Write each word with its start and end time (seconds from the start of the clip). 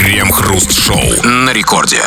Крем-хруст-шоу 0.00 1.22
на 1.24 1.52
рекорде. 1.52 2.00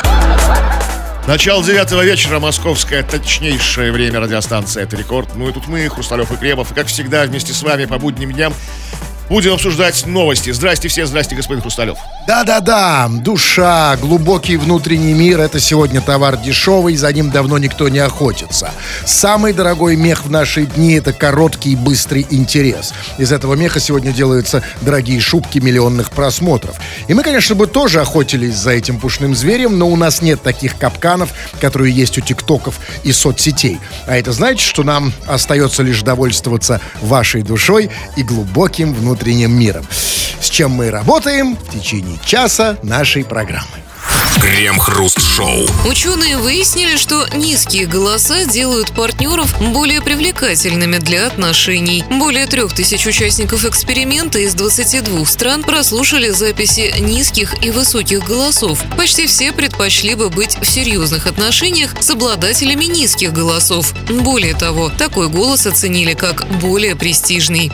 Начало 1.27 1.63
девятого 1.63 2.03
вечера, 2.03 2.39
московское 2.39 3.03
точнейшее 3.03 3.91
время 3.91 4.19
радиостанции 4.19 4.81
«Это 4.81 4.95
рекорд». 4.95 5.35
Ну 5.35 5.47
и 5.47 5.53
тут 5.53 5.67
мы, 5.67 5.87
Хрусталев 5.89 6.31
и 6.31 6.35
Кремов, 6.35 6.71
и 6.71 6.73
как 6.73 6.87
всегда 6.87 7.23
вместе 7.25 7.53
с 7.53 7.61
вами 7.61 7.85
по 7.85 7.99
будним 7.99 8.31
дням 8.31 8.51
Будем 9.29 9.53
обсуждать 9.53 10.05
новости. 10.05 10.51
Здрасте 10.51 10.89
все, 10.89 11.05
здрасте, 11.05 11.35
господин 11.35 11.61
Хрусталев. 11.61 11.97
Да-да-да, 12.27 13.09
душа, 13.09 13.97
глубокий 13.97 14.57
внутренний 14.57 15.13
мир– 15.13 15.39
это 15.41 15.59
сегодня 15.59 16.01
товар 16.01 16.37
дешевый, 16.37 16.95
за 16.95 17.11
ним 17.11 17.31
давно 17.31 17.57
никто 17.57 17.89
не 17.89 17.99
охотится. 17.99 18.71
Самый 19.05 19.53
дорогой 19.53 19.95
мех 19.95 20.25
в 20.25 20.31
наши 20.31 20.65
дни– 20.65 20.93
это 20.95 21.13
короткий 21.13 21.75
быстрый 21.75 22.27
интерес. 22.29 22.93
Из 23.17 23.31
этого 23.31 23.55
меха 23.55 23.79
сегодня 23.79 24.11
делаются 24.11 24.61
дорогие 24.81 25.19
шубки 25.19 25.59
миллионных 25.59 26.11
просмотров. 26.11 26.75
И 27.07 27.13
мы, 27.13 27.23
конечно, 27.23 27.55
бы 27.55 27.67
тоже 27.67 28.01
охотились 28.01 28.55
за 28.55 28.71
этим 28.71 28.99
пушным 28.99 29.35
зверем, 29.35 29.77
но 29.77 29.89
у 29.89 29.95
нас 29.95 30.21
нет 30.21 30.41
таких 30.41 30.77
капканов, 30.77 31.29
которые 31.59 31.93
есть 31.93 32.17
у 32.17 32.21
тиктоков 32.21 32.79
и 33.03 33.11
соцсетей. 33.11 33.79
А 34.05 34.17
это 34.17 34.33
значит, 34.33 34.61
что 34.61 34.83
нам 34.83 35.13
остается 35.27 35.81
лишь 35.81 36.01
довольствоваться 36.03 36.81
вашей 37.01 37.41
душой 37.41 37.89
и 38.15 38.23
глубоким 38.23 38.93
внутренним 38.93 39.12
внутренним 39.13 39.51
миром. 39.51 39.85
С 40.41 40.49
чем 40.49 40.71
мы 40.71 40.89
работаем 40.89 41.55
в 41.55 41.71
течение 41.71 42.17
часа 42.25 42.79
нашей 42.81 43.23
программы. 43.23 43.83
Крем-хруст-шоу. 44.41 45.67
Ученые 45.87 46.37
выяснили, 46.37 46.97
что 46.97 47.27
низкие 47.35 47.85
голоса 47.85 48.45
делают 48.45 48.91
партнеров 48.91 49.55
более 49.71 50.01
привлекательными 50.01 50.97
для 50.97 51.27
отношений. 51.27 52.03
Более 52.09 52.47
трех 52.47 52.73
тысяч 52.73 53.05
участников 53.05 53.63
эксперимента 53.65 54.39
из 54.39 54.55
22 54.55 55.25
стран 55.25 55.63
прослушали 55.63 56.29
записи 56.29 56.93
низких 56.99 57.63
и 57.63 57.69
высоких 57.69 58.25
голосов. 58.27 58.83
Почти 58.97 59.27
все 59.27 59.51
предпочли 59.51 60.15
бы 60.15 60.29
быть 60.29 60.57
в 60.59 60.65
серьезных 60.65 61.27
отношениях 61.27 61.95
с 62.01 62.09
обладателями 62.09 62.85
низких 62.85 63.31
голосов. 63.31 63.93
Более 64.09 64.55
того, 64.55 64.89
такой 64.89 65.29
голос 65.29 65.67
оценили 65.67 66.13
как 66.15 66.47
более 66.59 66.95
престижный. 66.95 67.71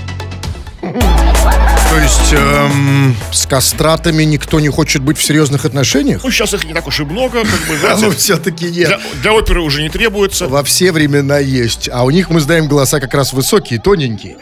То 1.90 1.98
есть 1.98 2.34
эм, 2.34 3.16
с 3.32 3.48
кастратами 3.48 4.24
никто 4.24 4.60
не 4.60 4.70
хочет 4.70 5.02
быть 5.02 5.18
в 5.18 5.24
серьезных 5.24 5.66
отношениях? 5.66 6.22
Ну, 6.24 6.30
сейчас 6.30 6.54
их 6.54 6.64
не 6.66 6.74
так 6.74 6.86
уж 6.88 7.00
и 7.00 7.04
много, 7.04 7.44
как 7.44 7.68
бы, 7.68 7.78
знаете. 7.78 8.00
Ну, 8.06 8.12
все-таки 8.12 8.66
нет. 8.66 8.88
Для, 8.88 9.00
для 9.22 9.34
оперы 9.34 9.62
уже 9.62 9.82
не 9.82 9.90
требуется. 9.90 10.48
Во 10.48 10.64
все 10.64 10.92
времена 10.92 11.40
есть. 11.40 11.90
А 11.92 12.04
у 12.04 12.12
них 12.12 12.30
мы 12.30 12.42
знаем 12.42 12.68
голоса 12.68 13.00
как 13.00 13.14
раз 13.16 13.34
высокие, 13.34 13.80
тоненькие. 13.80 14.38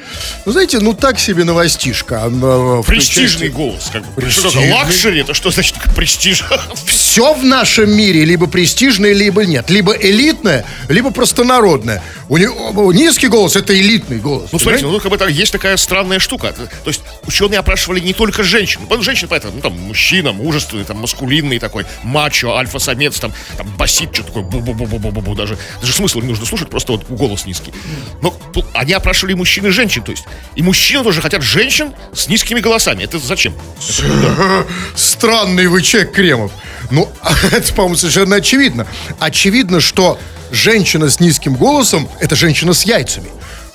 Ну, 0.46 0.52
знаете, 0.52 0.80
ну 0.80 0.94
так 0.94 1.20
себе 1.20 1.46
новостишка. 1.46 2.24
А, 2.26 2.84
Престижный 2.84 3.48
голос. 3.48 3.90
Как 3.94 4.06
бы. 4.06 4.22
Престижный. 4.22 4.50
Что 4.52 4.60
такое? 4.60 4.74
Luxury? 4.74 5.22
Это 5.22 5.34
что 5.34 5.50
значит 5.50 5.76
престиж? 5.96 6.44
Все 6.86 7.34
в 7.34 7.46
нашем 7.46 7.96
мире 7.96 8.26
либо 8.26 8.48
престижное, 8.48 9.14
либо 9.14 9.46
нет. 9.46 9.70
Либо 9.70 9.94
элитное, 9.94 10.66
либо 10.90 11.12
простонародное. 11.12 12.04
У, 12.28 12.36
у 12.36 12.92
низкий 12.92 13.28
голос 13.28 13.56
это 13.56 13.74
элитный 13.74 14.20
голос. 14.20 14.50
Ну, 14.52 14.60
смотрите, 14.60 14.86
ну, 14.86 15.00
как 15.00 15.12
бы 15.12 15.32
есть 15.32 15.54
такая 15.54 15.78
странная 15.78 16.20
штука. 16.20 16.37
То 16.38 16.70
есть 16.86 17.02
ученые 17.26 17.60
опрашивали 17.60 18.00
не 18.00 18.14
только 18.14 18.44
женщин. 18.44 18.82
Ну, 18.90 19.02
женщин, 19.02 19.28
поэтому, 19.30 19.54
ну, 19.56 19.62
там, 19.62 19.74
мужчина, 19.80 20.32
мужественный, 20.32 20.84
там, 20.84 20.98
маскулинный 20.98 21.60
такой, 21.60 21.86
мачо, 22.04 22.56
альфа-самец, 22.56 23.20
там, 23.20 23.34
там, 23.58 23.68
басит, 23.78 24.14
что 24.14 24.24
такое, 24.24 24.44
бу-бу-бу-бу-бу-бу, 24.44 25.36
даже, 25.36 25.58
даже 25.82 25.94
смысла 25.94 26.22
не 26.22 26.28
нужно 26.28 26.46
слушать, 26.46 26.70
просто 26.70 26.94
вот 26.94 27.08
голос 27.10 27.46
низкий. 27.46 27.74
Но 28.22 28.36
они 28.74 28.94
опрашивали 28.94 29.34
мужчин 29.34 29.66
и 29.68 29.70
женщин, 29.70 30.04
то 30.04 30.12
есть, 30.12 30.26
и 30.56 30.62
мужчины 30.62 31.04
тоже 31.04 31.22
хотят 31.22 31.42
женщин 31.42 31.94
с 32.14 32.28
низкими 32.28 32.60
голосами. 32.60 33.04
Это 33.04 33.20
зачем? 33.20 33.54
Странный 34.96 35.68
вы 35.68 35.82
человек, 35.82 36.14
Кремов. 36.14 36.52
Ну, 36.92 37.12
это, 37.52 37.74
по-моему, 37.74 37.96
совершенно 37.96 38.38
очевидно. 38.38 38.88
Очевидно, 39.20 39.82
что 39.82 40.20
женщина 40.52 41.10
с 41.10 41.20
низким 41.20 41.56
голосом– 41.56 42.10
это 42.20 42.36
женщина 42.36 42.74
с 42.74 42.84
яйцами. 42.84 43.30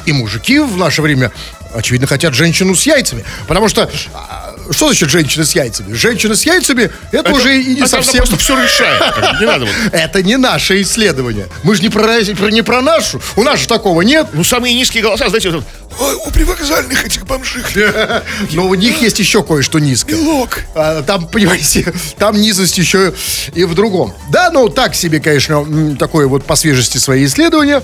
И 0.06 0.12
мужики 0.12 0.58
в 0.58 0.76
наше 0.76 1.02
время 1.02 1.30
очевидно, 1.74 2.06
хотят 2.06 2.34
женщину 2.34 2.74
с 2.74 2.84
яйцами. 2.84 3.24
Потому 3.46 3.68
что 3.68 3.90
а, 4.14 4.54
что 4.70 4.86
значит 4.86 5.10
женщина 5.10 5.44
с 5.44 5.54
яйцами? 5.54 5.92
Женщина 5.94 6.34
с 6.34 6.44
яйцами 6.44 6.90
это, 7.10 7.30
это 7.30 7.32
уже 7.32 7.60
и 7.60 7.74
не 7.74 7.80
это 7.80 7.88
совсем... 7.88 8.18
просто 8.18 8.36
все 8.36 8.62
решает. 8.62 9.02
Не 9.40 9.46
надо 9.46 9.66
вот. 9.66 9.74
Это 9.92 10.22
не 10.22 10.36
наше 10.36 10.80
исследование. 10.82 11.48
Мы 11.62 11.74
же 11.74 11.82
не 11.82 11.88
про, 11.88 12.20
не 12.20 12.62
про 12.62 12.80
нашу. 12.80 13.20
У 13.36 13.42
нас 13.42 13.60
же 13.60 13.68
такого 13.68 14.02
нет. 14.02 14.28
Ну, 14.32 14.44
самые 14.44 14.74
низкие 14.74 15.02
голоса, 15.02 15.28
знаете, 15.28 15.50
вот, 15.50 15.64
Ой, 16.00 16.14
у 16.26 16.30
привокзальных 16.30 17.04
этих 17.04 17.26
бомжих. 17.26 17.70
Но 18.52 18.66
у 18.66 18.74
них 18.74 19.00
есть 19.02 19.18
еще 19.18 19.42
кое-что 19.42 19.78
низкое. 19.78 20.16
Белок. 20.16 20.60
А, 20.74 21.02
там, 21.02 21.26
понимаете, 21.32 21.92
там 22.18 22.40
низость 22.40 22.78
еще 22.78 23.12
и 23.54 23.64
в 23.64 23.74
другом. 23.74 24.14
Да, 24.30 24.50
ну 24.50 24.68
так 24.68 24.94
себе, 24.94 25.20
конечно, 25.20 25.96
такое 25.98 26.26
вот 26.26 26.44
по 26.44 26.56
свежести 26.56 26.98
свои 26.98 27.24
исследования 27.26 27.82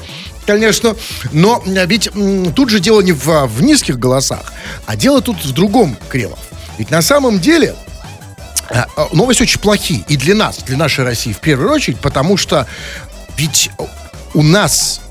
конечно. 0.49 0.97
Но 1.31 1.63
ведь 1.67 2.11
тут 2.57 2.71
же 2.71 2.81
дело 2.81 3.03
не 3.03 3.13
в, 3.13 3.47
в 3.47 3.63
низких 3.63 3.99
голосах, 3.99 4.53
а 4.87 4.97
дело 4.97 5.21
тут 5.21 5.45
в 5.45 5.53
другом, 5.53 5.97
Кремов. 6.09 6.39
Ведь 6.79 6.91
на 6.91 7.03
самом 7.03 7.39
деле 7.39 7.75
а, 8.71 8.87
а, 8.97 9.09
новости 9.13 9.43
очень 9.43 9.61
плохие. 9.61 10.05
И 10.09 10.17
для 10.17 10.35
нас, 10.35 10.59
для 10.59 10.79
нашей 10.79 11.05
России 11.05 11.33
в 11.33 11.41
первую 11.41 11.71
очередь, 11.71 12.01
потому 12.01 12.39
что 12.39 12.67
ведь 13.37 13.71
у 14.33 14.43
нас 14.43 15.03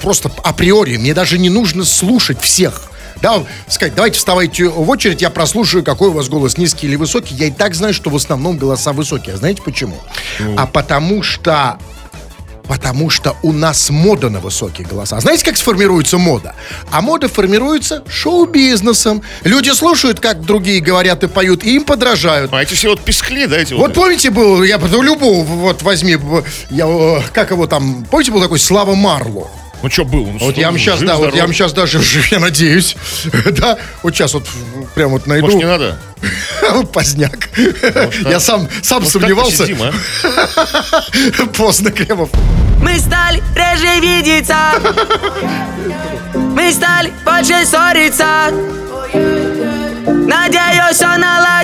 просто 0.00 0.30
априори, 0.44 0.96
мне 0.96 1.12
даже 1.12 1.38
не 1.38 1.50
нужно 1.50 1.84
слушать 1.84 2.40
всех. 2.40 2.90
Да, 3.20 3.42
сказать, 3.68 3.94
давайте 3.94 4.18
вставайте 4.18 4.68
в 4.68 4.88
очередь, 4.88 5.22
я 5.22 5.30
прослушаю, 5.30 5.82
какой 5.82 6.10
у 6.10 6.12
вас 6.12 6.28
голос, 6.28 6.56
низкий 6.56 6.86
или 6.86 6.94
высокий. 6.94 7.34
Я 7.34 7.46
и 7.46 7.50
так 7.50 7.74
знаю, 7.74 7.94
что 7.94 8.10
в 8.10 8.16
основном 8.16 8.58
голоса 8.58 8.92
высокие. 8.92 9.34
А 9.34 9.38
знаете 9.38 9.60
почему? 9.62 9.98
Mm. 10.38 10.54
А 10.56 10.66
потому 10.66 11.22
что 11.22 11.78
Потому 12.66 13.10
что 13.10 13.36
у 13.42 13.52
нас 13.52 13.90
мода 13.90 14.30
на 14.30 14.40
высокие 14.40 14.86
голоса. 14.86 15.20
Знаете, 15.20 15.44
как 15.44 15.56
сформируется 15.56 16.18
мода? 16.18 16.54
А 16.90 17.02
мода 17.02 17.28
формируется 17.28 18.02
шоу-бизнесом. 18.08 19.22
Люди 19.42 19.70
слушают, 19.70 20.20
как 20.20 20.40
другие 20.42 20.80
говорят 20.80 21.22
и 21.24 21.28
поют, 21.28 21.62
и 21.62 21.76
им 21.76 21.84
подражают. 21.84 22.52
А 22.52 22.62
эти 22.62 22.74
все 22.74 22.88
вот 22.90 23.00
пескли, 23.00 23.46
да, 23.46 23.58
эти 23.58 23.74
вот? 23.74 23.88
Вот 23.88 23.94
помните, 23.94 24.30
был, 24.30 24.62
я 24.62 24.78
любого, 25.02 25.44
вот 25.44 25.82
возьми, 25.82 26.16
я, 26.70 27.22
как 27.32 27.50
его 27.50 27.66
там, 27.66 28.06
помните, 28.10 28.32
был 28.32 28.40
такой 28.40 28.58
Слава 28.58 28.94
Марло? 28.94 29.50
Ну 29.84 29.90
что 29.90 30.06
был? 30.06 30.24
Ну, 30.24 30.38
вот 30.38 30.56
я 30.56 30.68
вам 30.68 30.78
сейчас, 30.78 31.00
да, 31.00 31.16
вот 31.16 31.34
я 31.34 31.42
вам 31.42 31.52
сейчас 31.52 31.74
даже, 31.74 32.00
я 32.30 32.38
надеюсь, 32.40 32.96
да, 33.50 33.76
вот 34.02 34.14
сейчас 34.14 34.32
вот 34.32 34.48
прям 34.94 35.10
вот 35.10 35.26
найду. 35.26 35.44
Может, 35.44 35.58
не 35.58 35.66
надо? 35.66 35.98
Поздняк. 36.94 37.50
Я 38.22 38.40
сам, 38.40 38.66
сам 38.82 39.04
сомневался. 39.04 39.68
А? 39.82 41.46
Поздно, 41.48 41.90
Кремов. 41.90 42.30
Мы 42.80 42.98
стали 42.98 43.42
реже 43.54 44.00
видеться. 44.00 44.56
Мы 46.32 46.72
стали 46.72 47.12
больше 47.22 47.66
ссориться. 47.66 48.54
Надеюсь, 50.06 50.96
все 50.96 51.14
наладится. 51.18 51.63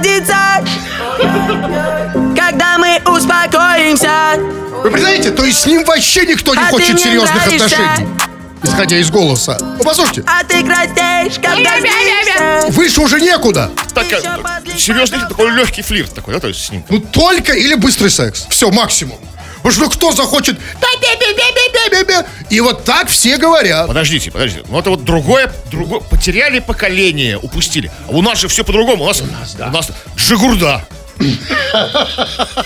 Вы 4.91 4.95
представляете, 4.95 5.31
то 5.31 5.45
есть 5.45 5.61
с 5.61 5.67
ним 5.67 5.85
вообще 5.85 6.27
никто 6.27 6.53
не 6.53 6.61
а 6.61 6.67
хочет 6.67 6.99
серьезных 6.99 7.47
отношений. 7.47 8.09
Исходя 8.63 8.99
из 8.99 9.11
голоса. 9.11 9.57
Ну, 9.61 9.85
послушайте. 9.85 10.25
А 10.27 10.43
ты 10.43 10.65
краснеешь, 10.65 11.37
когда 11.41 12.69
Выше 12.71 13.01
уже 13.01 13.21
некуда. 13.21 13.71
Так, 13.95 14.07
серьезный 14.77 15.21
такой 15.21 15.53
легкий 15.53 15.83
флирт 15.83 16.13
такой, 16.13 16.35
да, 16.35 16.41
то 16.41 16.49
есть 16.49 16.67
с 16.67 16.71
ним. 16.71 16.85
Ну, 16.89 16.99
только 16.99 17.53
или 17.53 17.75
быстрый 17.75 18.11
секс. 18.11 18.47
Все, 18.51 18.71
максимум. 18.71 19.19
Потому 19.59 19.73
что 19.73 19.83
ну, 19.85 19.91
кто 19.91 20.13
захочет... 20.13 20.59
И 22.51 22.61
вот 22.61 22.85
так 22.85 23.09
все 23.09 23.37
говорят. 23.37 23.87
Подождите, 23.87 24.31
подождите. 24.33 24.65
Ну 24.69 24.79
это 24.79 24.91
вот 24.91 25.05
другое, 25.05 25.53
другое. 25.71 26.01
Потеряли 26.01 26.59
поколение, 26.59 27.39
упустили. 27.39 27.93
А 28.09 28.13
у 28.13 28.23
нас 28.23 28.41
же 28.41 28.49
все 28.49 28.65
по-другому. 28.65 29.05
У 29.05 29.07
нас, 29.07 29.21
у 29.21 29.27
нас, 29.27 29.55
да. 29.55 29.69
у 29.69 29.71
нас 29.71 29.89
Жигурда. 30.17 30.85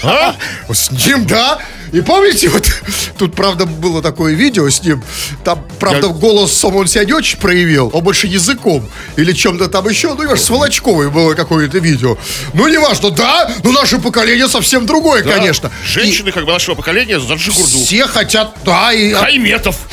А? 0.03 0.35
С 0.73 0.91
ним, 0.91 1.27
да. 1.27 1.59
И 1.95 2.01
помните, 2.01 2.49
вот 2.49 2.67
тут, 3.19 3.37
правда, 3.37 3.67
было 3.67 4.03
такое 4.03 4.35
видео 4.35 4.69
с 4.69 4.83
ним. 4.83 5.01
Там, 5.45 5.65
правда, 5.79 6.09
Я... 6.09 6.13
голос 6.13 6.53
сам 6.53 6.75
он 6.75 6.89
себя 6.89 7.05
не 7.05 7.13
очень 7.13 7.39
проявил, 7.39 7.89
а 7.95 8.01
больше 8.01 8.27
языком. 8.27 8.85
Или 9.15 9.33
чем-то 9.33 9.69
там 9.69 9.89
еще. 9.89 10.09
Ну, 10.09 10.17
понимаешь, 10.17 10.41
с 10.41 10.51
Волочковой 10.51 11.09
было 11.09 11.35
какое-то 11.35 11.79
видео. 11.79 12.19
Ну, 12.53 12.67
неважно, 12.67 13.11
да, 13.11 13.49
но 13.63 13.71
наше 13.71 13.99
поколение 13.99 14.49
совсем 14.49 14.87
другое, 14.87 15.23
да. 15.23 15.35
конечно. 15.35 15.71
Женщины, 15.87 16.31
и... 16.31 16.33
как 16.33 16.47
бы, 16.47 16.51
нашего 16.51 16.75
поколения 16.75 17.21
за 17.21 17.35
Джигурду. 17.35 17.79
Все 17.79 18.09
хотят, 18.09 18.57
да, 18.65 18.93
и... 18.93 19.13
Хайметов. 19.13 19.77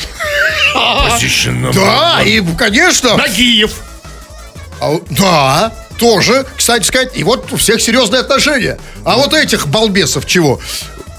Да, 1.73 2.23
и, 2.23 2.41
конечно... 2.57 3.15
Нагиев. 3.17 3.73
А, 4.79 4.99
да, 5.11 5.73
тоже, 5.99 6.47
кстати 6.57 6.83
сказать, 6.83 7.15
и 7.15 7.23
вот 7.23 7.53
у 7.53 7.57
всех 7.57 7.79
серьезные 7.79 8.21
отношения. 8.21 8.79
А 9.05 9.17
вот 9.17 9.33
этих 9.33 9.67
балбесов 9.67 10.25
чего? 10.25 10.59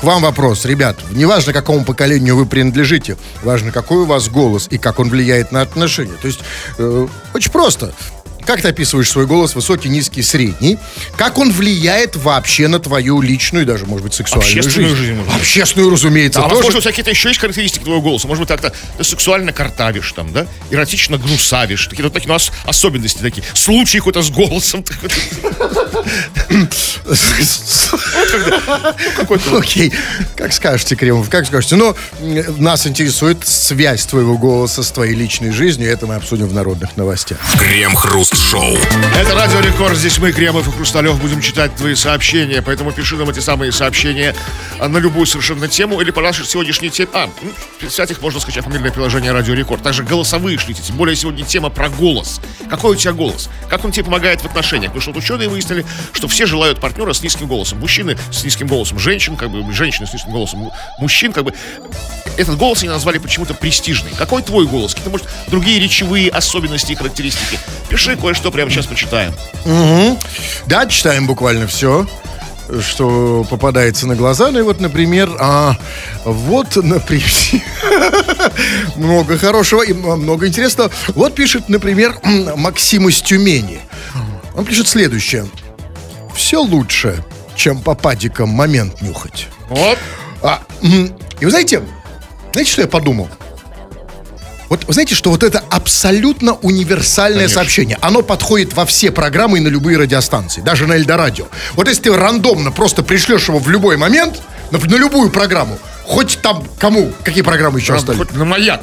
Вам 0.02 0.22
вопрос, 0.22 0.64
ребят. 0.64 0.96
Неважно, 1.12 1.52
какому 1.52 1.84
поколению 1.84 2.34
вы 2.34 2.44
принадлежите, 2.44 3.16
важно, 3.44 3.70
какой 3.70 3.98
у 3.98 4.04
вас 4.04 4.28
голос 4.28 4.66
и 4.68 4.76
как 4.76 4.98
он 4.98 5.08
влияет 5.08 5.52
на 5.52 5.60
отношения. 5.60 6.16
То 6.20 6.26
есть, 6.26 6.40
э, 6.78 7.06
очень 7.34 7.52
просто. 7.52 7.94
Как 8.46 8.60
ты 8.62 8.68
описываешь 8.68 9.08
свой 9.10 9.26
голос, 9.26 9.54
высокий, 9.54 9.88
низкий, 9.88 10.22
средний? 10.22 10.78
Как 11.16 11.38
он 11.38 11.50
влияет 11.52 12.16
вообще 12.16 12.68
на 12.68 12.78
твою 12.78 13.20
личную, 13.20 13.64
даже, 13.66 13.86
может 13.86 14.04
быть, 14.04 14.14
сексуальную 14.14 14.58
Общественную 14.58 14.90
жизнь? 14.96 15.02
жизнь, 15.06 15.14
может 15.18 15.32
быть. 15.32 15.40
Общественную, 15.42 15.90
разумеется, 15.90 16.40
А 16.40 16.42
тоже. 16.44 16.54
возможно, 16.56 16.78
у 16.78 16.80
тебя 16.82 16.90
какие-то 16.90 17.10
еще 17.10 17.28
есть 17.28 17.40
характеристики 17.40 17.84
твоего 17.84 18.02
голоса. 18.02 18.26
Может 18.28 18.40
быть, 18.40 18.48
как-то 18.48 18.72
ты 18.98 19.04
сексуально 19.04 19.52
картавишь 19.52 20.12
там, 20.12 20.32
да? 20.32 20.46
Эротично 20.70 21.18
гнусавишь. 21.18 21.86
Такие 21.86 22.04
вот 22.04 22.12
такие 22.12 22.30
у 22.30 22.32
нас 22.32 22.50
особенности 22.64 23.18
такие. 23.18 23.44
Случай 23.54 23.98
какой-то 23.98 24.22
с 24.22 24.30
голосом. 24.30 24.84
Окей, 29.56 29.92
как 30.36 30.52
скажете, 30.52 30.96
Кремов, 30.96 31.28
как 31.30 31.46
скажете. 31.46 31.76
Но 31.76 31.96
м, 32.20 32.62
нас 32.62 32.86
интересует 32.86 33.46
связь 33.46 34.04
твоего 34.06 34.36
голоса 34.38 34.82
с 34.82 34.90
твоей 34.90 35.14
личной 35.14 35.52
жизнью, 35.52 35.90
это 35.90 36.06
мы 36.06 36.14
обсудим 36.16 36.46
в 36.48 36.54
народных 36.54 36.96
новостях. 36.96 37.38
Крем-хруст-шоу. 38.32 38.76
Это 39.20 39.34
Радио 39.34 39.60
Рекорд. 39.60 39.96
Здесь 39.96 40.18
мы, 40.18 40.32
Кремов 40.32 40.66
и 40.66 40.72
Хрусталев, 40.72 41.20
будем 41.20 41.42
читать 41.42 41.74
твои 41.76 41.94
сообщения. 41.94 42.62
Поэтому 42.62 42.90
пиши 42.90 43.16
нам 43.16 43.28
эти 43.28 43.40
самые 43.40 43.72
сообщения 43.72 44.34
а, 44.78 44.88
на 44.88 44.98
любую 44.98 45.26
совершенно 45.26 45.68
тему 45.68 46.00
или 46.00 46.10
по 46.10 46.22
нашей 46.22 46.46
сегодняшней 46.46 46.88
теме. 46.88 47.10
А, 47.12 47.28
ну, 47.42 47.50
писать 47.78 48.10
их 48.10 48.22
можно 48.22 48.40
скачать 48.40 48.64
в 48.64 48.68
мобильное 48.68 48.90
приложение 48.90 49.32
Радио 49.32 49.54
Рекорд. 49.54 49.82
Также 49.82 50.02
голосовые 50.02 50.56
шлите. 50.58 50.82
Тем 50.82 50.96
более 50.96 51.14
сегодня 51.14 51.44
тема 51.44 51.68
про 51.68 51.90
голос. 51.90 52.40
Какой 52.70 52.92
у 52.92 52.94
тебя 52.94 53.12
голос? 53.12 53.50
Как 53.68 53.84
он 53.84 53.92
тебе 53.92 54.04
помогает 54.04 54.40
в 54.40 54.46
отношениях? 54.46 54.92
Потому 54.92 55.02
что 55.02 55.10
вот 55.12 55.18
ученые 55.22 55.48
выяснили, 55.50 55.84
что 56.12 56.26
все 56.26 56.46
желают 56.46 56.80
партнера 56.80 57.12
с 57.12 57.22
низким 57.22 57.46
голосом. 57.46 57.80
Мужчины 57.80 58.16
с 58.30 58.44
низким 58.44 58.66
голосом, 58.66 58.98
женщин, 58.98 59.36
как 59.36 59.50
бы, 59.50 59.70
женщины 59.74 60.06
с 60.06 60.12
низким 60.14 60.32
голосом, 60.32 60.60
му- 60.60 60.72
мужчин, 60.98 61.32
как 61.32 61.44
бы. 61.44 61.52
Этот 62.38 62.56
голос 62.56 62.80
они 62.80 62.88
назвали 62.88 63.18
почему-то 63.18 63.52
престижный. 63.52 64.10
Какой 64.16 64.42
твой 64.42 64.66
голос? 64.66 64.92
Какие-то, 64.92 65.10
может, 65.10 65.28
другие 65.48 65.78
речевые 65.78 66.30
особенности 66.30 66.92
и 66.92 66.94
характеристики? 66.94 67.58
Пиши 67.90 68.16
кое-что 68.22 68.52
прямо 68.52 68.70
сейчас 68.70 68.86
почитаем. 68.86 69.34
Да, 70.66 70.86
читаем 70.86 71.26
буквально 71.26 71.66
все, 71.66 72.06
что 72.80 73.44
попадается 73.50 74.06
на 74.06 74.14
глаза. 74.14 74.50
Ну 74.50 74.60
и 74.60 74.62
вот, 74.62 74.80
например, 74.80 75.28
а, 75.40 75.76
вот, 76.24 76.76
например, 76.82 77.28
много 78.96 79.36
хорошего 79.36 79.82
и 79.82 79.92
много 79.92 80.46
интересного. 80.46 80.90
Вот 81.08 81.34
пишет, 81.34 81.68
например, 81.68 82.16
Максим 82.56 83.08
из 83.08 83.20
Тюмени. 83.20 83.80
Он 84.54 84.64
пишет 84.64 84.86
следующее. 84.86 85.46
Все 86.34 86.60
лучше, 86.60 87.24
чем 87.56 87.80
по 87.80 87.94
падикам 87.94 88.48
момент 88.50 89.02
нюхать. 89.02 89.48
Вот. 89.68 89.98
А, 90.42 90.62
и 90.80 91.44
вы 91.44 91.50
знаете, 91.50 91.82
знаете, 92.52 92.70
что 92.70 92.82
я 92.82 92.88
подумал? 92.88 93.28
Вот 94.72 94.86
вы 94.86 94.94
знаете, 94.94 95.14
что 95.14 95.28
вот 95.28 95.42
это 95.42 95.62
абсолютно 95.68 96.54
универсальное 96.54 97.40
Конечно. 97.40 97.56
сообщение. 97.56 97.98
Оно 98.00 98.22
подходит 98.22 98.72
во 98.72 98.86
все 98.86 99.10
программы 99.10 99.58
и 99.58 99.60
на 99.60 99.68
любые 99.68 99.98
радиостанции, 99.98 100.62
даже 100.62 100.86
на 100.86 100.94
Эльдорадио. 100.94 101.44
Вот 101.74 101.88
если 101.88 102.04
ты 102.04 102.16
рандомно 102.16 102.72
просто 102.72 103.02
пришлешь 103.02 103.48
его 103.48 103.58
в 103.58 103.68
любой 103.68 103.98
момент, 103.98 104.40
на, 104.70 104.78
на 104.78 104.94
любую 104.94 105.28
программу, 105.28 105.78
хоть 106.06 106.38
там 106.40 106.64
кому, 106.78 107.12
какие 107.22 107.42
программы 107.42 107.80
еще 107.80 107.96
остались? 107.96 108.16
Хоть 108.16 108.32
на 108.32 108.46
маяк. 108.46 108.80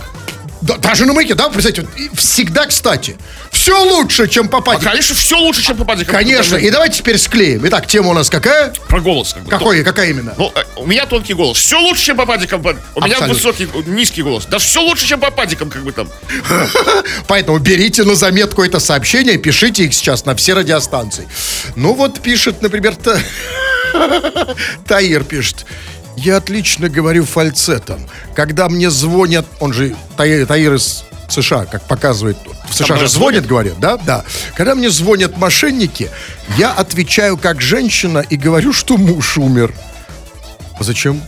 Да, 0.62 0.76
даже 0.78 1.06
на 1.06 1.14
маяке, 1.14 1.36
да, 1.36 1.50
представьте, 1.50 1.82
вот, 1.84 2.20
всегда, 2.20 2.66
кстати, 2.66 3.16
все 3.52 3.82
лучше, 3.82 4.28
чем 4.28 4.48
А, 4.48 4.50
попасть. 4.50 4.84
конечно, 4.84 5.16
все 5.16 5.38
лучше, 5.38 5.62
чем 5.64 5.78
попасть. 5.78 6.06
Конечно, 6.06 6.58
и 6.58 6.70
давайте 6.70 6.98
теперь 6.98 7.18
склеим. 7.18 7.66
Итак, 7.68 7.88
тема 7.88 8.10
у 8.10 8.14
нас 8.14 8.30
какая? 8.30 8.74
Про 8.90 9.00
голос. 9.00 9.34
Как 9.34 9.44
бы. 9.44 9.50
Какой, 9.50 9.84
какая 9.84 10.10
именно? 10.10 10.34
Ну, 10.38 10.52
э, 10.54 10.64
у 10.76 10.86
меня 10.86 11.06
тонкий 11.06 11.34
голос. 11.34 11.58
Все 11.58 11.80
лучше, 11.80 12.04
чем 12.08 12.18
по 12.18 12.26
падикам. 12.26 12.60
У 12.62 13.02
меня 13.02 13.16
Абсолютно. 13.18 13.28
высокий, 13.34 13.64
э, 13.74 13.82
низкий 13.88 14.22
голос. 14.22 14.46
Да 14.48 14.58
все 14.58 14.82
лучше, 14.82 15.06
чем 15.08 15.22
по 15.22 15.32
падикам, 15.32 15.70
как 15.70 15.84
бы 15.84 15.94
там. 15.94 16.10
Поэтому 17.28 17.58
берите 17.60 18.04
на 18.04 18.16
заметку 18.16 18.62
это 18.64 18.80
сообщение, 18.80 19.38
пишите 19.38 19.86
их 19.86 19.94
сейчас 19.94 20.26
на 20.26 20.36
все 20.36 20.54
радиостанции. 20.56 21.28
Ну 21.78 21.94
вот 21.94 22.20
пишет, 22.22 22.62
например, 22.62 22.96
Та- 22.98 23.20
Таир 24.88 25.24
пишет. 25.24 25.66
Я 26.24 26.38
отлично 26.38 26.90
говорю 26.90 27.24
фальцетом. 27.24 28.06
Когда 28.36 28.68
мне 28.68 28.90
звонят, 28.90 29.46
он 29.62 29.72
же 29.72 29.96
Таир, 30.18 30.46
Таир 30.46 30.74
из 30.74 31.06
США, 31.30 31.66
как 31.66 31.84
показывает, 31.84 32.38
в 32.70 32.74
США 32.74 32.98
же 32.98 33.08
звонят, 33.08 33.46
говорят, 33.46 33.80
да? 33.80 33.96
Да. 33.98 34.26
Когда 34.54 34.76
мне 34.76 34.90
звонят 34.90 35.38
мошенники, 35.38 36.10
я 36.58 36.72
отвечаю 36.74 37.38
как 37.38 37.62
женщина 37.62 38.20
и 38.20 38.36
говорю, 38.36 38.74
что 38.74 38.98
муж 38.98 39.38
умер. 39.38 39.74
А 40.78 40.84
Зачем? 40.84 41.22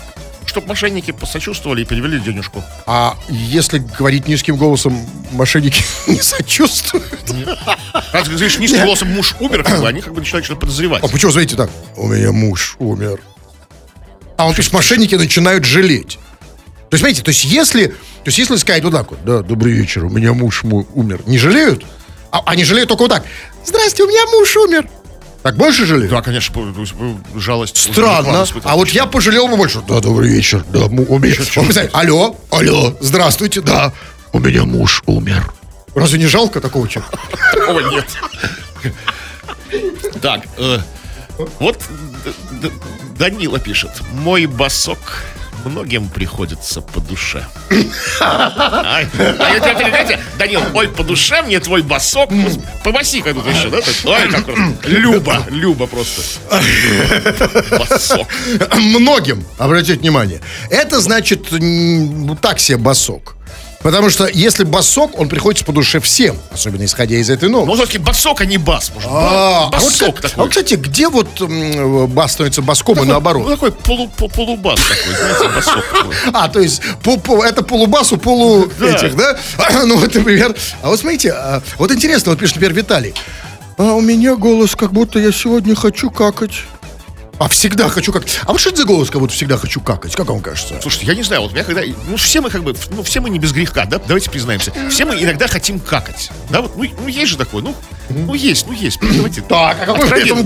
Чтоб 0.45 0.67
мошенники 0.67 1.11
посочувствовали 1.11 1.83
и 1.83 1.85
перевели 1.85 2.19
денежку. 2.19 2.61
А 2.85 3.15
если 3.29 3.77
говорить 3.77 4.27
низким 4.27 4.57
голосом, 4.57 5.05
мошенники 5.31 5.85
не 6.07 6.21
сочувствуют? 6.21 7.33
Раз 8.11 8.25
ты 8.25 8.31
говоришь 8.31 8.57
низким 8.57 8.83
голосом 8.83 9.07
муж 9.13 9.35
умер, 9.39 9.63
как 9.63 9.79
бы, 9.79 9.87
они 9.87 10.01
как 10.01 10.13
бы 10.13 10.19
начинают 10.19 10.43
что-то 10.43 10.59
подозревать. 10.59 11.01
А 11.01 11.07
почему, 11.07 11.31
знаете, 11.31 11.55
так? 11.55 11.69
У 11.95 12.07
меня 12.07 12.33
муж 12.33 12.75
умер. 12.79 13.21
А 14.41 14.45
он 14.47 14.55
пишет, 14.55 14.73
мошенники 14.73 15.13
начинают 15.13 15.65
жалеть. 15.65 16.17
То 16.89 16.95
есть, 16.95 17.01
знаете, 17.01 17.21
то 17.21 17.29
есть 17.29 17.43
если, 17.45 17.85
то 17.87 17.93
есть 18.25 18.39
если 18.39 18.55
сказать 18.55 18.83
вот 18.83 18.91
так 18.91 19.11
вот, 19.11 19.23
да, 19.23 19.43
добрый 19.43 19.71
вечер, 19.71 20.05
у 20.05 20.09
меня 20.09 20.33
муж 20.33 20.63
му- 20.63 20.87
умер, 20.95 21.21
не 21.27 21.37
жалеют? 21.37 21.85
А, 22.31 22.41
они 22.47 22.63
жалеют 22.63 22.89
только 22.89 23.01
вот 23.01 23.11
так. 23.11 23.23
Здрасте, 23.63 24.01
у 24.03 24.07
меня 24.07 24.25
муж 24.31 24.57
умер. 24.57 24.89
Так 25.43 25.57
больше 25.57 25.85
жалеют? 25.85 26.09
Да, 26.09 26.23
конечно, 26.23 26.59
есть, 26.79 26.93
жалость. 27.35 27.77
Странно. 27.77 28.47
А 28.63 28.75
вот 28.75 28.89
я 28.89 29.05
пожалел 29.05 29.47
бы 29.47 29.57
больше. 29.57 29.79
Да, 29.87 29.99
добрый 29.99 30.29
вечер. 30.29 30.65
Да, 30.69 30.87
му- 30.87 31.05
у 31.07 31.19
меня... 31.19 31.35
Он 31.55 31.67
алло, 31.93 32.35
алло, 32.49 32.97
здравствуйте, 32.99 33.61
да. 33.61 33.93
У 34.33 34.39
меня 34.39 34.63
муж 34.65 35.03
умер. 35.05 35.53
Разве 35.93 36.17
не 36.17 36.25
жалко 36.25 36.61
такого 36.61 36.87
человека? 36.89 37.19
Такого 37.53 37.79
нет. 37.91 38.05
Так, 40.19 40.41
э, 40.57 40.79
вот 41.59 41.79
Данила 43.17 43.59
пишет. 43.59 43.91
Мой 44.13 44.45
босок 44.45 44.99
многим 45.65 46.09
приходится 46.09 46.81
по 46.81 46.99
душе. 46.99 47.45
Ай, 48.19 49.07
А 49.19 49.49
я 49.53 49.59
тебе 49.59 50.19
Данил, 50.37 50.61
ой, 50.73 50.87
по 50.87 51.03
душе 51.03 51.41
мне 51.43 51.59
твой 51.59 51.81
босок. 51.81 52.31
Побоси-ка 52.83 53.33
тут 53.33 53.45
еще, 53.47 53.69
да? 53.69 53.77
Ой, 54.05 54.27
как. 54.29 54.47
Люба, 54.87 55.45
Люба 55.49 55.87
просто. 55.87 56.21
Босок. 57.77 58.27
Многим, 58.75 59.43
обратите 59.57 59.99
внимание. 59.99 60.41
Это 60.69 60.99
значит 60.99 61.47
так 62.41 62.59
себе 62.59 62.77
басок. 62.77 63.35
Потому 63.83 64.09
что 64.09 64.27
если 64.27 64.63
басок, 64.63 65.17
он 65.19 65.27
приходится 65.27 65.65
по 65.65 65.71
душе 65.71 65.99
всем, 65.99 66.37
особенно 66.51 66.85
исходя 66.85 67.15
из 67.15 67.29
этой 67.29 67.49
новости. 67.49 67.69
Ну, 67.69 67.75
все-таки 67.75 67.97
босок, 67.97 68.41
а 68.41 68.45
не 68.45 68.57
бас. 68.57 68.91
Может, 68.93 69.09
А, 69.11 69.69
а 69.73 69.79
вот, 69.79 69.93
как- 69.97 70.31
а 70.35 70.41
вот, 70.41 70.49
кстати, 70.49 70.75
где 70.75 71.07
вот 71.09 71.27
бас 72.09 72.33
становится 72.33 72.61
баском 72.61 72.97
и 72.97 73.01
Ну, 73.01 73.05
наоборот? 73.05 73.47
такой 73.49 73.71
полу, 73.71 74.07
по- 74.09 74.27
полубас 74.27 74.79
такой, 74.79 75.15
знаете, 75.15 75.49
такой. 75.65 76.15
А, 76.33 76.47
то 76.49 76.59
есть 76.59 76.81
по- 77.03 77.17
по- 77.17 77.43
это 77.43 77.63
полубасу, 77.63 78.17
полу 78.17 78.65
этих, 78.81 79.15
да? 79.15 79.37
Ну 79.85 79.97
вот, 79.97 80.13
например. 80.13 80.55
А 80.81 80.89
вот 80.89 80.99
смотрите, 80.99 81.31
а, 81.31 81.61
вот 81.77 81.91
интересно, 81.91 82.31
вот 82.31 82.39
пишет, 82.39 82.55
например, 82.57 82.75
Виталий. 82.75 83.13
А 83.77 83.93
у 83.93 84.01
меня 84.01 84.35
голос, 84.35 84.75
как 84.75 84.91
будто 84.93 85.17
я 85.17 85.31
сегодня 85.31 85.73
хочу 85.75 86.11
какать. 86.11 86.51
А 87.41 87.47
всегда 87.47 87.89
хочу 87.89 88.13
какать. 88.13 88.39
А 88.45 88.51
вот 88.51 88.61
что 88.61 88.69
это 88.69 88.81
за 88.81 88.85
голос, 88.85 89.09
как 89.09 89.19
будто 89.19 89.33
всегда 89.33 89.57
хочу 89.57 89.81
какать? 89.81 90.15
Как 90.15 90.27
вам 90.27 90.41
кажется? 90.41 90.75
Слушайте, 90.79 91.07
я 91.07 91.15
не 91.15 91.23
знаю, 91.23 91.41
вот 91.41 91.53
меня 91.53 91.63
когда... 91.63 91.81
Ну, 92.07 92.15
все 92.15 92.39
мы 92.39 92.51
как 92.51 92.63
бы... 92.63 92.75
Ну, 92.91 93.01
все 93.01 93.19
мы 93.19 93.31
не 93.31 93.39
без 93.39 93.51
греха, 93.51 93.85
да? 93.85 93.97
Давайте 93.97 94.29
признаемся. 94.29 94.71
Все 94.91 95.05
мы 95.05 95.15
иногда 95.15 95.47
хотим 95.47 95.79
какать. 95.79 96.29
Да, 96.51 96.61
вот, 96.61 96.77
ну, 96.77 96.85
ну 97.01 97.07
есть 97.07 97.31
же 97.31 97.37
такое, 97.37 97.63
ну, 97.63 97.75
ну 98.09 98.35
есть, 98.35 98.67
ну 98.67 98.73
есть. 98.73 98.99
Давайте. 99.01 99.41
Так, 99.41 99.77
а 99.81 99.85
какой 99.87 100.07
при 100.07 100.21
этом 100.21 100.45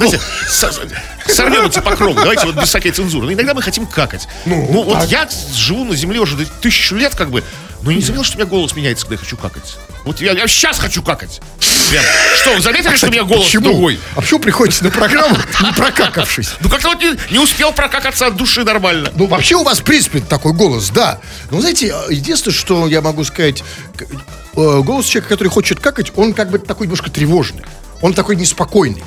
Сорвем 1.27 1.65
эти 1.65 1.79
покровы, 1.81 2.13
давайте 2.13 2.45
вот 2.45 2.55
без 2.55 2.69
всякой 2.69 2.91
цензуры. 2.91 3.25
Но 3.25 3.33
иногда 3.33 3.53
мы 3.53 3.61
хотим 3.61 3.87
какать. 3.87 4.29
Ну, 4.45 4.83
вот 4.83 5.03
я 5.07 5.27
живу 5.53 5.83
на 5.83 5.97
земле 5.97 6.21
уже 6.21 6.37
тысячу 6.61 6.95
лет, 6.95 7.13
как 7.13 7.29
бы, 7.29 7.43
но 7.81 7.91
я 7.91 7.97
не 7.97 8.03
заметил, 8.03 8.23
что 8.23 8.37
у 8.37 8.39
меня 8.39 8.49
голос 8.49 8.73
меняется, 8.73 9.05
когда 9.05 9.15
я 9.15 9.19
хочу 9.19 9.35
какать. 9.35 9.75
Вот 10.05 10.21
я, 10.21 10.33
я 10.33 10.47
сейчас 10.47 10.79
хочу 10.79 11.01
какать. 11.01 11.41
Прям. 11.89 12.03
Что, 12.41 12.55
вы 12.55 12.62
заметили, 12.62 12.95
что 12.95 13.07
у 13.07 13.12
меня 13.12 13.24
голос 13.24 13.45
Почему? 13.45 13.65
другой? 13.65 14.00
А 14.15 14.21
почему 14.21 14.39
приходите 14.39 14.83
на 14.83 14.91
программу, 14.91 15.35
не 15.62 15.74
прокакавшись? 15.74 16.55
Ну, 16.62 16.69
как-то 16.69 16.89
вот 16.89 17.01
не, 17.01 17.15
не 17.31 17.39
успел 17.39 17.71
прокакаться 17.71 18.27
от 18.27 18.35
души 18.35 18.63
нормально. 18.63 19.12
Ну, 19.15 19.25
вообще 19.25 19.55
у 19.55 19.63
вас, 19.63 19.79
в 19.79 19.83
принципе, 19.83 20.19
такой 20.19 20.53
голос, 20.53 20.89
да. 20.89 21.19
Но, 21.51 21.59
знаете, 21.59 21.93
э, 22.09 22.13
единственное, 22.13 22.55
что 22.55 22.88
я 22.88 23.01
могу 23.01 23.24
сказать, 23.24 23.63
э, 24.00 24.81
голос 24.81 25.05
человека, 25.05 25.29
который 25.29 25.50
хочет 25.50 25.79
какать, 25.79 26.12
он 26.15 26.33
как 26.33 26.50
бы 26.50 26.59
такой 26.59 26.88
немножко 26.88 27.09
тревожный. 27.09 27.63
Он 28.01 28.13
такой 28.13 28.35
неспокойный. 28.35 29.03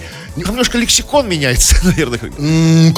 Немножко 0.46 0.78
лексикон 0.78 1.28
меняется, 1.28 1.76
наверное. 1.84 2.18
как- 2.18 2.30
ну, 2.38 2.92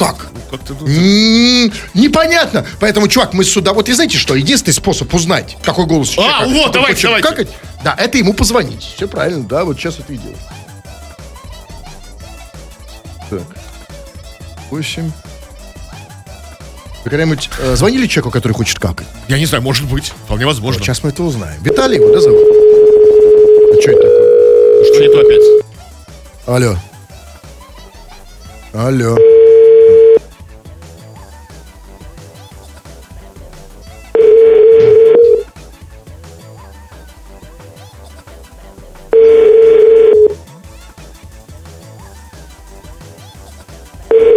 Непонятно. 1.95 2.67
Поэтому, 2.81 3.09
чувак, 3.09 3.33
мы 3.33 3.45
сюда... 3.45 3.73
Вот 3.73 3.89
и 3.89 3.93
знаете 3.93 4.19
что? 4.19 4.35
Единственный 4.35 4.75
способ 4.75 5.13
узнать, 5.15 5.57
какой 5.63 5.87
голос 5.87 6.09
человека, 6.09 6.45
вот, 6.49 6.73
давайте, 6.73 7.03
давайте. 7.07 7.29
какать, 7.29 7.49
да, 7.85 7.95
это 7.99 8.19
ему 8.19 8.35
позвонить. 8.35 8.83
Все 8.97 9.09
правильно, 9.09 9.45
да, 9.45 9.65
вот 9.65 9.79
сейчас 9.79 9.99
это 9.99 10.13
видео. 10.13 10.31
Так. 13.31 13.43
Восемь. 14.71 15.11
Вы 17.05 17.11
когда-нибудь 17.11 17.49
э, 17.59 17.77
звонили 17.77 18.07
человеку, 18.07 18.31
который 18.31 18.53
хочет 18.53 18.79
какать? 18.79 19.07
Я 19.29 19.39
не 19.39 19.47
знаю, 19.47 19.63
может 19.63 19.89
быть. 19.89 20.13
Вполне 20.25 20.45
возможно. 20.47 20.83
Сейчас 20.83 21.03
мы 21.03 21.11
это 21.11 21.23
узнаем. 21.23 21.61
Виталий 21.63 21.97
его, 21.97 22.13
да, 22.13 22.21
зовут? 22.21 22.41
А 22.41 23.81
что 23.81 23.91
это 23.93 24.03
такое? 24.03 24.85
Что 24.85 25.01
не 25.01 25.09
то 25.09 25.21
опять? 25.21 25.65
Алло. 26.47 26.77
Алло. 28.73 29.17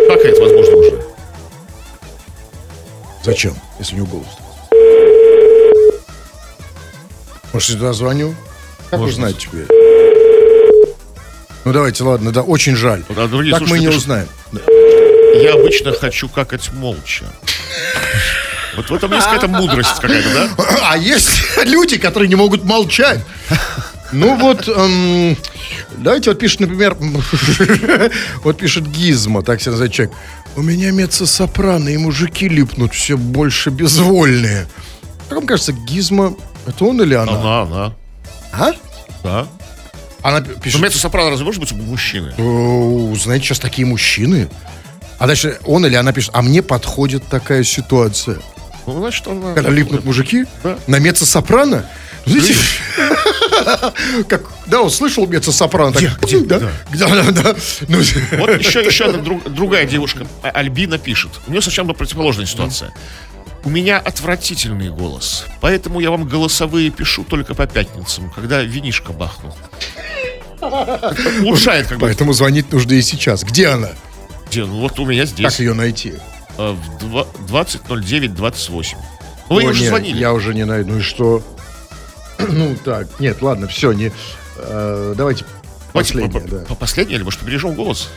Как 0.07 0.19
это 0.25 0.41
возможно 0.41 0.77
уже? 0.77 1.03
Зачем, 3.23 3.55
если 3.77 3.95
не 3.95 4.01
голос? 4.07 4.25
Может, 7.53 7.69
я 7.69 7.75
туда 7.77 7.93
звоню? 7.93 8.33
Как 8.89 8.99
Может 8.99 9.15
узнать 9.15 9.37
теперь? 9.37 9.67
Ну, 11.65 11.71
давайте, 11.71 12.03
ладно, 12.03 12.31
да, 12.31 12.41
очень 12.41 12.75
жаль. 12.75 13.03
А 13.09 13.27
другие 13.27 13.53
так 13.53 13.61
мы 13.61 13.67
слушатели 13.67 13.89
не 13.89 13.95
узнаем. 13.95 14.27
Я 15.35 15.53
обычно 15.53 15.93
хочу 15.93 16.27
какать 16.29 16.71
молча. 16.73 17.25
Вот 18.75 18.89
в 18.89 18.93
этом 18.93 19.11
есть 19.13 19.25
какая-то 19.25 19.47
мудрость 19.47 19.99
какая-то, 19.99 20.33
да? 20.33 20.65
А 20.89 20.97
есть 20.97 21.29
люди, 21.63 21.97
которые 21.97 22.27
не 22.27 22.35
могут 22.35 22.63
молчать. 22.63 23.19
Ну 24.11 24.35
вот, 24.35 24.67
эм, 24.67 25.35
давайте 25.97 26.29
вот 26.29 26.39
пишет, 26.39 26.59
например, 26.59 26.95
вот 28.43 28.57
пишет 28.57 28.87
Гизма, 28.87 29.41
так 29.41 29.59
себя 29.59 29.71
называет 29.71 29.93
человек. 29.93 30.15
У 30.55 30.61
меня 30.61 30.91
меццо-сопрано, 30.91 31.89
и 31.89 31.97
мужики 31.97 32.47
липнут 32.47 32.93
все 32.93 33.17
больше 33.17 33.71
безвольные. 33.71 34.67
Как 35.29 35.39
вам 35.39 35.47
кажется, 35.47 35.71
Гизма, 35.71 36.35
это 36.67 36.85
он 36.85 37.01
или 37.01 37.15
она? 37.15 37.31
Она, 37.31 37.61
она. 37.61 37.95
А? 38.51 38.71
Да. 39.23 39.47
Она 40.23 40.39
Но 40.39 40.45
пишет, 40.55 40.81
меццо-сопрано 40.81 41.29
разве 41.29 41.45
может 41.45 41.59
быть 41.61 41.71
мужчины? 41.73 42.33
«О, 42.37 43.13
знаете, 43.15 43.45
сейчас 43.45 43.59
такие 43.59 43.85
мужчины. 43.85 44.49
А 45.19 45.27
дальше 45.27 45.59
он 45.65 45.85
или 45.85 45.95
она 45.95 46.11
пишет, 46.13 46.31
а 46.33 46.41
мне 46.41 46.61
подходит 46.63 47.27
такая 47.27 47.63
ситуация. 47.63 48.37
Ну, 48.87 48.99
значит, 48.99 49.27
она... 49.27 49.53
Когда 49.53 49.69
липнут 49.69 50.03
мужики 50.05 50.45
Да. 50.63 50.77
на 50.87 50.99
меццо-сопрано. 50.99 51.85
Знаете, 52.25 52.55
как, 54.27 54.43
да, 54.65 54.81
он 54.81 54.89
слышал 54.89 55.25
меццо-сопрано. 55.27 55.91
так, 55.93 56.01
Где? 56.21 56.39
Где? 56.39 56.45
Да, 56.45 56.59
да, 56.93 57.07
да, 57.23 57.31
да. 57.31 57.55
Ну, 57.87 57.97
Вот 58.37 58.59
еще, 58.59 58.83
еще 58.83 59.05
одна 59.05 59.21
друг- 59.21 59.49
другая 59.51 59.85
девушка, 59.85 60.25
А- 60.41 60.49
Альбина, 60.49 60.97
пишет. 60.97 61.31
У 61.47 61.51
нее 61.51 61.61
совершенно 61.61 61.93
противоположная 61.93 62.45
ситуация. 62.45 62.93
У 63.65 63.69
меня 63.69 63.97
отвратительный 63.97 64.89
голос, 64.89 65.45
поэтому 65.61 66.01
я 66.01 66.11
вам 66.11 66.25
голосовые 66.27 66.89
пишу 66.89 67.23
только 67.23 67.53
по 67.55 67.65
пятницам, 67.65 68.29
когда 68.29 68.61
винишко 68.61 69.13
бахнул. 69.13 69.55
Улучшает 71.43 71.87
как 71.87 71.97
бы. 71.99 72.07
Поэтому 72.07 72.33
звонить 72.33 72.71
нужно 72.71 72.93
и 72.93 73.01
сейчас. 73.01 73.43
Где 73.43 73.67
она? 73.67 73.89
Где? 74.49 74.65
Ну, 74.65 74.79
вот 74.81 74.99
у 74.99 75.05
меня 75.05 75.21
Как 75.21 75.29
здесь. 75.29 75.59
ее 75.59 75.73
найти? 75.73 76.13
э, 76.57 76.71
В 76.71 76.97
два- 76.99 77.27
20.09.28. 77.47 78.95
Ну, 79.49 79.55
вы 79.55 79.63
уже 79.65 79.85
звонили. 79.87 80.17
Я 80.19 80.33
уже 80.33 80.53
не 80.53 80.65
найду. 80.65 80.91
Ну 80.93 80.97
и 80.99 81.01
что? 81.01 81.41
Ну 82.39 82.75
так, 82.83 83.07
нет, 83.19 83.41
ладно, 83.41 83.67
все, 83.67 83.91
не. 83.93 84.11
э, 84.57 85.13
давайте 85.15 85.45
последнее, 85.93 86.41
по- 86.41 86.47
да. 86.49 86.57
по- 86.65 86.75
Последнее, 86.75 87.17
или 87.17 87.23
может 87.23 87.39
побережем 87.39 87.73
голос? 87.73 88.09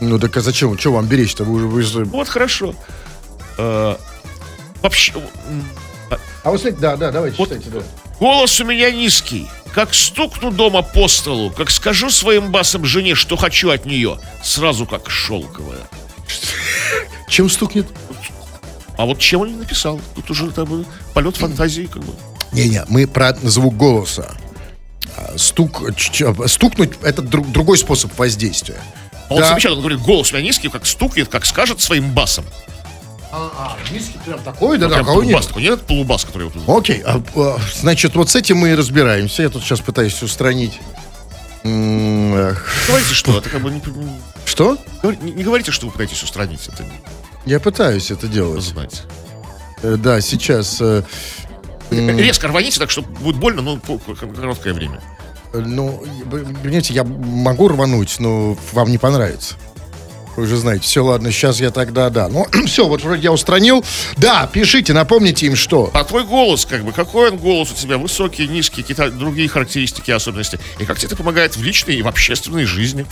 Ну 0.00 0.18
так 0.18 0.36
а 0.36 0.40
зачем? 0.40 0.76
Что 0.78 0.92
вам 0.92 1.06
беречь-то? 1.06 1.44
Вы, 1.44 1.64
уже- 1.66 2.04
Вот 2.04 2.28
хорошо. 2.28 2.74
Э, 3.58 3.96
Вообще, 4.82 5.12
А 6.42 6.50
вот 6.50 6.62
да, 6.80 6.96
да, 6.96 7.10
давайте 7.12 7.36
читайте, 7.42 7.70
да. 7.70 7.80
Голос 8.22 8.60
у 8.60 8.64
меня 8.64 8.92
низкий. 8.92 9.48
Как 9.74 9.92
стукну 9.92 10.52
дома 10.52 10.82
по 10.82 11.08
столу, 11.08 11.50
как 11.50 11.72
скажу 11.72 12.08
своим 12.08 12.52
басом 12.52 12.84
жене, 12.84 13.16
что 13.16 13.36
хочу 13.36 13.70
от 13.70 13.84
нее, 13.84 14.20
сразу 14.44 14.86
как 14.86 15.10
шелковая. 15.10 15.80
Чем 17.28 17.50
стукнет? 17.50 17.88
А 18.96 19.06
вот 19.06 19.18
чем 19.18 19.40
он 19.40 19.48
не 19.48 19.56
написал? 19.56 20.00
Тут 20.14 20.30
уже 20.30 20.44
бы, 20.46 20.84
полет 21.14 21.36
фантазии 21.36 21.86
как 21.92 22.04
бы. 22.04 22.12
Не-не, 22.52 22.84
мы 22.86 23.08
про 23.08 23.34
звук 23.42 23.76
голоса. 23.76 24.36
А, 25.16 25.36
Стук, 25.36 25.82
стукнуть 26.46 26.92
это 27.02 27.22
друг- 27.22 27.50
другой 27.50 27.76
способ 27.76 28.16
воздействия. 28.16 28.80
А 29.30 29.34
он 29.34 29.40
Да. 29.40 29.48
замечательно 29.48 29.78
он 29.78 29.80
говорит, 29.80 29.98
голос 29.98 30.30
у 30.30 30.36
меня 30.36 30.46
низкий, 30.46 30.68
как 30.68 30.86
стукнет, 30.86 31.26
как 31.26 31.44
скажет 31.44 31.80
своим 31.80 32.12
басом. 32.12 32.44
А, 33.34 33.76
низкий 33.90 34.18
прям 34.26 34.40
такой, 34.40 34.76
да, 34.78 34.88
Прям 34.88 35.06
такой 35.06 35.26
нет. 35.26 35.46
такой. 35.46 35.62
Нет, 35.62 35.80
полубас, 35.82 36.24
который 36.24 36.48
вот. 36.50 36.78
Окей, 36.78 37.00
а, 37.04 37.22
а, 37.34 37.58
значит, 37.74 38.14
вот 38.14 38.28
с 38.28 38.36
этим 38.36 38.58
мы 38.58 38.70
и 38.70 38.74
разбираемся. 38.74 39.42
Я 39.42 39.48
тут 39.48 39.62
сейчас 39.62 39.80
пытаюсь 39.80 40.22
устранить. 40.22 40.78
Говорите, 41.64 43.14
что 43.14 43.38
это 43.38 43.48
как 43.48 43.62
бы 43.62 43.70
не, 43.70 43.80
Что? 44.44 44.76
не- 45.02 45.30
не 45.32 45.42
говорите, 45.44 45.70
что 45.70 45.86
вы 45.86 45.92
пытаетесь 45.92 46.22
устранить 46.22 46.66
это, 46.68 46.84
Я 47.46 47.60
пытаюсь 47.60 48.10
это 48.10 48.26
делать. 48.26 48.62
знать. 48.62 49.02
Э, 49.82 49.96
Да, 49.96 50.20
сейчас. 50.20 50.78
э, 50.80 51.02
Резко 51.90 52.48
рваните, 52.48 52.78
так 52.80 52.90
что 52.90 53.02
будет 53.02 53.36
больно, 53.36 53.62
но 53.62 53.78
короткое 53.78 54.72
время. 54.74 55.00
Ну, 55.52 56.02
понимаете, 56.30 56.94
я 56.94 57.04
могу 57.04 57.68
рвануть, 57.68 58.16
но 58.18 58.56
вам 58.72 58.90
не 58.90 58.96
понравится. 58.98 59.54
Вы 60.36 60.46
же 60.46 60.56
знаете, 60.56 60.84
все, 60.84 61.04
ладно, 61.04 61.30
сейчас 61.30 61.60
я 61.60 61.70
тогда, 61.70 62.10
да. 62.10 62.28
Ну, 62.28 62.46
все, 62.66 62.86
вот 62.86 63.02
вроде 63.02 63.22
я 63.22 63.32
устранил. 63.32 63.84
Да, 64.16 64.48
пишите, 64.52 64.92
напомните 64.92 65.46
им, 65.46 65.56
что. 65.56 65.90
А 65.92 66.04
твой 66.04 66.24
голос, 66.24 66.64
как 66.64 66.84
бы, 66.84 66.92
какой 66.92 67.30
он 67.30 67.36
голос 67.36 67.70
у 67.72 67.74
тебя? 67.74 67.98
Высокий, 67.98 68.48
низкий, 68.48 68.82
какие-то 68.82 69.10
другие 69.10 69.48
характеристики, 69.48 70.10
особенности. 70.10 70.58
И 70.78 70.84
как 70.84 70.98
тебе 70.98 71.08
это 71.08 71.16
помогает 71.16 71.56
в 71.56 71.62
личной 71.62 71.96
и 71.96 72.02
в 72.02 72.08
общественной 72.08 72.64
жизни? 72.64 73.06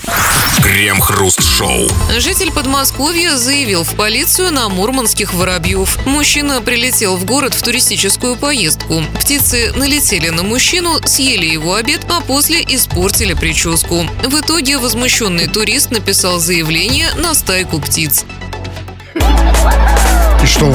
Крем-хруст-шоу. 0.62 1.89
Житель 2.19 2.53
Подмосковья 2.53 3.37
заявил 3.37 3.85
в 3.85 3.95
полицию 3.95 4.53
на 4.53 4.69
мурманских 4.69 5.35
воробьев. 5.35 5.99
Мужчина 6.07 6.61
прилетел 6.62 7.17
в 7.17 7.25
город 7.25 7.55
в 7.55 7.62
туристическую 7.62 8.37
поездку. 8.37 9.03
Птицы 9.21 9.73
налетели 9.77 10.31
на 10.31 10.43
мужчину, 10.43 10.99
съели 11.05 11.47
его 11.47 11.75
обед, 11.75 12.00
а 12.09 12.21
после 12.21 12.62
испортили 12.62 13.35
прическу. 13.35 14.07
В 14.25 14.41
итоге 14.41 14.79
возмущенный 14.79 15.47
турист 15.47 15.91
написал 15.91 16.39
заявление 16.39 17.10
на 17.17 17.35
стайку 17.35 17.79
птиц. 17.81 18.25
И 20.43 20.47
что, 20.47 20.73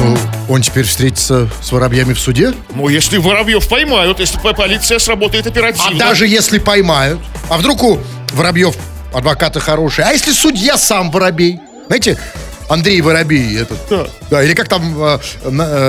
он 0.48 0.62
теперь 0.62 0.84
встретится 0.84 1.48
с 1.60 1.72
воробьями 1.72 2.12
в 2.12 2.20
суде? 2.20 2.52
Ну, 2.74 2.88
если 2.88 3.18
воробьев 3.18 3.66
поймают, 3.68 4.20
если 4.20 4.38
по- 4.38 4.52
полиция 4.54 4.98
сработает 4.98 5.46
А 5.46 5.50
оперативно. 5.50 5.98
даже 5.98 6.26
если 6.26 6.58
поймают? 6.58 7.18
А 7.48 7.56
вдруг 7.58 7.82
у 7.82 7.98
воробьев 8.32 8.76
адвокаты 9.12 9.58
хорошие? 9.60 10.06
А 10.06 10.12
если 10.12 10.32
судья 10.32 10.76
сам 10.76 11.10
воробей? 11.10 11.58
Знаете, 11.88 12.16
Андрей 12.68 13.00
Воробей, 13.00 13.60
этот. 13.60 13.78
Да. 13.88 14.06
Да, 14.28 14.42
или 14.42 14.52
как 14.52 14.68
там 14.68 14.92
э, 15.00 15.18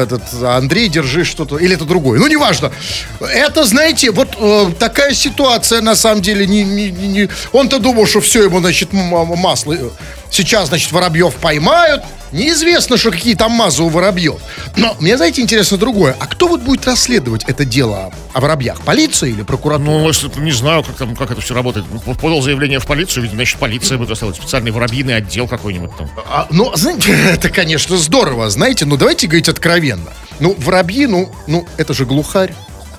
этот 0.04 0.22
Андрей, 0.44 0.90
держи 0.90 1.24
что-то, 1.24 1.58
или 1.58 1.74
это 1.76 1.86
другой. 1.86 2.20
Ну, 2.20 2.28
неважно. 2.28 2.72
Это, 3.20 3.64
знаете, 3.64 4.12
вот 4.12 4.30
э, 4.40 4.72
такая 4.78 5.16
ситуация, 5.16 5.82
на 5.82 5.96
самом 5.96 6.22
деле, 6.22 6.46
не, 6.46 6.64
не- 6.64 6.92
не- 6.92 7.30
он-то 7.52 7.80
думал, 7.80 8.06
что 8.06 8.22
все 8.22 8.44
ему, 8.44 8.60
значит, 8.60 8.90
масло. 8.94 9.76
Сейчас, 10.38 10.68
значит, 10.68 10.92
воробьев 10.92 11.34
поймают. 11.38 12.04
Неизвестно, 12.32 12.96
что 12.96 13.10
какие 13.10 13.34
там 13.34 13.54
мазы 13.54 13.82
у 13.82 13.90
воробьев. 13.90 14.36
Но 14.76 14.96
мне, 15.00 15.18
знаете, 15.18 15.42
интересно 15.42 15.78
другое. 15.78 16.16
А 16.20 16.28
кто 16.28 16.48
вот 16.48 16.62
будет 16.62 16.86
расследовать 16.86 17.44
это 17.46 17.66
дело 17.66 18.14
о 18.34 18.40
воробьях? 18.40 18.80
Полиция 18.82 19.32
или 19.32 19.42
прокуратура? 19.42 19.88
Ну, 19.90 20.08
если 20.08 20.30
не 20.40 20.52
знаю, 20.52 20.84
как, 20.84 20.96
там, 20.96 21.16
как 21.16 21.32
это 21.32 21.42
все 21.42 21.56
работает. 21.56 21.88
Ну, 21.92 22.14
Подал 22.14 22.44
заявление 22.44 22.78
в 22.78 22.86
полицию, 22.86 23.24
видимо, 23.24 23.38
значит, 23.38 23.58
полиция 23.58 23.98
будет 23.98 24.12
расследовать. 24.12 24.40
Специальный 24.40 24.70
воробьиный 24.70 25.16
отдел 25.16 25.48
какой-нибудь 25.48 25.98
там. 25.98 26.08
А, 26.30 26.46
ну, 26.52 26.72
знаете, 26.76 27.18
это, 27.32 27.50
конечно, 27.50 27.98
здорово, 27.98 28.48
знаете, 28.52 28.86
но 28.86 28.96
давайте 28.96 29.26
говорить 29.26 29.50
откровенно. 29.50 30.14
Ну, 30.40 30.56
воробьи, 30.60 31.08
ну, 31.08 31.32
ну, 31.48 31.68
это 31.78 31.96
же 31.96 32.06
глухарь. 32.06 32.54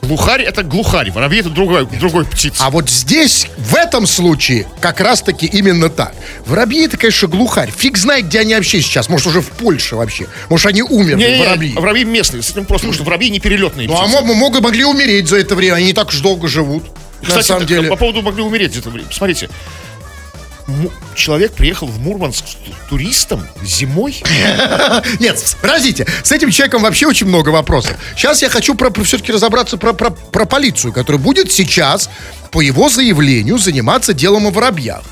Глухарь— 0.09 0.43
это 0.45 0.63
глухарь, 0.63 1.11
воробей— 1.11 1.41
это 1.41 1.51
другой, 1.51 1.87
другой 1.87 2.25
птица. 2.25 2.65
А 2.65 2.71
вот 2.71 2.89
здесь, 2.89 3.47
в 3.59 3.75
этом 3.75 4.07
случае, 4.07 4.67
как 4.81 5.01
раз-таки 5.01 5.45
именно 5.45 5.91
так. 5.91 6.15
Воробьи 6.47 6.87
это, 6.87 6.97
конечно, 6.97 7.29
глухарь. 7.29 7.71
Фиг 7.77 7.99
знает, 7.99 8.25
где 8.27 8.41
они 8.41 8.55
вообще 8.55 8.81
сейчас. 8.81 9.11
Может, 9.11 9.27
уже 9.27 9.43
в 9.43 9.49
Польше 9.51 9.97
вообще. 9.97 10.27
Может, 10.49 10.67
они 10.67 10.83
умерли, 10.83 11.21
Не-не-не, 11.23 11.45
воробьи. 11.47 11.75
воробьи 11.75 12.05
местные, 12.05 12.43
с 12.43 12.51
этим 12.51 12.65
просто, 12.65 12.87
потому 12.87 12.95
что 12.95 13.05
воробьи 13.05 13.29
не 13.29 13.39
перелетные 13.39 13.87
Ну, 13.87 13.95
а 13.99 14.05
птицы. 14.05 14.23
мо- 14.25 14.35
могли, 14.35 14.61
могли 14.63 14.85
умереть 14.85 15.29
за 15.29 15.37
это 15.41 15.55
время. 15.55 15.75
Они 15.75 15.87
не 15.89 15.93
так 15.93 16.09
уж 16.09 16.17
долго 16.21 16.49
живут. 16.49 16.85
Кстати, 17.21 17.37
на 17.37 17.43
самом 17.43 17.67
деле. 17.67 17.89
по 17.91 17.97
поводу 17.97 18.23
могли 18.23 18.43
умереть 18.43 18.71
где-то. 18.71 18.89
время. 18.91 19.09
Смотрите, 19.13 19.51
человек 21.15 21.53
приехал 21.53 21.87
в 21.87 21.99
Мурманск 21.99 22.45
туристом 22.89 23.47
зимой. 23.63 24.23
Нет, 25.21 25.57
подождите, 25.61 26.07
с 26.23 26.33
этим 26.33 26.51
человеком 26.51 26.83
вообще 26.83 27.07
очень 27.07 27.27
много 27.27 27.51
вопросов. 27.51 27.97
Сейчас 28.17 28.43
я 28.43 28.49
хочу 28.49 28.75
про, 28.75 28.93
все-таки 29.03 29.33
разобраться 29.33 29.77
про, 29.77 29.93
про, 29.93 30.11
про 30.11 30.45
полицию, 30.45 30.93
которая 30.93 31.21
будет 31.21 31.51
сейчас, 31.53 32.11
по 32.51 32.61
его 32.61 32.89
заявлению, 32.89 33.59
заниматься 33.59 34.13
делом 34.13 34.47
о 34.47 34.51
воробьях. 34.51 35.03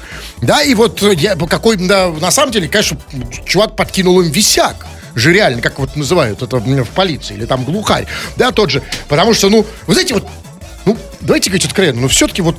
Да, 0.43 0.63
и 0.63 0.75
вот 0.75 1.03
э, 1.03 1.15
я, 1.15 1.35
какой, 1.35 1.77
да, 1.77 2.11
на 2.11 2.31
самом 2.31 2.53
деле, 2.53 2.69
конечно, 2.69 2.99
чувак 3.47 3.75
подкинул 3.77 4.21
им 4.21 4.31
висяк 4.31 4.87
же 5.15 5.33
реально, 5.33 5.63
как 5.63 5.79
вот 5.79 5.97
называют 5.97 6.43
это 6.43 6.59
в 6.59 6.89
полиции, 6.91 7.35
или 7.35 7.47
там 7.47 7.65
глухарь, 7.65 8.07
да, 8.37 8.53
тот 8.53 8.71
же, 8.71 8.83
потому 9.09 9.33
что, 9.33 9.49
ну, 9.49 9.67
вы 9.87 9.95
знаете, 9.95 10.13
вот 10.13 10.29
давайте 11.27 11.51
говорить 11.51 11.67
откровенно, 11.67 12.03
но 12.03 12.09
все-таки 12.09 12.43
вот 12.43 12.57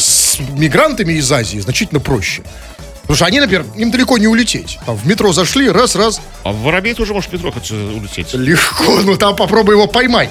с 0.00 0.38
мигрантами 0.56 1.14
из 1.14 1.30
Азии 1.30 1.58
значительно 1.58 2.00
проще. 2.00 2.42
Потому 3.08 3.16
что 3.16 3.24
они, 3.24 3.40
например, 3.40 3.64
им 3.74 3.90
далеко 3.90 4.18
не 4.18 4.26
улететь. 4.26 4.78
Там 4.84 4.94
в 4.94 5.06
метро 5.06 5.32
зашли, 5.32 5.70
раз-раз, 5.70 6.20
А 6.44 6.52
воробей 6.52 6.92
тоже 6.92 7.14
может 7.14 7.30
в 7.30 7.32
метро 7.32 7.50
хоть 7.50 7.70
улететь. 7.70 8.34
легко, 8.34 9.00
ну 9.00 9.16
там 9.16 9.34
попробуй 9.34 9.76
его 9.76 9.86
поймай. 9.86 10.28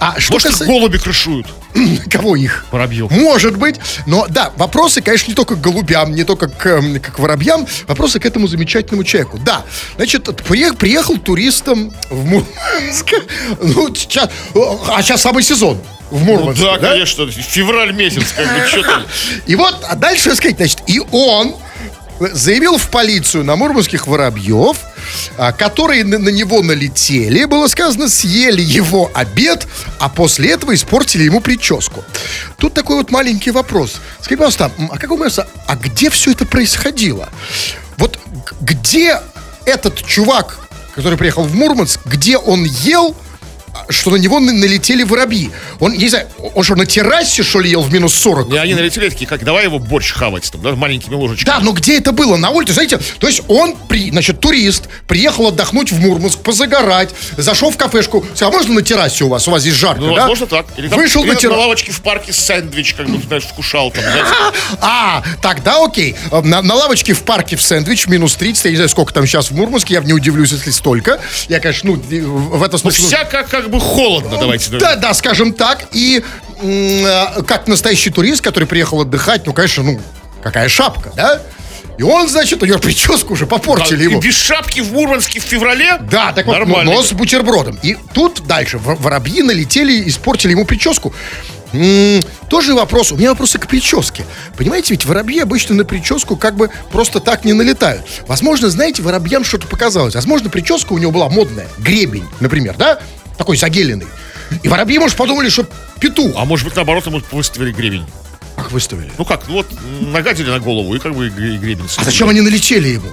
А 0.00 0.18
что 0.18 0.32
Может, 0.32 0.50
касается... 0.50 0.64
голуби 0.64 0.98
крышуют. 0.98 1.46
Кого 2.10 2.34
их? 2.34 2.66
Воробьев. 2.72 3.12
Может 3.12 3.56
быть. 3.56 3.76
Но 4.06 4.26
да, 4.28 4.50
вопросы, 4.56 5.02
конечно, 5.02 5.30
не 5.30 5.36
только 5.36 5.54
к 5.54 5.60
голубям, 5.60 6.16
не 6.16 6.24
только 6.24 6.48
к, 6.48 6.66
эм, 6.66 6.98
к 6.98 7.16
воробьям, 7.20 7.64
вопросы 7.86 8.18
к 8.18 8.26
этому 8.26 8.48
замечательному 8.48 9.04
человеку. 9.04 9.38
Да, 9.38 9.62
значит, 9.94 10.24
приехал, 10.42 10.76
приехал 10.76 11.18
туристом 11.18 11.94
в 12.10 12.24
Мурманск. 12.24 13.12
Ну, 13.62 13.94
сейчас, 13.94 14.30
а 14.88 15.00
сейчас 15.00 15.22
самый 15.22 15.44
сезон 15.44 15.80
в 16.10 16.18
Ну 16.18 16.24
Мурманске. 16.24 16.62
да, 16.64 16.78
конечно, 16.78 17.30
февраль 17.30 17.92
месяц, 17.92 18.32
как 18.34 18.46
бы, 18.46 18.66
что 18.68 18.82
там. 18.82 19.04
И 19.46 19.54
вот, 19.56 19.76
а 19.88 19.96
дальше 19.96 20.34
сказать, 20.36 20.56
значит, 20.56 20.78
и 20.86 21.00
он 21.10 21.56
заявил 22.18 22.78
в 22.78 22.88
полицию 22.90 23.44
на 23.44 23.56
мурманских 23.56 24.06
воробьев, 24.06 24.78
а, 25.36 25.52
которые 25.52 26.02
на, 26.04 26.18
на 26.18 26.30
него 26.30 26.62
налетели, 26.62 27.44
было 27.44 27.66
сказано, 27.68 28.08
съели 28.08 28.62
его 28.62 29.10
обед, 29.14 29.66
а 29.98 30.08
после 30.08 30.52
этого 30.52 30.74
испортили 30.74 31.24
ему 31.24 31.40
прическу. 31.40 32.02
Тут 32.56 32.72
такой 32.72 32.96
вот 32.96 33.10
маленький 33.10 33.50
вопрос. 33.50 33.96
Скажи, 34.20 34.38
пожалуйста, 34.38 34.70
а 34.90 34.96
как 34.98 35.10
вы 35.10 35.16
думаете, 35.16 35.44
а 35.66 35.76
где 35.76 36.08
все 36.08 36.30
это 36.30 36.46
происходило? 36.46 37.28
Вот 37.98 38.18
где 38.60 39.20
этот 39.66 40.02
чувак, 40.02 40.58
который 40.94 41.18
приехал 41.18 41.42
в 41.42 41.54
Мурманск, 41.54 42.00
где 42.06 42.38
он 42.38 42.64
ел, 42.64 43.14
что 43.88 44.10
на 44.10 44.16
него 44.16 44.40
на- 44.40 44.52
налетели 44.52 45.02
воробьи? 45.02 45.50
Он, 45.80 45.92
я 45.92 45.98
не 45.98 46.08
знаю, 46.08 46.26
он 46.54 46.62
что, 46.64 46.74
на 46.76 46.86
террасе, 46.86 47.42
что 47.42 47.60
ли, 47.60 47.70
ел 47.70 47.82
в 47.82 47.92
минус 47.92 48.14
40? 48.14 48.52
И 48.52 48.56
они 48.56 48.74
налетели 48.74 49.08
такие, 49.08 49.26
как, 49.26 49.44
давай 49.44 49.64
его 49.64 49.78
борщ 49.78 50.12
хавать, 50.12 50.50
там, 50.50 50.60
да, 50.62 50.74
маленькими 50.74 51.14
ложечками. 51.14 51.46
Да, 51.46 51.60
но 51.60 51.72
где 51.72 51.98
это 51.98 52.12
было? 52.12 52.36
На 52.36 52.50
улице, 52.50 52.72
знаете, 52.72 52.98
то 53.18 53.26
есть 53.26 53.42
он, 53.48 53.76
при, 53.88 54.10
значит, 54.10 54.40
турист, 54.40 54.84
приехал 55.06 55.48
отдохнуть 55.48 55.92
в 55.92 56.00
Мурманск, 56.00 56.38
позагорать, 56.40 57.10
зашел 57.36 57.70
в 57.70 57.76
кафешку, 57.76 58.24
сказал, 58.34 58.52
а 58.52 58.56
можно 58.56 58.74
на 58.74 58.82
террасе 58.82 59.24
у 59.24 59.28
вас, 59.28 59.46
у 59.48 59.50
вас 59.50 59.62
здесь 59.62 59.74
жарко, 59.74 60.00
Ну, 60.00 60.14
да? 60.14 60.20
возможно, 60.22 60.46
так. 60.46 60.66
Или 60.76 60.88
там, 60.88 60.98
Вышел 60.98 61.22
или 61.22 61.28
на 61.28 61.34
на 61.34 61.40
террасу. 61.40 61.60
лавочке 61.60 61.92
в 61.92 62.00
парке 62.02 62.32
сэндвич, 62.32 62.94
как 62.94 63.08
бы, 63.08 63.20
знаешь, 63.26 63.44
вкушал 63.44 63.90
там. 63.90 64.04
А, 64.80 65.22
тогда 65.42 65.84
окей. 65.84 66.16
Э, 66.30 66.40
На, 66.42 66.62
на 66.62 66.74
лавочке 66.74 67.12
в 67.12 67.22
парке 67.22 67.56
в 67.56 67.62
сэндвич 67.62 68.06
минус 68.06 68.34
30, 68.36 68.64
я 68.66 68.70
не 68.70 68.76
знаю, 68.76 68.88
сколько 68.88 69.12
там 69.12 69.26
сейчас 69.26 69.50
в 69.50 69.54
Мурманске, 69.54 69.94
я 69.94 70.00
не 70.00 70.12
удивлюсь, 70.12 70.52
если 70.52 70.70
столько. 70.70 71.20
Я, 71.48 71.60
конечно, 71.60 71.90
ну, 71.90 71.96
в 71.96 72.62
этом 72.62 72.72
Ну, 72.72 72.90
смысле... 72.90 73.02
ну, 73.02 73.08
всяко 73.08 73.42
как 73.48 73.65
бы 73.70 73.80
холодно, 73.80 74.36
давайте. 74.38 74.70
Да, 74.72 74.96
да, 74.96 75.14
скажем 75.14 75.52
так. 75.52 75.86
И 75.92 76.22
э, 76.62 77.42
как 77.46 77.66
настоящий 77.68 78.10
турист, 78.10 78.42
который 78.42 78.66
приехал 78.66 79.00
отдыхать, 79.00 79.46
ну, 79.46 79.52
конечно, 79.52 79.82
ну, 79.82 80.00
какая 80.42 80.68
шапка, 80.68 81.10
да? 81.16 81.42
И 81.98 82.02
он, 82.02 82.28
значит, 82.28 82.62
у 82.62 82.66
него 82.66 82.78
прическу 82.78 83.32
уже 83.32 83.46
попортили 83.46 84.02
И 84.02 84.04
ему. 84.04 84.20
без 84.20 84.36
шапки 84.36 84.80
в 84.80 84.92
Мурманске 84.92 85.40
в 85.40 85.44
феврале? 85.44 85.96
Да, 86.10 86.32
так 86.32 86.44
вот, 86.46 86.52
ну, 86.52 86.66
Нормально. 86.66 86.92
но 86.92 87.02
с 87.02 87.12
бутербродом. 87.12 87.78
И 87.82 87.96
тут 88.12 88.46
дальше 88.46 88.78
воробьи 88.78 89.42
налетели, 89.42 90.06
испортили 90.06 90.50
ему 90.52 90.66
прическу. 90.66 91.14
М, 91.72 92.22
тоже 92.48 92.74
вопрос. 92.74 93.12
У 93.12 93.16
меня 93.16 93.30
вопросы 93.30 93.58
к 93.58 93.66
прическе. 93.66 94.24
Понимаете, 94.58 94.92
ведь 94.92 95.06
воробьи 95.06 95.40
обычно 95.40 95.74
на 95.74 95.84
прическу 95.86 96.36
как 96.36 96.54
бы 96.56 96.68
просто 96.92 97.18
так 97.18 97.44
не 97.46 97.54
налетают. 97.54 98.02
Возможно, 98.26 98.68
знаете, 98.68 99.00
воробьям 99.02 99.42
что-то 99.42 99.66
показалось. 99.66 100.14
Возможно, 100.14 100.50
прическа 100.50 100.92
у 100.92 100.98
него 100.98 101.12
была 101.12 101.30
модная. 101.30 101.66
Гребень, 101.78 102.26
например, 102.40 102.74
да? 102.76 102.98
Такой 103.38 103.56
загеленный. 103.56 104.06
И 104.62 104.68
воробьи, 104.68 104.98
может, 104.98 105.16
подумали, 105.16 105.48
что 105.48 105.66
петух. 106.00 106.32
А 106.36 106.44
может 106.44 106.64
быть, 106.66 106.76
наоборот, 106.76 107.06
ему 107.06 107.20
выставили 107.32 107.72
гребень. 107.72 108.06
Ах, 108.56 108.70
выставили. 108.70 109.10
Ну 109.18 109.24
как, 109.24 109.46
ну 109.48 109.54
вот 109.54 109.66
нагадили 110.00 110.48
на 110.48 110.58
голову 110.60 110.94
и 110.94 110.98
как 110.98 111.14
бы 111.14 111.26
и 111.26 111.30
гре- 111.30 111.54
и 111.56 111.58
гребень. 111.58 111.86
А 111.98 112.04
зачем 112.04 112.28
они 112.28 112.40
налетели 112.40 112.88
ему? 112.88 113.08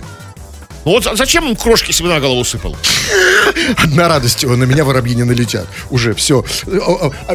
Ну 0.85 0.91
вот 0.91 1.03
за- 1.03 1.15
зачем 1.15 1.47
он 1.47 1.55
крошки 1.55 1.91
себе 1.91 2.09
на 2.09 2.19
голову 2.19 2.43
сыпал? 2.43 2.75
Одна 3.77 4.07
радость, 4.09 4.43
на 4.43 4.63
меня 4.65 4.83
воробьи 4.83 5.15
не 5.15 5.23
налетят. 5.23 5.67
Уже 5.89 6.13
все. 6.13 6.43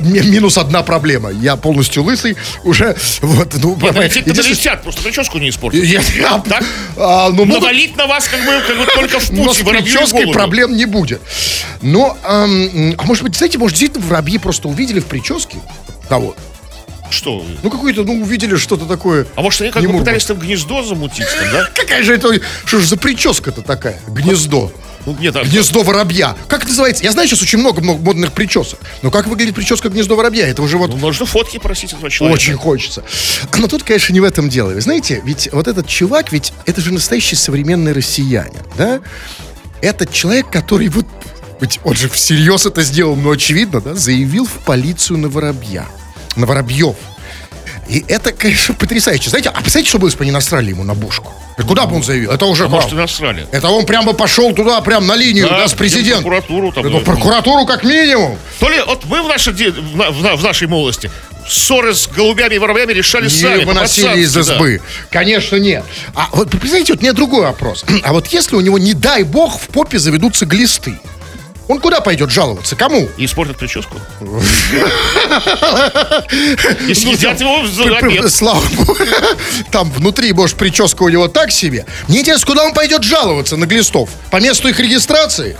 Минус 0.02 0.58
одна 0.58 0.82
проблема. 0.82 1.30
Я 1.30 1.56
полностью 1.56 2.02
лысый. 2.02 2.36
Уже 2.64 2.96
вот, 3.22 3.54
ну, 3.62 3.76
Нет, 3.80 3.94
единственное- 4.16 4.42
налетят, 4.44 4.82
просто 4.82 5.02
прическу 5.02 5.38
не 5.38 5.48
испортят. 5.50 5.82
Я- 5.84 6.02
я- 6.16 6.38
Так? 6.40 6.64
а, 6.96 7.30
ну, 7.30 7.44
Но 7.44 7.58
могут- 7.60 7.96
на 7.96 8.06
вас 8.06 8.28
как 8.28 8.40
бы, 8.40 8.60
как 8.66 8.78
бы 8.78 8.86
только 8.86 9.18
в 9.18 9.30
но 9.32 9.44
путь 9.44 9.56
с 9.56 9.62
прической 9.62 10.32
проблем 10.32 10.76
не 10.76 10.84
будет. 10.84 11.20
Но, 11.82 12.16
а 12.22 12.46
может 13.04 13.22
быть, 13.22 13.36
знаете, 13.36 13.58
может, 13.58 13.78
действительно 13.78 14.06
воробьи 14.08 14.38
просто 14.38 14.68
увидели 14.68 15.00
в 15.00 15.06
прическе 15.06 15.56
того. 16.08 16.34
Что? 17.10 17.44
Ну, 17.62 17.70
какое-то, 17.70 18.04
ну, 18.04 18.20
увидели 18.22 18.56
что-то 18.56 18.84
такое. 18.86 19.26
А 19.34 19.42
может, 19.42 19.60
они 19.62 19.70
как 19.70 19.82
бы 19.82 19.98
пытались 19.98 20.24
там 20.24 20.38
гнездо 20.38 20.82
замутить, 20.82 21.26
там, 21.38 21.52
да? 21.52 21.70
Какая 21.74 22.02
же 22.02 22.14
это, 22.14 22.28
что 22.64 22.80
же 22.80 22.86
за 22.86 22.96
прическа-то 22.96 23.62
такая? 23.62 24.00
Гнездо. 24.08 24.72
Ну, 25.06 25.16
нет, 25.18 25.34
а- 25.36 25.44
Гнездо 25.44 25.82
воробья. 25.82 26.36
Как 26.48 26.60
это 26.60 26.68
называется? 26.68 27.02
Я 27.02 27.12
знаю 27.12 27.26
сейчас 27.28 27.40
очень 27.40 27.58
много 27.58 27.80
много 27.80 28.02
модных 28.02 28.32
причесок. 28.32 28.78
Но 29.02 29.10
как 29.10 29.26
выглядит 29.26 29.54
прическа 29.54 29.88
гнездо 29.88 30.16
воробья? 30.16 30.46
Это 30.46 30.60
уже 30.60 30.76
вот 30.76 30.90
ну, 30.90 30.96
нужно 30.98 31.24
фотки 31.24 31.58
просить 31.58 31.92
этого 31.94 32.10
человека. 32.10 32.38
Очень 32.38 32.54
хочется. 32.56 33.02
Но 33.56 33.68
тут, 33.68 33.84
конечно, 33.84 34.12
не 34.12 34.20
в 34.20 34.24
этом 34.24 34.50
дело. 34.50 34.70
Вы 34.72 34.80
знаете, 34.82 35.22
ведь 35.24 35.48
вот 35.52 35.66
этот 35.66 35.86
чувак, 35.86 36.30
ведь 36.32 36.52
это 36.66 36.80
же 36.82 36.92
настоящий 36.92 37.36
современный 37.36 37.92
россиянин, 37.92 38.60
да? 38.76 39.00
Этот 39.80 40.12
человек, 40.12 40.50
который 40.50 40.88
вот, 40.88 41.06
ведь 41.60 41.80
он 41.84 41.94
же 41.94 42.08
всерьез 42.08 42.66
это 42.66 42.82
сделал, 42.82 43.16
но 43.16 43.30
очевидно, 43.30 43.80
да, 43.80 43.94
заявил 43.94 44.44
в 44.44 44.64
полицию 44.64 45.18
на 45.20 45.28
воробья, 45.28 45.86
на 46.38 46.46
воробьев. 46.46 46.96
И 47.88 48.04
это, 48.08 48.32
конечно, 48.32 48.74
потрясающе. 48.74 49.30
Знаете, 49.30 49.48
а 49.48 49.60
представляете, 49.60 49.88
что 49.88 49.98
было, 49.98 50.08
если 50.08 50.18
бы 50.18 50.24
они 50.24 50.30
насрали 50.30 50.70
ему 50.70 50.84
на 50.84 50.94
бушку? 50.94 51.32
Куда 51.66 51.86
бы 51.86 51.96
он 51.96 52.04
заявил? 52.04 52.30
Это 52.30 52.44
уже... 52.46 52.66
А 52.66 52.68
может, 52.68 52.92
и 52.92 52.94
насрали. 52.94 53.46
Это 53.50 53.68
он 53.68 53.84
прямо 53.86 54.12
пошел 54.12 54.52
туда, 54.52 54.80
прям 54.80 55.06
на 55.06 55.16
линию, 55.16 55.48
да, 55.48 55.66
с 55.66 55.74
президентом. 55.74 56.24
Прокуратуру 56.24 56.72
там. 56.72 56.92
Да. 56.92 56.98
прокуратуру 57.00 57.66
как 57.66 57.82
минимум. 57.82 58.38
То 58.60 58.68
ли 58.68 58.80
вот 58.86 59.04
мы 59.06 59.22
в 59.22 59.28
нашей, 59.28 59.54
де- 59.54 59.70
в, 59.70 59.94
в 59.94 60.22
на- 60.22 60.36
в 60.36 60.42
нашей 60.44 60.68
молодости 60.68 61.10
ссоры 61.48 61.94
с 61.94 62.06
голубями 62.06 62.54
и 62.54 62.58
воробьями 62.58 62.92
решали 62.92 63.28
сами. 63.28 63.60
Не 63.60 63.64
выносили 63.64 64.20
из 64.20 64.32
по-пацански, 64.32 64.48
да. 64.48 64.54
избы. 64.54 64.82
Конечно, 65.10 65.56
нет. 65.56 65.84
А 66.14 66.28
вот 66.32 66.50
представляете, 66.50 66.92
вот 66.92 67.00
у 67.00 67.02
меня 67.02 67.12
другой 67.14 67.42
вопрос. 67.42 67.84
А 68.04 68.12
вот 68.12 68.28
если 68.28 68.54
у 68.54 68.60
него, 68.60 68.78
не 68.78 68.94
дай 68.94 69.22
бог, 69.22 69.58
в 69.60 69.68
попе 69.68 69.98
заведутся 69.98 70.46
глисты, 70.46 71.00
он 71.68 71.80
куда 71.80 72.00
пойдет 72.00 72.30
жаловаться? 72.30 72.76
Кому? 72.76 73.08
И 73.16 73.24
испортят 73.26 73.58
прическу. 73.58 73.98
И 76.88 76.94
съедят 76.94 77.40
его 77.40 77.66
за 77.66 77.84
П- 77.84 78.00
п- 78.00 78.06
обед. 78.06 78.32
Слава 78.32 78.62
богу. 78.76 78.96
Там 79.70 79.90
внутри, 79.90 80.32
может, 80.32 80.56
прическа 80.56 81.02
у 81.02 81.08
него 81.08 81.28
так 81.28 81.50
себе. 81.50 81.84
Мне 82.08 82.20
интересно, 82.20 82.46
куда 82.46 82.64
он 82.64 82.72
пойдет 82.72 83.02
жаловаться 83.02 83.56
на 83.56 83.66
глистов? 83.66 84.10
По 84.30 84.40
месту 84.40 84.68
их 84.68 84.78
регистрации? 84.80 85.56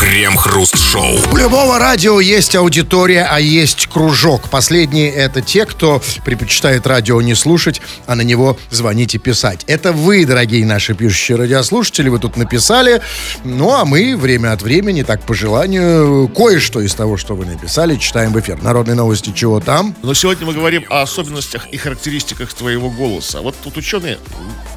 Крем-хруст-шоу. 0.00 1.18
У 1.32 1.36
любого 1.36 1.78
радио 1.78 2.20
есть 2.20 2.56
аудитория, 2.56 3.26
а 3.30 3.40
есть 3.40 3.86
кружок. 3.86 4.48
Последние 4.48 5.10
это 5.12 5.40
те, 5.42 5.66
кто 5.66 6.02
предпочитает 6.24 6.86
радио 6.86 7.20
не 7.20 7.34
слушать, 7.34 7.80
а 8.06 8.14
на 8.14 8.22
него 8.22 8.56
звонить 8.70 9.14
и 9.14 9.18
писать. 9.18 9.64
Это 9.66 9.92
вы, 9.92 10.24
дорогие 10.24 10.64
наши 10.64 10.94
пишущие 10.94 11.36
радиослушатели, 11.38 12.08
вы 12.08 12.18
тут 12.18 12.36
написали. 12.36 13.00
Ну, 13.44 13.74
а 13.74 13.84
мы 13.84 14.16
время 14.16 14.52
от 14.52 14.62
времени, 14.62 15.02
так 15.02 15.22
по 15.22 15.34
желанию, 15.50 16.28
кое-что 16.28 16.80
из 16.80 16.94
того, 16.94 17.16
что 17.16 17.34
вы 17.34 17.44
написали, 17.44 17.96
читаем 17.96 18.32
в 18.32 18.38
эфир. 18.38 18.62
Народные 18.62 18.94
новости, 18.94 19.32
чего 19.34 19.58
там? 19.58 19.96
Но 20.00 20.14
сегодня 20.14 20.46
мы 20.46 20.52
говорим 20.52 20.84
о 20.90 21.02
особенностях 21.02 21.66
и 21.72 21.76
характеристиках 21.76 22.54
твоего 22.54 22.88
голоса. 22.88 23.40
Вот 23.40 23.56
тут 23.60 23.76
ученые 23.76 24.18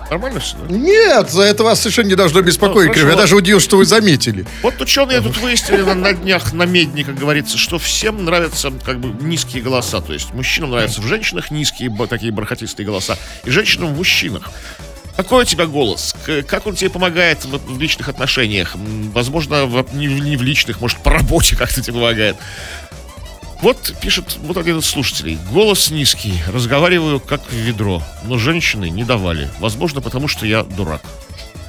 нормально 0.10 0.40
все. 0.40 0.56
да? 0.58 0.76
Нет, 0.76 1.30
за 1.30 1.44
это 1.44 1.64
вас 1.64 1.80
совершенно 1.80 2.08
не 2.08 2.16
должно 2.16 2.42
беспокоить, 2.42 2.88
Ну, 2.88 2.94
Крем. 2.96 3.10
Я 3.10 3.16
даже 3.16 3.36
удивился, 3.36 3.66
что 3.68 3.78
вы 3.78 3.86
заметили. 3.86 4.48
Вот 4.64 4.82
ученые 4.82 5.22
тут 5.22 5.38
выяснили 5.38 5.84
на, 5.84 5.94
на 5.94 6.14
днях 6.14 6.54
на 6.54 6.64
медне, 6.66 7.04
как 7.04 7.20
говорится, 7.20 7.60
что 7.60 7.78
всем 7.78 8.26
нравятся 8.26 8.74
как 8.84 9.00
бы 9.00 9.10
низкие 9.24 9.62
голоса. 9.62 10.02
То 10.02 10.12
есть 10.12 10.34
мужчинам 10.34 10.72
нравятся 10.72 11.02
в 11.02 11.06
женщинах 11.06 11.52
низкие 11.52 11.96
такие 12.10 12.32
бархатистые 12.32 12.88
голоса, 12.88 13.16
и 13.46 13.52
женщинам 13.52 13.94
в 13.94 13.98
мужчинах. 13.98 14.50
Какой 15.16 15.44
у 15.44 15.46
тебя 15.46 15.68
голос? 15.68 16.16
Как 16.48 16.66
он 16.66 16.76
тебе 16.76 16.90
помогает 16.90 17.46
в 17.46 17.80
личных 17.80 18.10
отношениях? 18.10 18.76
Возможно, 19.14 19.66
в- 19.66 19.94
не, 19.96 20.08
не 20.08 20.36
в 20.38 20.42
личных, 20.42 20.82
может, 20.82 20.98
по 21.00 21.12
работе 21.12 21.56
как-то 21.58 21.82
тебе 21.82 21.94
помогает. 21.94 22.36
Вот 23.62 23.96
пишет 24.02 24.38
вот 24.42 24.58
один 24.58 24.80
из 24.80 24.86
слушателей. 24.86 25.38
Голос 25.52 25.90
низкий, 25.92 26.34
разговариваю 26.48 27.20
как 27.20 27.42
в 27.50 27.54
ведро, 27.54 28.04
но 28.24 28.38
женщины 28.38 28.90
не 28.90 29.04
давали. 29.04 29.50
Возможно, 29.60 30.02
потому 30.02 30.28
что 30.28 30.46
я 30.46 30.64
дурак. 30.64 31.02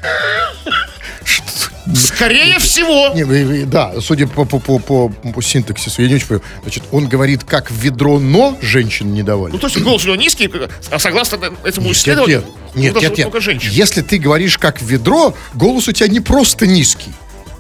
Скорее 1.93 2.59
всего. 2.59 3.15
Не, 3.15 3.65
да, 3.67 3.93
судя 4.01 4.27
по, 4.27 4.45
по, 4.45 4.59
по, 4.59 4.79
по, 4.79 5.09
по 5.09 5.43
синтаксису, 5.43 6.01
я 6.03 6.09
не 6.09 6.15
очень 6.15 6.27
понимаю. 6.27 6.49
Значит, 6.63 6.85
он 6.93 7.09
говорит, 7.09 7.45
как 7.45 7.71
ведро, 7.71 8.19
но 8.19 8.57
женщин 8.63 9.13
не 9.13 9.23
давали. 9.23 9.53
Ну, 9.53 9.59
то 9.59 9.67
есть 9.67 9.79
голос 9.81 10.05
у 10.05 10.07
него 10.07 10.17
низкий, 10.17 10.51
а 10.91 10.99
согласно 10.99 11.39
этому 11.63 11.89
Нет, 11.89 11.97
исследованию, 11.97 12.45
нет, 12.75 12.95
нет, 12.95 12.95
ну, 12.95 13.01
нет, 13.01 13.19
нет. 13.19 13.43
женщин. 13.43 13.71
Если 13.71 14.01
ты 14.01 14.19
говоришь 14.19 14.57
как 14.57 14.81
ведро, 14.81 15.35
голос 15.55 15.87
у 15.89 15.93
тебя 15.93 16.09
не 16.09 16.21
просто 16.21 16.67
низкий, 16.67 17.13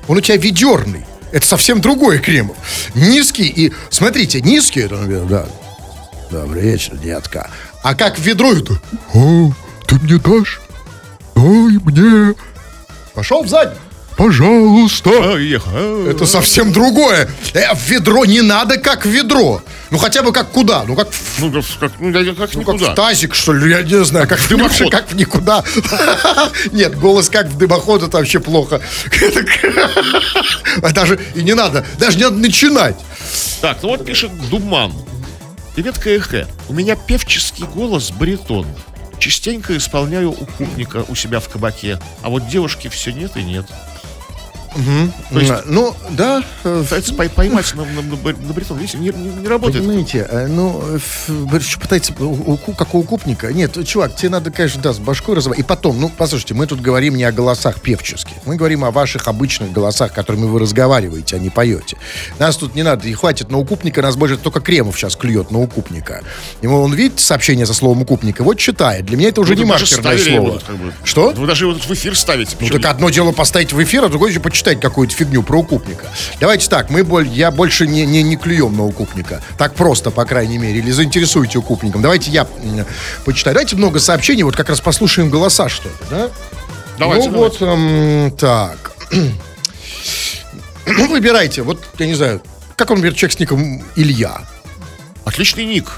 он 0.08 0.16
у 0.16 0.20
тебя 0.20 0.38
ведерный. 0.38 1.04
Это 1.30 1.46
совсем 1.46 1.80
другое, 1.80 2.18
Кремов. 2.18 2.56
Низкий 2.94 3.48
и... 3.48 3.72
Смотрите, 3.90 4.40
низкий, 4.40 4.80
это, 4.80 4.96
наверное, 4.96 5.28
да. 5.28 5.46
Добрый 6.30 6.62
вечер, 6.62 6.96
детка. 6.96 7.50
А 7.82 7.94
как 7.94 8.18
ведро 8.18 8.52
это? 8.52 8.80
О, 9.12 9.52
ты 9.86 9.96
мне 9.96 10.18
дашь? 10.18 10.60
Дай 11.34 11.44
мне. 11.44 12.34
Пошел 13.14 13.42
в 13.42 13.48
задницу. 13.48 13.80
Пожалуйста. 14.16 15.10
Это 16.08 16.26
совсем 16.26 16.72
другое. 16.72 17.28
Э, 17.52 17.74
в 17.74 17.88
ведро 17.88 18.24
не 18.24 18.42
надо, 18.42 18.78
как 18.78 19.04
в 19.04 19.08
ведро. 19.08 19.62
Ну 19.90 19.98
хотя 19.98 20.22
бы 20.22 20.32
как 20.32 20.50
куда? 20.50 20.84
Ну 20.84 20.94
как 20.94 21.10
в 21.10 21.40
Ну, 21.40 21.52
как, 21.52 21.64
как, 21.80 21.92
ну, 22.00 22.12
как 22.34 22.54
ну, 22.54 22.64
как 22.64 22.80
в 22.80 22.94
тазик, 22.94 23.34
что 23.34 23.52
ли, 23.52 23.70
я 23.70 23.82
не 23.82 24.04
знаю, 24.04 24.28
как 24.28 24.38
в 24.38 24.48
дымоход. 24.48 24.78
дымоход. 24.78 24.92
Как 24.92 25.10
в 25.10 25.16
никуда. 25.16 25.64
Нет, 26.72 26.98
голос 26.98 27.28
как 27.28 27.46
в 27.48 27.58
дымоход, 27.58 28.02
это 28.02 28.18
вообще 28.18 28.40
плохо. 28.40 28.80
А 30.82 30.90
Даже 30.90 31.18
и 31.34 31.42
не 31.42 31.54
надо, 31.54 31.84
даже 31.98 32.16
не 32.16 32.24
надо 32.24 32.36
начинать. 32.36 32.96
Так, 33.60 33.78
ну 33.82 33.90
вот 33.90 34.04
пишет 34.04 34.30
Думан. 34.48 34.92
Привет, 35.74 35.98
КХ. 35.98 36.46
У 36.68 36.72
меня 36.72 36.96
певческий 36.96 37.64
голос 37.64 38.10
баритон. 38.10 38.66
Частенько 39.18 39.76
исполняю 39.76 40.30
у 40.30 40.46
кухника 40.46 41.04
у 41.08 41.14
себя 41.14 41.40
в 41.40 41.48
кабаке. 41.48 41.98
А 42.22 42.28
вот 42.28 42.48
девушки 42.48 42.88
все 42.88 43.12
нет 43.12 43.36
и 43.36 43.42
нет. 43.42 43.66
Есть, 45.30 45.52
Ну, 45.66 45.94
да, 46.10 46.42
э, 46.64 46.84
поймать 47.34 47.74
на, 47.74 47.84
на- 47.84 48.02
на 48.02 48.52
баритон. 48.52 48.78
Видите, 48.78 48.98
не, 48.98 49.08
не- 49.10 49.40
не 49.42 49.48
работает. 49.48 49.84
Понимаете, 49.84 50.26
э, 50.28 50.46
ну, 50.48 50.82
что 51.60 51.80
пытается, 51.80 52.12
у- 52.18 52.52
у 52.54 52.56
как 52.72 52.94
у 52.94 52.98
укупника. 52.98 53.52
Нет, 53.52 53.76
чувак, 53.86 54.16
тебе 54.16 54.30
надо, 54.30 54.50
конечно, 54.50 54.82
да, 54.82 54.92
с 54.92 54.98
башкой 54.98 55.36
разобрать. 55.36 55.60
И 55.60 55.62
потом, 55.62 56.00
ну, 56.00 56.08
послушайте, 56.08 56.54
мы 56.54 56.66
тут 56.66 56.80
говорим 56.80 57.16
не 57.16 57.24
о 57.24 57.32
голосах 57.32 57.80
певческих. 57.80 58.34
Мы 58.46 58.56
говорим 58.56 58.84
о 58.84 58.90
ваших 58.90 59.28
обычных 59.28 59.72
голосах, 59.72 60.12
которыми 60.12 60.46
вы 60.46 60.58
разговариваете, 60.60 61.36
а 61.36 61.38
не 61.38 61.50
поете. 61.50 61.96
Нас 62.38 62.56
тут 62.56 62.74
не 62.74 62.82
надо, 62.82 63.06
и 63.08 63.12
хватит 63.12 63.50
на 63.50 63.58
укупника, 63.58 64.02
нас 64.02 64.16
больше 64.16 64.36
только 64.36 64.60
Кремов 64.60 64.96
сейчас 64.98 65.16
клюет 65.16 65.50
на 65.50 65.60
укупника. 65.60 66.22
Ему 66.62 66.80
он 66.80 66.92
видит 66.94 67.20
сообщение 67.20 67.66
со 67.66 67.74
словом 67.74 68.02
укупника, 68.02 68.42
вот 68.42 68.58
читает. 68.58 69.06
Для 69.06 69.16
меня 69.16 69.28
это 69.28 69.40
уже 69.40 69.54
Вы 69.54 69.60
не 69.60 69.64
маркерное 69.64 70.16
его 70.16 70.34
слово. 70.46 70.52
тут 70.58 70.64
как 70.64 70.76
бы. 70.76 70.92
Что? 71.04 71.30
Вы 71.30 71.46
даже 71.46 71.64
его 71.64 71.74
тут 71.74 71.86
в 71.86 71.92
эфир 71.92 72.16
ставите. 72.16 72.56
Ну 72.60 72.68
так 72.68 72.84
одно 72.86 73.10
дело 73.10 73.32
поставить 73.32 73.72
в 73.72 73.82
эфир, 73.82 74.04
а 74.04 74.08
другое 74.08 74.30
еще 74.30 74.40
почитать 74.40 74.63
какую-то 74.64 75.14
фигню 75.14 75.42
про 75.42 75.60
укупника. 75.60 76.06
Давайте 76.40 76.68
так, 76.68 76.90
мы 76.90 77.04
боль, 77.04 77.28
я 77.28 77.50
больше 77.50 77.86
не, 77.86 78.06
не, 78.06 78.22
не 78.22 78.36
клюем 78.36 78.76
на 78.76 78.84
укупника. 78.84 79.42
Так 79.58 79.74
просто, 79.74 80.10
по 80.10 80.24
крайней 80.24 80.58
мере. 80.58 80.78
Или 80.78 80.90
заинтересуйте 80.90 81.58
укупником. 81.58 82.02
Давайте 82.02 82.30
я 82.30 82.46
почитаю. 83.24 83.54
Давайте 83.54 83.76
много 83.76 84.00
сообщений, 84.00 84.42
вот 84.42 84.56
как 84.56 84.68
раз 84.68 84.80
послушаем 84.80 85.30
голоса, 85.30 85.68
что 85.68 85.88
ли, 85.88 85.94
да? 86.10 86.30
Давайте, 86.98 87.30
ну 87.30 87.38
вот, 87.38 87.60
эм, 87.60 88.30
так. 88.32 88.92
Ну, 90.86 91.08
выбирайте. 91.08 91.62
Вот, 91.62 91.82
я 91.98 92.06
не 92.06 92.12
знаю, 92.12 92.42
как 92.76 92.90
он, 92.90 92.98
например, 92.98 93.16
человек 93.16 93.36
с 93.36 93.40
ником 93.40 93.82
Илья. 93.96 94.42
Отличный 95.24 95.64
ник. 95.64 95.90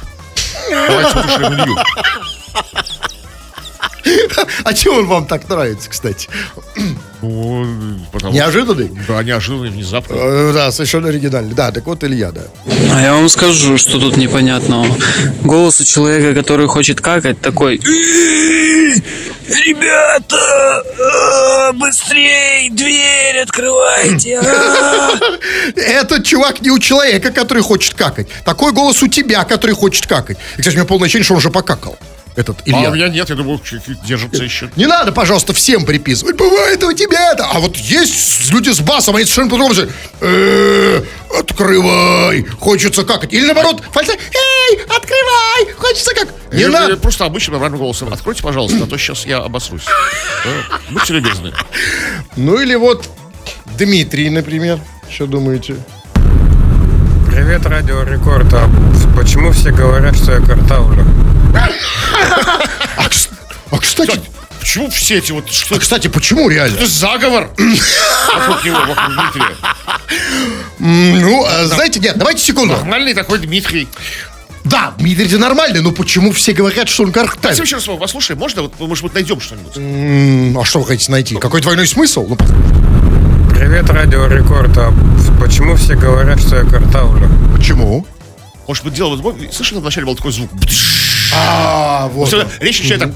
Давайте 0.70 1.12
послушаем 1.12 1.54
Илью. 1.54 1.76
А 4.64 4.72
чем 4.72 4.98
он 4.98 5.06
вам 5.06 5.26
так 5.26 5.48
нравится, 5.48 5.90
кстати? 5.90 6.28
Ну, 7.22 7.98
потому 8.12 8.34
Неожиданный? 8.34 8.90
Да, 9.08 9.22
неожиданно, 9.22 9.70
внезапно. 9.70 10.14
Э, 10.14 10.52
Да, 10.52 10.70
совершенно 10.72 11.08
оригинальный. 11.08 11.54
Да, 11.54 11.72
так 11.72 11.86
вот 11.86 12.04
Илья, 12.04 12.30
да. 12.30 12.42
А 12.92 13.00
я 13.00 13.14
вам 13.14 13.28
скажу, 13.28 13.78
что 13.78 13.98
тут 13.98 14.16
непонятного. 14.16 14.86
Голос 15.42 15.80
у 15.80 15.84
человека, 15.84 16.38
который 16.38 16.66
хочет 16.66 17.00
какать, 17.00 17.40
такой... 17.40 17.80
«Эй, 17.86 19.02
Ребята, 19.48 20.82
а, 21.68 21.72
быстрей, 21.72 22.68
дверь 22.70 23.38
открывайте. 23.42 24.40
а». 24.40 25.12
Этот 25.76 26.24
чувак 26.24 26.60
не 26.62 26.70
у 26.70 26.78
человека, 26.80 27.30
который 27.30 27.62
хочет 27.62 27.94
какать. 27.94 28.26
Такой 28.44 28.72
голос 28.72 29.02
у 29.02 29.08
тебя, 29.08 29.44
который 29.44 29.74
хочет 29.76 30.06
какать. 30.06 30.36
И, 30.56 30.60
кстати, 30.60 30.74
у 30.74 30.78
меня 30.78 30.84
полное 30.86 31.06
ощущение, 31.06 31.24
что 31.24 31.34
он 31.34 31.38
уже 31.38 31.50
покакал. 31.50 31.96
Этот 32.36 32.58
А 32.66 32.68
Илья. 32.68 32.90
у 32.90 32.94
меня 32.94 33.08
нет, 33.08 33.30
я 33.30 33.34
думаю, 33.34 33.58
чуть-чуть 33.64 34.02
держится 34.02 34.44
еще. 34.44 34.70
Не 34.76 34.86
надо, 34.86 35.10
пожалуйста, 35.10 35.54
всем 35.54 35.86
приписывать. 35.86 36.36
Бывает 36.36 36.84
у 36.84 36.92
тебя 36.92 37.32
это. 37.32 37.46
А 37.46 37.60
вот 37.60 37.76
есть 37.78 38.50
люди 38.52 38.68
с 38.70 38.80
басом, 38.80 39.16
они 39.16 39.24
совершенно 39.24 39.48
по-другому. 39.50 39.74
«Э, 40.20 41.02
Открывай. 41.38 42.44
Хочется 42.60 43.04
какать. 43.04 43.32
Или 43.32 43.46
наоборот, 43.46 43.82
фальца. 43.90 44.12
Эй, 44.12 44.78
открывай. 44.84 45.72
Хочется 45.78 46.14
как. 46.14 46.28
Не 46.52 46.60
Я- 46.60 46.66
я 46.66 46.72
надо. 46.72 46.96
Просто 46.98 47.24
обычным 47.24 47.54
нормальным 47.54 47.80
голосом. 47.80 48.12
Откройте, 48.12 48.42
пожалуйста, 48.42 48.84
а 48.84 48.86
то 48.86 48.96
сейчас 48.98 49.24
я 49.26 49.38
обосрусь. 49.38 49.84
Будьте 50.90 51.14
любезны. 51.14 51.52
Ну 52.36 52.60
или 52.60 52.74
вот 52.74 53.08
Дмитрий, 53.78 54.28
например. 54.30 54.78
Что 55.10 55.26
думаете? 55.26 55.76
Привет, 57.30 57.64
Радио 57.66 58.02
Рекорд. 58.02 58.46
Почему 59.16 59.50
все 59.52 59.70
говорят, 59.70 60.14
что 60.16 60.32
я 60.32 60.40
картавлю? 60.40 61.04
А, 62.96 63.08
кс- 63.08 63.28
а, 63.70 63.78
кстати, 63.78 64.20
Почему 64.60 64.90
все 64.90 65.18
эти 65.18 65.30
вот... 65.32 65.48
Что 65.50 65.76
а, 65.76 65.78
кстати, 65.78 66.08
почему 66.08 66.48
реально? 66.48 66.74
это 66.76 66.86
заговор? 66.86 67.50
Вокруг 67.56 68.64
него, 68.64 68.78
вокруг 68.80 69.14
Дмитрия. 69.14 69.56
Ну, 70.78 71.46
а, 71.46 71.66
знаете, 71.66 72.00
нет, 72.00 72.16
давайте 72.18 72.42
секунду. 72.42 72.74
Нормальный 72.74 73.14
такой 73.14 73.38
Дмитрий. 73.38 73.88
Да, 74.64 74.92
Дмитрий 74.98 75.28
ты 75.28 75.38
нормальный, 75.38 75.80
но 75.82 75.92
почему 75.92 76.32
все 76.32 76.52
говорят, 76.52 76.88
что 76.88 77.04
он 77.04 77.12
Давайте 77.12 77.32
картавит? 77.34 77.64
еще 77.64 77.76
раз 77.76 77.86
его 77.86 77.96
послушаем. 77.96 78.40
Можно? 78.40 78.62
Вот, 78.62 78.78
может 78.80 79.04
быть, 79.04 79.14
найдем 79.14 79.40
что-нибудь. 79.40 79.76
М, 79.76 80.58
А 80.58 80.64
что 80.64 80.80
вы 80.80 80.86
хотите 80.86 81.12
найти? 81.12 81.36
Какой 81.36 81.60
двойной 81.62 81.86
смысл? 81.86 82.26
Ну, 82.28 82.36
Привет, 83.50 83.88
Радио 83.88 84.26
Рекорд. 84.26 84.76
А 84.76 84.92
почему 85.40 85.76
все 85.76 85.94
говорят, 85.94 86.40
что 86.40 86.56
я 86.56 86.64
картавлю? 86.64 87.30
почему? 87.56 88.04
Может 88.66 88.84
быть, 88.84 88.94
дело... 88.94 89.16
Вот, 89.16 89.36
слышали, 89.52 89.78
вначале 89.78 90.06
был 90.06 90.16
такой 90.16 90.32
звук. 90.32 90.50
А, 91.34 92.08
вот. 92.08 92.32
Речь 92.60 92.80
начинает 92.80 93.14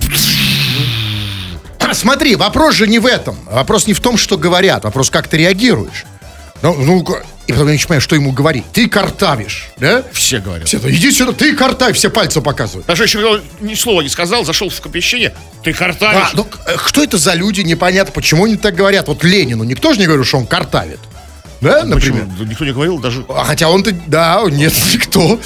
так... 1.79 1.95
Смотри, 1.95 2.37
вопрос 2.37 2.77
же 2.77 2.87
не 2.87 2.99
в 2.99 3.07
этом. 3.07 3.37
Вопрос 3.51 3.87
не 3.87 3.95
в 3.95 4.01
том, 4.01 4.17
что 4.17 4.39
говорят. 4.39 4.85
Вопрос, 4.85 5.11
как 5.11 5.27
ты 5.29 5.39
реагируешь. 5.39 6.05
Ну, 6.63 6.75
ну, 6.75 7.05
и 7.47 7.53
потом 7.53 7.69
я 7.69 7.73
не 7.73 7.79
понимаю, 7.79 8.01
что 8.01 8.15
ему 8.15 8.33
говорить. 8.33 8.65
Ты 8.73 8.89
картавишь, 8.89 9.71
да? 9.79 10.05
Все 10.13 10.39
говорят. 10.39 10.69
Все, 10.69 10.79
да, 10.79 10.91
иди 10.91 11.11
сюда, 11.11 11.33
ты 11.33 11.57
картай, 11.57 11.93
все 11.95 12.11
пальцы 12.11 12.41
показывают. 12.41 12.87
Даже 12.87 13.05
еще 13.05 13.25
он 13.25 13.43
ни 13.61 13.75
слова 13.75 14.03
не 14.03 14.09
сказал, 14.09 14.45
зашел 14.45 14.69
в 14.69 14.81
помещение. 14.81 15.35
Ты 15.65 15.73
картавишь. 15.73 16.29
А, 16.33 16.37
ну, 16.37 16.47
э, 16.67 16.77
кто 16.77 17.03
это 17.03 17.19
за 17.19 17.35
люди, 17.35 17.63
непонятно, 17.63 18.13
почему 18.13 18.45
они 18.45 18.57
так 18.57 18.77
говорят. 18.77 19.09
Вот 19.09 19.25
Ленину 19.25 19.65
никто 19.65 19.93
же 19.95 19.99
не 19.99 20.07
говорил, 20.07 20.25
что 20.25 20.39
он 20.39 20.47
картавит. 20.47 21.01
Да, 21.61 21.85
например? 21.85 22.27
Почему? 22.27 22.45
Никто 22.49 22.65
не 22.65 22.73
говорил 22.73 22.99
даже... 22.99 23.25
А 23.29 23.45
хотя 23.45 23.69
он-то, 23.69 23.93
да, 24.07 24.43
нет, 24.51 24.73
никто. 24.95 25.39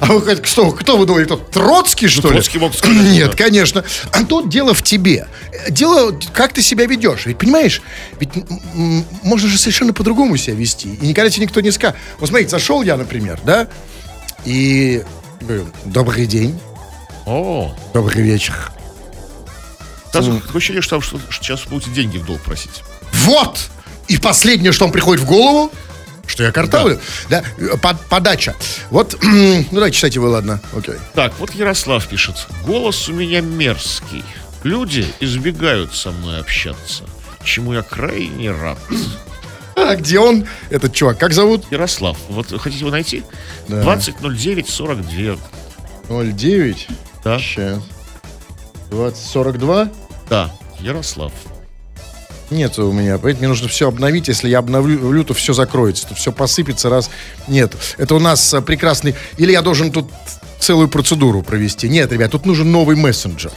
А 0.00 0.06
вы 0.06 0.44
что, 0.44 0.70
кто 0.70 0.96
вы 0.96 1.04
думаете, 1.06 1.34
кто? 1.34 1.36
Троцкий, 1.36 2.06
что 2.06 2.28
ли? 2.28 2.34
Троцкий 2.34 2.58
мог 2.58 2.74
сказать, 2.74 2.96
Нет, 2.96 3.34
конечно. 3.34 3.84
А 4.12 4.24
тут 4.24 4.48
дело 4.48 4.72
в 4.72 4.82
тебе. 4.82 5.26
Дело, 5.68 6.16
как 6.32 6.52
ты 6.52 6.62
себя 6.62 6.86
ведешь. 6.86 7.26
Ведь, 7.26 7.38
понимаешь, 7.38 7.82
ведь 8.20 8.30
можно 9.24 9.48
же 9.48 9.58
совершенно 9.58 9.92
по-другому 9.92 10.36
себя 10.36 10.54
вести. 10.54 10.94
И 10.94 11.06
никогда 11.06 11.28
тебе 11.30 11.46
никто 11.46 11.60
не 11.60 11.72
скажет. 11.72 11.96
Вот 12.20 12.28
смотрите, 12.28 12.50
зашел 12.50 12.82
я, 12.82 12.96
например, 12.96 13.40
да, 13.44 13.66
и 14.44 15.02
добрый 15.84 16.26
день, 16.26 16.58
О, 17.26 17.74
добрый 17.94 18.22
вечер. 18.22 18.54
сразу 20.12 20.40
такое 20.40 20.56
ощущение, 20.56 20.82
что 20.82 21.00
сейчас 21.30 21.64
будете 21.64 21.90
деньги 21.90 22.18
в 22.18 22.24
долг 22.24 22.40
просить. 22.42 22.82
Вот! 23.12 23.58
И 24.08 24.16
последнее, 24.18 24.72
что 24.72 24.84
вам 24.84 24.92
приходит 24.92 25.22
в 25.22 25.26
голову, 25.26 25.70
что 26.26 26.44
я 26.44 26.52
картавлю. 26.52 27.00
Да. 27.28 27.42
Под- 27.82 28.00
подача. 28.06 28.54
Вот, 28.90 29.16
ну 29.22 29.64
давайте 29.70 29.96
читайте 29.96 30.20
вы, 30.20 30.28
ладно. 30.28 30.60
Окей. 30.76 30.94
Так, 31.14 31.32
вот 31.38 31.54
Ярослав 31.54 32.06
пишет. 32.06 32.46
Голос 32.66 33.08
у 33.08 33.12
меня 33.12 33.40
мерзкий. 33.40 34.24
Люди 34.64 35.06
избегают 35.20 35.94
со 35.94 36.10
мной 36.10 36.40
общаться, 36.40 37.04
чему 37.44 37.72
я 37.74 37.82
крайне 37.82 38.50
рад. 38.50 38.78
А 39.76 39.94
где 39.94 40.18
он, 40.18 40.46
этот 40.70 40.92
чувак? 40.92 41.18
Как 41.18 41.32
зовут? 41.32 41.64
Ярослав, 41.70 42.18
вот 42.28 42.48
хотите 42.60 42.80
его 42.80 42.90
найти? 42.90 43.22
Да. 43.68 43.82
2009 43.82 44.68
42. 44.68 45.36
09. 46.08 46.88
Да, 47.22 47.38
Сейчас. 47.38 47.78
20, 48.90 49.24
42? 49.26 49.88
да, 50.28 50.50
Ярослав. 50.80 51.32
Нет 52.50 52.78
у 52.78 52.92
меня. 52.92 53.18
Поэтому 53.18 53.40
мне 53.40 53.48
нужно 53.48 53.68
все 53.68 53.88
обновить. 53.88 54.28
Если 54.28 54.48
я 54.48 54.58
обновлю, 54.58 55.24
то 55.24 55.34
все 55.34 55.52
закроется. 55.52 56.06
То 56.08 56.14
все 56.14 56.32
посыпется 56.32 56.88
раз. 56.88 57.10
Нет. 57.46 57.74
Это 57.98 58.14
у 58.14 58.18
нас 58.18 58.54
а, 58.54 58.62
прекрасный... 58.62 59.14
Или 59.36 59.52
я 59.52 59.62
должен 59.62 59.92
тут 59.92 60.10
целую 60.58 60.88
процедуру 60.88 61.42
провести. 61.42 61.88
Нет, 61.88 62.12
ребят, 62.12 62.32
тут 62.32 62.46
нужен 62.46 62.70
новый 62.70 62.96
мессенджер. 62.96 63.52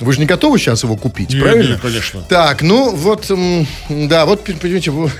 Вы 0.00 0.12
же 0.12 0.20
не 0.20 0.26
готовы 0.26 0.58
сейчас 0.58 0.84
его 0.84 0.96
купить, 0.96 1.30
Нет, 1.34 1.42
правильно? 1.42 1.72
нет, 1.72 1.80
конечно. 1.80 2.22
Так, 2.28 2.62
ну 2.62 2.94
вот, 2.94 3.30
да, 3.88 4.26
вот, 4.26 4.44
понимаете, 4.44 4.92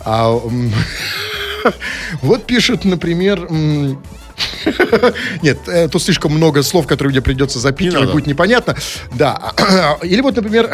А, 0.00 0.30
вот 2.22 2.44
пишет, 2.44 2.84
например, 2.84 3.48
нет, 5.42 5.58
э, 5.66 5.88
тут 5.88 6.02
слишком 6.02 6.32
много 6.32 6.62
слов, 6.62 6.86
которые 6.86 7.12
мне 7.12 7.22
придется 7.22 7.58
запикивать, 7.58 8.12
будет 8.12 8.26
непонятно. 8.26 8.76
Да, 9.14 9.52
или 10.02 10.20
вот, 10.20 10.36
например, 10.36 10.70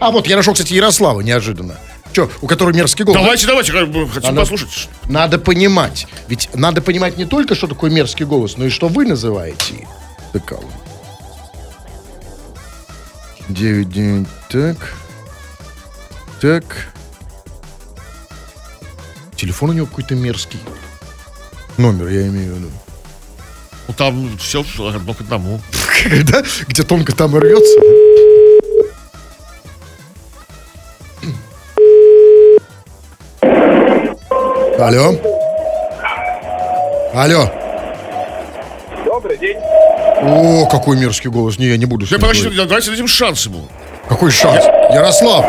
а 0.00 0.10
вот 0.10 0.26
я 0.26 0.36
нашел, 0.36 0.54
кстати, 0.54 0.72
Ярослава 0.74 1.20
неожиданно. 1.20 1.78
Что, 2.12 2.30
у 2.42 2.46
которой 2.46 2.74
мерзкий 2.74 3.04
голос? 3.04 3.20
Давайте, 3.20 3.46
давайте, 3.46 3.72
хотим 3.72 4.30
Она- 4.30 4.42
послушать. 4.42 4.88
Надо 5.08 5.38
понимать. 5.38 6.06
Ведь 6.28 6.48
надо 6.54 6.80
понимать 6.80 7.16
не 7.16 7.24
только, 7.24 7.54
что 7.56 7.66
такое 7.66 7.90
мерзкий 7.90 8.24
голос, 8.24 8.56
но 8.56 8.66
и 8.66 8.70
что 8.70 8.86
вы 8.88 9.04
называете 9.04 9.88
таковым. 10.32 10.70
9, 13.48 13.90
9, 13.90 14.26
так. 14.48 14.94
Так. 16.40 16.64
Телефон 19.36 19.70
у 19.70 19.72
него 19.72 19.86
какой-то 19.86 20.14
мерзкий. 20.14 20.60
Номер, 21.76 22.08
я 22.08 22.28
имею 22.28 22.54
в 22.54 22.58
виду. 22.58 22.70
Ну 23.88 23.94
там 23.94 24.38
все 24.38 24.64
одно 24.78 25.14
к 25.14 25.20
одному. 25.20 25.60
Да? 26.30 26.44
Где 26.68 26.82
тонко 26.82 27.14
там 27.14 27.36
и 27.36 27.40
рвется. 27.40 28.03
Алло. 34.84 35.14
Алло. 37.14 37.50
Добрый 39.06 39.38
день. 39.38 39.56
О, 39.56 40.68
какой 40.70 40.98
мерзкий 40.98 41.30
голос. 41.30 41.58
Не, 41.58 41.68
я 41.68 41.78
не 41.78 41.86
буду 41.86 42.04
Я 42.04 42.18
подожди, 42.18 42.50
давайте 42.54 42.90
дадим 42.90 43.08
шанс 43.08 43.46
ему. 43.46 43.66
Какой 44.06 44.30
шанс? 44.30 44.62
Ярослав. 44.92 45.42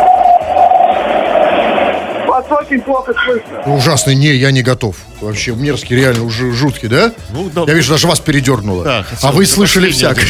Вас 2.30 2.46
очень 2.50 2.80
плохо 2.80 3.14
слышно. 3.26 3.76
Ужасный. 3.76 4.16
Не, 4.16 4.34
я 4.36 4.52
не 4.52 4.62
готов. 4.64 4.96
Вообще 5.20 5.52
мерзкий, 5.52 5.98
реально 5.98 6.24
уже 6.24 6.54
жуткий, 6.54 6.88
да? 6.88 7.12
Ну, 7.32 7.50
да. 7.50 7.64
Я 7.68 7.74
вижу, 7.74 7.92
даже 7.92 8.08
вас 8.08 8.22
передернуло. 8.22 8.86
Да, 8.86 9.04
хотел 9.04 9.28
а 9.28 9.32
вы 9.34 9.46
слышали 9.46 9.92
всякое. 9.92 10.28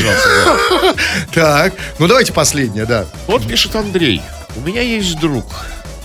Так, 1.32 1.74
ну 2.00 2.08
давайте 2.08 2.34
последнее, 2.34 2.88
да. 2.88 3.06
Вот 3.28 3.48
пишет 3.48 3.76
Андрей. 3.76 4.24
У 4.56 4.62
меня 4.62 4.82
есть 4.82 5.20
друг, 5.20 5.46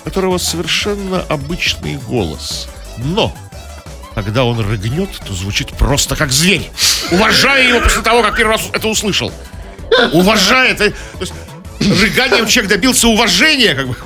у 0.02 0.04
которого 0.04 0.36
совершенно 0.36 1.24
обычный 1.30 1.98
голос. 2.06 2.68
Но, 3.04 3.34
когда 4.14 4.44
он 4.44 4.60
рыгнет, 4.60 5.10
то 5.26 5.32
звучит 5.34 5.68
просто 5.76 6.16
как 6.16 6.30
зверь. 6.32 6.70
Уважаю 7.10 7.68
его 7.68 7.80
после 7.80 8.02
того, 8.02 8.22
как 8.22 8.36
первый 8.36 8.52
раз 8.52 8.62
это 8.72 8.88
услышал. 8.88 9.32
Уважает. 10.12 10.80
э, 10.80 10.90
То 10.90 10.96
есть, 11.20 11.32
рыганием 11.80 12.46
человек 12.46 12.70
добился 12.70 13.08
уважения, 13.08 13.74
как 13.74 13.88
бы. 13.88 13.96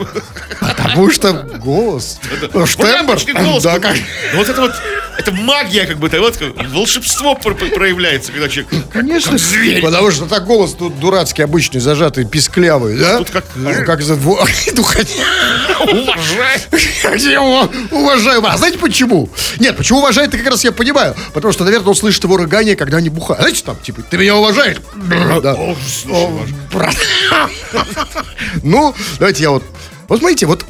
Потому 0.61 1.11
что 1.11 1.33
голос. 1.59 2.19
Штембр. 2.67 3.19
Да, 3.63 3.79
как 3.81 3.97
Вот 4.35 4.49
это 4.49 4.61
вот, 4.61 4.75
это 5.18 5.33
магия, 5.33 5.87
как 5.87 5.98
бы, 5.98 6.07
это 6.09 6.20
вот 6.20 6.38
волшебство 6.72 7.35
про- 7.35 7.55
про- 7.55 7.68
проявляется, 7.68 8.33
когда 8.33 8.48
человек 8.48 8.72
Конечно, 8.92 9.33
как 9.33 9.40
зверь. 9.40 9.81
потому 9.83 10.11
что 10.11 10.27
так 10.27 10.44
голос 10.44 10.74
тут 10.74 10.98
дурацкий, 10.98 11.42
обычный, 11.42 11.81
зажатый, 11.81 12.24
писклявый, 12.24 12.98
да? 12.98 13.18
Тут 13.18 13.31
как- 13.31 13.44
Ну, 13.55 13.72
как 13.85 14.03
за. 14.03 14.14
Я 17.16 17.33
его 17.33 17.70
уважаю. 17.90 18.44
А 18.46 18.57
знаете 18.57 18.79
почему? 18.79 19.29
Нет, 19.59 19.77
почему 19.77 19.98
уважает, 20.00 20.29
это 20.29 20.38
как 20.38 20.48
раз 20.50 20.64
я 20.64 20.72
понимаю. 20.72 21.14
Потому 21.33 21.53
что, 21.53 21.64
наверное, 21.64 21.88
он 21.88 21.94
слышит 21.94 22.24
его 22.24 22.37
рыгание, 22.37 22.77
когда 22.77 22.96
они 22.98 23.09
бухают. 23.09 23.40
Знаете, 23.40 23.62
там, 23.64 23.77
типа, 23.77 24.03
ты 24.03 24.16
меня 24.18 24.37
уважаешь? 24.37 24.79
Да. 25.42 25.57
Ну, 28.62 28.94
давайте 29.18 29.42
я 29.42 29.50
вот... 29.50 29.64
Вот 30.09 30.18
смотрите, 30.18 30.46
вот 30.46 30.64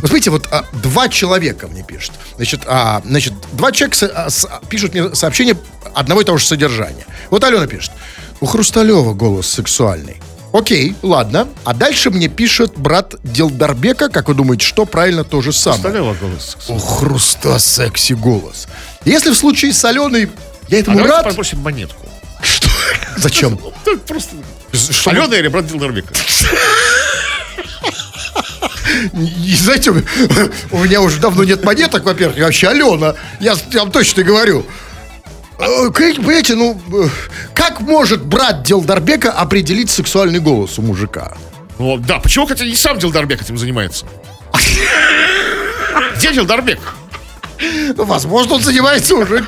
вот 0.00 0.08
смотрите, 0.08 0.30
вот 0.30 0.46
а, 0.50 0.64
два 0.72 1.08
человека 1.08 1.66
мне 1.68 1.82
пишут. 1.82 2.12
Значит, 2.36 2.62
а, 2.66 3.02
значит 3.04 3.34
два 3.52 3.72
человека 3.72 3.96
со- 3.96 4.06
а, 4.26 4.30
с- 4.30 4.48
пишут 4.68 4.94
мне 4.94 5.14
сообщение 5.14 5.56
одного 5.94 6.20
и 6.22 6.24
того 6.24 6.38
же 6.38 6.46
содержания. 6.46 7.06
Вот 7.30 7.44
Алена 7.44 7.66
пишет. 7.66 7.92
У 8.40 8.46
Хрусталева 8.46 9.12
голос 9.14 9.48
сексуальный. 9.48 10.20
Окей, 10.52 10.94
ладно. 11.02 11.48
А 11.64 11.72
дальше 11.74 12.10
мне 12.10 12.28
пишет 12.28 12.72
брат 12.76 13.14
Делдарбека, 13.22 14.08
как 14.10 14.28
вы 14.28 14.34
думаете, 14.34 14.66
что 14.66 14.84
правильно 14.84 15.24
то 15.24 15.40
же 15.40 15.52
самое. 15.52 15.80
Сталева 15.80 16.14
голос. 16.14 16.56
У 16.68 16.78
Хруста 16.78 17.58
секси 17.58 18.12
голос. 18.12 18.68
Если 19.04 19.30
в 19.30 19.34
случае 19.34 19.72
с 19.72 19.82
Аленой 19.84 20.28
я 20.68 20.76
А 20.78 20.80
этому 20.80 20.96
давайте 20.98 21.16
рад... 21.16 21.24
попросим 21.24 21.60
монетку. 21.60 22.06
Что? 22.42 22.68
Зачем? 23.16 23.58
Просто 24.06 24.36
Алена 25.06 25.36
или 25.36 25.48
брат 25.48 25.66
Дилнарбека? 25.66 26.12
И 29.14 29.54
знаете, 29.54 29.90
у 29.90 30.78
меня 30.78 31.00
уже 31.00 31.20
давно 31.20 31.44
нет 31.44 31.64
монеток, 31.64 32.04
во-первых, 32.04 32.38
и 32.38 32.42
вообще 32.42 32.68
Алена, 32.68 33.14
я, 33.40 33.54
вам 33.74 33.90
точно 33.90 34.22
говорю. 34.22 34.64
Э, 35.58 35.90
Понимаете, 35.90 36.54
ну, 36.54 36.80
э, 36.92 37.08
как 37.54 37.80
может 37.80 38.24
брат 38.24 38.62
Делдарбека 38.62 39.32
определить 39.32 39.90
сексуальный 39.90 40.40
голос 40.40 40.78
у 40.78 40.82
мужика? 40.82 41.36
Ну, 41.78 41.96
да, 41.98 42.18
почему, 42.18 42.46
хотя 42.46 42.64
не 42.64 42.74
сам 42.74 42.98
Дилдарбек 42.98 43.42
этим 43.42 43.58
занимается? 43.58 44.06
Где 46.16 46.32
Дилдарбек? 46.32 46.80
Ну, 47.96 48.04
Возможно, 48.04 48.54
он 48.54 48.62
занимается 48.62 49.14
уже. 49.14 49.44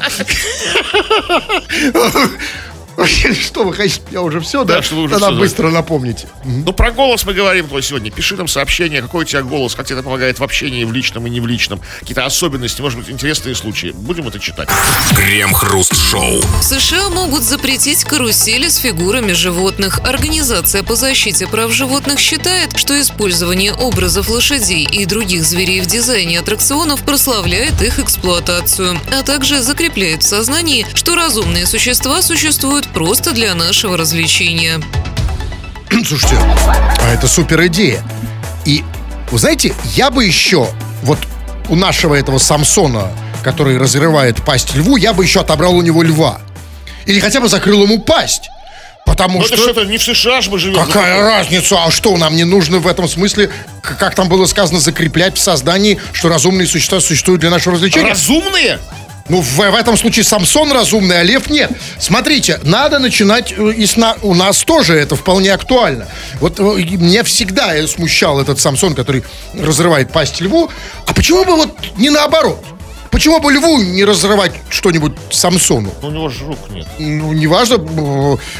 Что 3.40 3.64
вы 3.64 3.72
хотите? 3.72 4.02
Я 4.11 4.22
уже 4.22 4.40
все, 4.40 4.64
да? 4.64 4.76
Да, 4.76 4.83
что 4.83 4.96
вы 4.96 5.02
уже 5.02 5.14
Тогда 5.14 5.30
быстро 5.33 5.70
напомните. 5.70 6.28
Ну, 6.44 6.72
про 6.72 6.90
голос 6.90 7.24
мы 7.24 7.35
говорим 7.35 7.68
твой 7.68 7.83
сегодня. 7.83 8.11
Пиши 8.11 8.37
нам 8.37 8.48
сообщение, 8.48 9.02
какой 9.02 9.22
у 9.22 9.26
тебя 9.26 9.42
голос, 9.42 9.74
как 9.74 9.87
тебе 9.87 9.96
это 9.96 10.04
помогает 10.04 10.38
в 10.38 10.44
общении, 10.44 10.85
в 10.85 10.92
личном 10.92 11.26
и 11.26 11.30
не 11.30 11.40
в 11.40 11.46
личном. 11.46 11.80
Какие-то 12.00 12.24
особенности, 12.24 12.80
может 12.80 12.98
быть, 12.98 13.11
интересные 13.11 13.54
случаи. 13.54 13.92
Будем 13.94 14.28
это 14.28 14.38
читать. 14.38 14.68
Крем-хруст-шоу. 15.16 16.40
В 16.40 16.62
США 16.62 17.09
могут 17.11 17.42
запретить 17.42 18.04
карусели 18.04 18.68
с 18.68 18.76
фигурами 18.76 19.33
животных. 19.33 20.00
Организация 20.04 20.83
по 20.83 20.94
защите 20.94 21.46
прав 21.46 21.72
животных 21.72 22.18
считает, 22.18 22.76
что 22.76 23.00
использование 23.00 23.72
образов 23.72 24.28
лошадей 24.28 24.85
и 24.85 25.07
других 25.07 25.44
зверей 25.44 25.80
в 25.80 25.87
дизайне 25.87 26.38
аттракционов 26.38 27.02
прославляет 27.02 27.80
их 27.83 27.98
эксплуатацию, 27.98 28.98
а 29.12 29.22
также 29.22 29.62
закрепляет 29.62 30.22
в 30.22 30.26
сознании, 30.26 30.87
что 30.94 31.14
разумные 31.14 31.66
существа 31.66 32.22
существуют 32.22 32.84
просто 32.88 33.33
для 33.33 33.55
нашего 33.55 33.97
развлечения. 33.97 34.81
Слушайте, 36.07 36.37
а 37.01 37.12
это 37.12 37.29
супер 37.29 37.64
идея. 37.66 38.03
И, 38.64 38.83
вы 39.31 39.38
знаете, 39.38 39.75
я 39.94 40.11
бы 40.11 40.25
еще, 40.25 40.68
вот 41.03 41.18
у 41.68 41.77
нашего 41.77 42.14
этого 42.14 42.38
Самсона, 42.38 43.09
который 43.42 43.79
разрывает 43.79 44.42
пасть 44.44 44.75
льву, 44.75 44.97
я 44.97 45.12
бы 45.12 45.25
еще 45.25 45.40
отобрал 45.40 45.75
у 45.75 45.83
него 45.83 46.03
льва. 46.03 46.40
Или 47.07 47.20
хотя 47.20 47.40
бы 47.40 47.49
закрыл 47.49 47.83
ему 47.85 47.99
пасть. 48.01 48.49
Потому 49.05 49.40
Ну, 49.40 49.44
что... 49.44 49.55
это 49.55 49.62
что-то 49.64 49.85
не 49.85 49.99
в 49.99 50.03
США 50.03 50.40
же 50.40 50.51
мы 50.51 50.59
живем. 50.59 50.83
Какая 50.87 51.20
разница? 51.20 51.85
А 51.85 51.90
что, 51.90 52.16
нам 52.16 52.35
не 52.37 52.44
нужно 52.44 52.79
в 52.79 52.87
этом 52.87 53.07
смысле, 53.07 53.51
как 53.83 54.14
там 54.14 54.29
было 54.31 54.47
сказано, 54.47 54.81
закреплять 54.81 55.37
в 55.37 55.40
создании, 55.40 56.01
что 56.12 56.31
разумные 56.31 56.66
существа 56.66 57.01
существуют 57.01 57.42
для 57.42 57.51
нашего 57.51 57.75
развлечения? 57.75 58.09
Разумные? 58.11 58.79
Ну, 59.29 59.41
в, 59.41 59.57
в 59.57 59.75
этом 59.75 59.97
случае 59.97 60.25
Самсон 60.25 60.71
разумный, 60.73 61.21
а 61.21 61.23
Лев 61.23 61.49
нет. 61.49 61.71
Смотрите, 61.99 62.61
надо 62.63 62.99
начинать 62.99 63.55
э, 63.57 63.73
и 63.73 63.87
с 63.87 63.97
у 64.23 64.35
нас 64.35 64.65
тоже 64.65 64.95
это 64.95 65.17
вполне 65.17 65.53
актуально. 65.55 66.07
Вот 66.41 66.61
э, 66.61 66.63
меня 66.63 67.25
всегда 67.25 67.75
э, 67.75 67.87
смущал 67.87 68.39
этот 68.39 68.61
Самсон, 68.61 68.95
который 68.95 69.25
разрывает 69.55 70.13
пасть 70.13 70.43
льву. 70.43 70.71
А 71.07 71.15
почему 71.15 71.45
бы 71.45 71.57
вот 71.57 71.75
не 71.97 72.11
наоборот? 72.11 72.63
Почему 73.14 73.38
бы 73.38 73.53
льву 73.53 73.79
не 73.81 74.05
разрывать 74.05 74.50
что-нибудь 74.70 75.12
Самсону? 75.31 75.92
Ну, 76.03 76.09
у 76.09 76.11
него 76.11 76.29
же 76.29 76.46
рук 76.46 76.59
нет. 76.70 76.85
Ну, 76.98 77.33
неважно, 77.33 77.79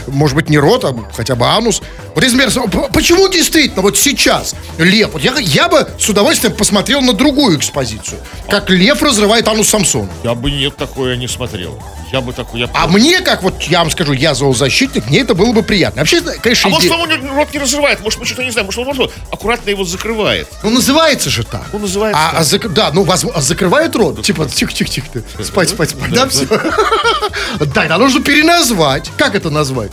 может 0.06 0.36
быть, 0.36 0.48
не 0.48 0.58
рот, 0.58 0.84
а 0.84 0.94
хотя 1.12 1.34
бы 1.34 1.44
анус. 1.44 1.82
Вот, 2.14 2.22
например, 2.22 2.52
почему 2.92 3.26
действительно 3.28 3.82
вот 3.82 3.98
сейчас 3.98 4.54
лев, 4.78 5.10
вот 5.12 5.22
я, 5.22 5.34
я 5.40 5.68
бы 5.68 5.88
с 5.98 6.08
удовольствием 6.08 6.54
посмотрел 6.54 7.00
на 7.00 7.14
другую 7.14 7.58
экспозицию, 7.58 8.20
как 8.48 8.70
лев 8.70 9.02
разрывает 9.02 9.48
анус 9.48 9.68
Самсона. 9.70 10.08
Я 10.22 10.36
бы 10.36 10.52
нет, 10.52 10.76
такое 10.76 11.16
не 11.16 11.26
смотрел. 11.26 11.82
Я 12.12 12.20
бы 12.20 12.32
такой... 12.32 12.60
Я... 12.60 12.70
А 12.74 12.86
мне, 12.86 13.22
как 13.22 13.42
вот 13.42 13.60
я 13.64 13.80
вам 13.80 13.90
скажу, 13.90 14.12
я 14.12 14.34
зоозащитник, 14.34 15.08
мне 15.08 15.18
это 15.22 15.34
было 15.34 15.52
бы 15.52 15.64
приятно. 15.64 16.02
Вообще, 16.02 16.20
конечно, 16.20 16.68
А 16.68 16.70
может, 16.70 16.88
идея- 16.88 16.98
он 17.00 17.36
рот 17.36 17.52
не 17.52 17.58
разрывает, 17.58 18.00
может, 18.02 18.20
мы 18.20 18.24
что-то 18.26 18.44
не 18.44 18.52
знаем, 18.52 18.66
может, 18.66 18.78
он 18.78 18.86
может, 18.86 19.10
аккуратно 19.32 19.70
его 19.70 19.82
закрывает. 19.82 20.46
Ну, 20.62 20.70
называется 20.70 21.28
же 21.28 21.42
так. 21.42 21.64
Ну, 21.72 21.80
называется 21.80 22.20
А, 22.24 22.30
так. 22.30 22.40
а 22.40 22.42
зак- 22.44 22.68
Да, 22.68 22.90
ну, 22.92 23.02
воз- 23.02 23.24
а 23.34 23.40
закрывает 23.40 23.96
рот. 23.96 24.22
Типа, 24.22 24.43
тихо-тихо-тихо. 24.52 25.07
ты. 25.12 25.44
Спать, 25.44 25.70
спать, 25.70 25.90
спать. 25.90 26.12
Да, 26.12 26.28
все. 26.28 26.46
Да, 27.74 27.85
это 27.85 27.98
нужно 27.98 28.22
переназвать. 28.22 29.11
Как 29.16 29.35
это 29.35 29.50
назвать? 29.50 29.92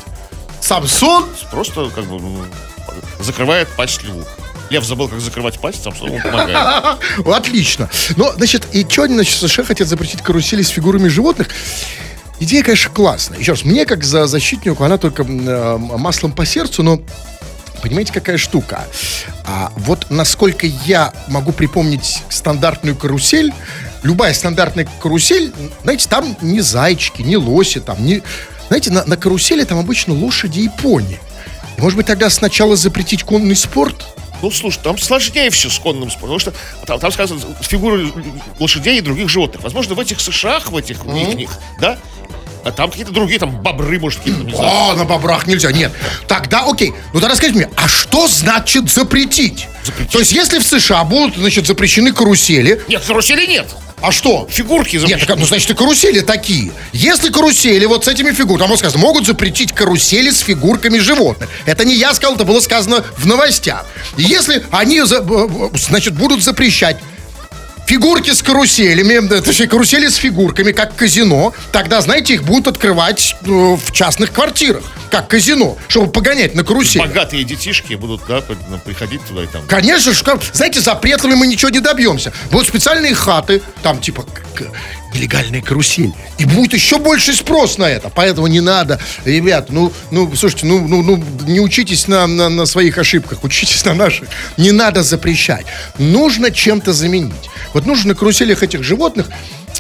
Самсон? 0.60 1.26
Просто, 1.52 1.90
как 1.94 2.06
бы, 2.06 2.20
ну, 2.20 2.44
закрывает 3.20 3.68
пасть 3.76 4.04
льву. 4.04 4.24
Лев 4.70 4.86
забыл, 4.86 5.10
как 5.10 5.20
закрывать 5.20 5.60
пасть, 5.60 5.84
сам 5.84 5.94
ему 6.02 6.20
помогает. 6.22 6.98
Отлично. 7.26 7.90
Ну, 8.16 8.32
значит, 8.34 8.68
и 8.72 8.88
что 8.88 9.04
они, 9.04 9.16
значит, 9.16 9.38
США 9.38 9.64
хотят 9.64 9.88
запретить 9.88 10.22
карусели 10.22 10.62
с 10.62 10.70
фигурами 10.70 11.10
животных? 11.10 11.50
Идея, 12.40 12.64
конечно, 12.64 12.90
классная. 12.90 13.38
Еще 13.38 13.52
раз, 13.52 13.66
мне, 13.66 13.86
как 13.86 14.04
за 14.04 14.28
защитнику, 14.28 14.84
она 14.84 14.98
только 14.98 15.24
э, 15.24 15.78
маслом 15.78 16.32
по 16.32 16.46
сердцу, 16.46 16.84
но 16.84 17.02
Понимаете, 17.82 18.13
какая 18.13 18.38
штука? 18.38 18.86
А, 19.46 19.72
вот 19.76 20.08
насколько 20.10 20.67
я 20.86 21.13
могу 21.28 21.52
припомнить 21.52 22.24
стандартную 22.30 22.96
карусель, 22.96 23.54
любая 24.04 24.34
стандартная 24.34 24.88
карусель, 25.02 25.52
знаете, 25.84 26.08
там 26.08 26.38
не 26.41 26.62
зайчики, 26.62 27.22
не 27.22 27.38
лоси, 27.38 27.80
там 27.80 28.04
не... 28.06 28.22
Знаете, 28.67 28.91
на, 28.91 29.04
на 29.06 29.17
карусели 29.17 29.63
там 29.63 29.80
обычно 29.80 30.13
лошади 30.13 30.62
и 30.62 30.70
пони. 30.70 31.20
И, 31.78 31.82
может 31.82 31.98
быть, 31.98 32.06
тогда 32.06 32.30
сначала 32.30 32.76
запретить 32.76 33.24
конный 33.24 33.56
спорт? 33.56 34.06
Ну, 34.41 34.50
слушай, 34.50 34.80
там 34.82 34.98
сложнее 34.98 35.50
все 35.50 35.70
с 35.70 35.78
конным 35.78 36.10
спортом, 36.10 36.22
потому 36.22 36.39
что 36.39 36.54
там, 36.86 37.00
там 37.00 37.12
сказано 37.12 37.41
фигуры 37.62 38.12
лошадей 38.60 38.98
и 38.98 39.02
других 39.02 39.30
животных. 39.30 39.63
Возможно, 39.63 39.94
в 39.94 40.00
этих 40.00 40.20
США, 40.20 40.60
в 40.60 40.76
этих 40.76 41.06
в 41.06 41.08
них, 41.08 41.52
да, 41.80 42.00
а 42.63 42.71
там 42.71 42.89
какие-то 42.89 43.12
другие, 43.12 43.39
там 43.39 43.52
бобры, 43.52 44.00
может, 44.00 44.19
какие-то, 44.19 44.43
не 44.43 44.54
знаю. 44.56 44.91
А, 44.91 44.93
на 44.95 45.06
бобрах 45.06 45.47
нельзя. 45.47 45.71
Нет. 45.71 45.91
Тогда, 46.28 46.63
окей. 46.67 46.93
Ну 47.13 47.19
тогда 47.19 47.36
скажите 47.36 47.58
мне, 47.60 47.69
а 47.76 47.88
что 47.88 48.28
значит 48.28 48.89
запретить? 48.89 49.67
Запретить? 49.84 50.12
То 50.12 50.19
есть, 50.19 50.32
если 50.32 50.60
в 50.60 50.63
США 50.63 51.04
будут, 51.04 51.36
значит, 51.38 51.65
запрещены 51.67 52.12
карусели, 52.13 52.82
Нет, 52.88 53.04
карусели 53.06 53.45
нет. 53.47 53.67
а 54.02 54.12
что? 54.12 54.47
Фигурки 54.50 54.93
Нет, 54.97 55.02
запрещены. 55.02 55.26
так, 55.28 55.39
ну, 55.39 55.45
значит, 55.45 55.69
и 55.71 55.74
карусели 55.74 56.19
такие. 56.21 56.71
Если 56.93 57.32
карусели 57.32 57.86
вот 57.86 58.06
с 58.06 58.08
этими 58.08 58.32
фигурками, 58.32 58.60
там 58.60 58.69
вот 58.69 58.80
сказано, 58.80 59.02
могут 59.02 59.26
запретить 59.26 59.71
карусели 59.74 60.30
с 60.30 60.39
фигурками 60.39 61.00
животных. 61.00 61.50
Это 61.65 61.84
не 61.86 61.95
я 61.95 62.13
сказал, 62.13 62.36
это 62.36 62.43
было 62.45 62.60
сказано 62.60 63.04
в 63.17 63.26
новостях. 63.26 63.86
Если 64.17 64.63
они, 64.71 65.02
за- 65.02 65.17
э, 65.17 65.21
э, 65.28 65.69
значит, 65.78 66.13
будут 66.13 66.43
запрещать 66.43 66.97
фигурки 67.91 68.32
с 68.32 68.41
каруселями, 68.41 69.19
да, 69.27 69.41
точнее, 69.41 69.67
карусели 69.67 70.08
с 70.08 70.15
фигурками, 70.15 70.71
как 70.71 70.95
казино, 70.95 71.54
тогда, 71.73 71.99
знаете, 71.99 72.36
их 72.36 72.43
будут 72.43 72.67
открывать 72.67 73.36
э, 73.41 73.45
в 73.47 73.91
частных 73.91 74.32
квартирах, 74.32 74.84
как 75.10 75.27
казино, 75.27 75.77
чтобы 75.89 76.10
погонять 76.10 76.56
на 76.56 76.63
карусели. 76.63 77.01
Богатые 77.01 77.43
детишки 77.43 77.95
будут, 77.95 78.21
да, 78.30 78.41
ну, 78.69 78.80
приходить 78.80 79.19
туда 79.25 79.43
и 79.43 79.47
там. 79.47 79.63
Конечно 79.67 80.13
как- 80.23 80.41
знаете, 80.54 80.80
запретами 80.80 81.34
мы 81.34 81.47
ничего 81.47 81.69
не 81.69 81.82
добьемся. 81.82 82.32
Будут 82.49 82.69
специальные 82.69 83.13
хаты, 83.13 83.62
там 83.84 83.99
типа 83.99 84.25
нелегальная 85.13 85.62
карусель. 85.62 86.13
И 86.38 86.45
будет 86.45 86.74
еще 86.74 87.00
больше 87.00 87.34
спрос 87.34 87.78
на 87.78 87.86
это. 87.86 88.10
Поэтому 88.10 88.47
не 88.47 88.62
надо, 88.62 89.00
ребят, 89.26 89.67
ну, 89.69 89.91
ну, 90.12 90.34
слушайте, 90.36 90.65
ну, 90.65 90.88
ну, 90.88 91.02
ну 91.02 91.24
не 91.47 91.60
учитесь 91.60 92.08
на, 92.08 92.28
на, 92.28 92.50
на 92.50 92.65
своих 92.65 92.97
ошибках, 92.97 93.39
учитесь 93.43 93.84
на 93.86 93.93
наших. 93.93 94.30
Не 94.58 94.71
надо 94.71 95.04
запрещать. 95.04 95.65
Нужно 95.97 96.52
чем-то 96.52 96.93
заменить. 96.93 97.50
Вот 97.74 97.86
нужно 97.86 98.10
на 98.10 98.15
каруселях 98.15 98.63
этих 98.63 98.84
животных 98.84 99.28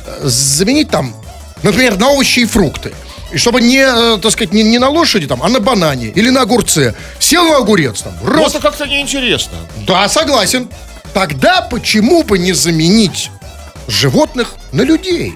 э, 0.05 0.19
заменить 0.23 0.89
там, 0.89 1.15
например, 1.63 1.97
на 1.97 2.09
овощи 2.09 2.39
и 2.39 2.45
фрукты. 2.45 2.93
И 3.31 3.37
чтобы 3.37 3.61
не, 3.61 3.79
э, 3.79 4.17
так 4.21 4.31
сказать, 4.31 4.53
не, 4.53 4.63
не 4.63 4.79
на 4.79 4.89
лошади 4.89 5.27
там, 5.27 5.41
а 5.41 5.49
на 5.49 5.59
банане 5.59 6.07
или 6.07 6.29
на 6.29 6.41
огурце. 6.41 6.95
Сел 7.19 7.45
на 7.45 7.57
огурец 7.57 8.01
там, 8.01 8.13
раз, 8.25 8.51
это 8.51 8.61
как-то 8.61 8.85
неинтересно. 8.85 9.57
да, 9.87 10.07
согласен. 10.09 10.69
Тогда 11.13 11.61
почему 11.61 12.23
бы 12.23 12.37
не 12.37 12.53
заменить 12.53 13.29
животных 13.91 14.55
на 14.71 14.81
людей? 14.81 15.35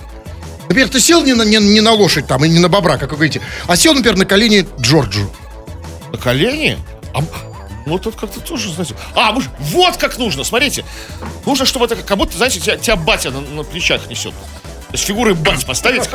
Например, 0.64 0.90
ты 0.90 1.00
сел 1.00 1.24
не 1.24 1.34
на, 1.34 1.44
не, 1.44 1.58
не 1.58 1.82
на 1.82 1.92
лошадь 1.92 2.28
там 2.28 2.44
и 2.44 2.50
не 2.50 2.60
на 2.60 2.70
бобра, 2.70 2.98
как 2.98 3.12
вы 3.12 3.18
говорите, 3.18 3.42
а 3.68 3.76
сел, 3.76 3.94
например, 3.94 4.18
на 4.18 4.26
колени 4.26 4.68
Джорджу. 4.80 5.30
На 6.12 6.18
колени? 6.18 6.78
А, 7.14 7.22
ну, 7.86 8.00
тут 8.00 8.16
как-то 8.16 8.40
тоже, 8.40 8.72
знаете... 8.74 8.96
А, 9.14 9.38
вот 9.60 9.98
как 9.98 10.18
нужно, 10.18 10.44
смотрите. 10.44 10.84
Нужно, 11.46 11.66
чтобы 11.66 11.86
это 11.86 11.96
как 11.96 12.18
будто, 12.18 12.36
знаете, 12.36 12.60
тебя, 12.60 12.78
тебя 12.78 12.96
батя 12.96 13.30
на, 13.30 13.42
на 13.42 13.64
плечах 13.64 14.10
несет. 14.10 14.34
То 14.34 14.94
есть 14.94 15.04
фигуры 15.04 15.36
бать 15.36 15.66
поставить. 15.66 16.10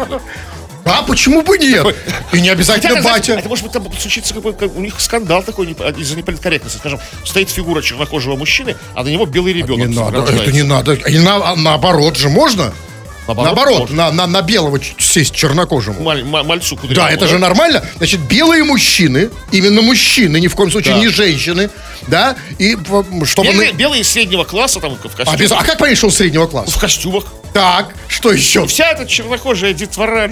А 0.99 1.03
почему 1.03 1.43
бы 1.43 1.59
нет? 1.59 1.87
И 2.33 2.37
не 2.41 2.49
Хотя, 2.49 2.53
обязательно 2.53 3.03
знаете, 3.03 3.33
батя. 3.33 3.41
это 3.41 3.49
может 3.49 3.65
быть 3.65 3.73
там 3.73 3.87
случится 3.99 4.35
какой 4.35 4.53
как 4.55 4.75
у 4.77 4.81
них 4.81 5.01
скандал 5.01 5.43
такой 5.43 5.67
не- 5.67 6.01
из-за 6.01 6.17
неполиткорректности. 6.17 6.79
Скажем, 6.79 7.01
стоит 7.25 7.51
фигура 7.51 7.83
чернокожего 7.83 8.37
мужчины, 8.37 8.77
а 8.95 9.03
на 9.05 9.09
него 9.09 9.27
белый 9.27 9.53
Не 9.55 9.61
ребенок. 9.63 9.89
надо, 9.89 10.17
рождается. 10.19 10.43
это 10.45 10.53
не 10.53 10.63
надо. 10.63 10.93
И 10.95 11.19
на- 11.19 11.51
а 11.53 11.57
наоборот 11.57 12.17
же 12.17 12.29
можно? 12.29 12.73
Наоборот, 13.27 13.55
Наоборот, 13.57 13.91
на, 13.91 14.11
на, 14.11 14.27
на 14.27 14.43
белого 14.43 14.81
сесть 14.99 15.33
чернокожему. 15.37 16.01
Маль- 16.03 16.25
ма- 16.25 16.43
мальцу 16.43 16.75
Да, 16.75 16.81
кудрявому, 16.81 17.13
это 17.13 17.29
же 17.29 17.39
нормально. 17.39 17.85
Значит, 17.99 18.21
белые 18.23 18.65
мужчины, 18.65 19.31
именно 19.53 19.83
мужчины, 19.83 20.41
ни 20.41 20.49
в 20.49 20.57
коем 20.57 20.69
случае 20.73 20.95
Да. 20.95 21.01
не 21.01 21.09
женщины, 21.09 21.71
да, 22.09 22.35
и 22.59 22.77
чтобы... 23.25 23.49
Белые, 23.53 23.71
на- 23.73 23.77
белые 23.77 24.03
среднего 24.03 24.43
класса 24.43 24.81
там 24.81 24.97
в 24.97 25.05
А, 25.05 25.09
костюмах. 25.09 25.39
без- 25.39 25.53
а 25.53 25.63
как 25.63 25.79
понять, 25.79 25.97
что 25.99 26.07
он 26.09 26.13
среднего 26.13 26.47
класса? 26.49 26.73
В 26.73 26.81
костюмах. 26.81 27.25
Так, 27.53 27.95
что 28.09 28.31
еще? 28.33 28.67
Вся 28.67 28.91
эта 28.93 29.07
чернокожая 29.07 29.73
детвора. 29.73 30.31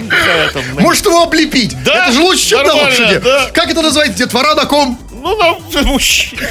там, 0.53 0.63
Может 0.79 1.05
его 1.05 1.23
облепить? 1.23 1.75
Да, 1.83 2.03
Это 2.05 2.13
же 2.13 2.21
лучше, 2.21 2.49
чем 2.49 2.63
на 2.65 2.73
лошади. 2.73 3.19
да. 3.19 3.49
Как 3.53 3.69
это 3.69 3.81
называется? 3.81 4.17
Детвора 4.17 4.55
на 4.55 4.65
ком? 4.65 4.97
Ну, 5.11 5.35
на 5.73 5.81
мужчине. 5.83 6.41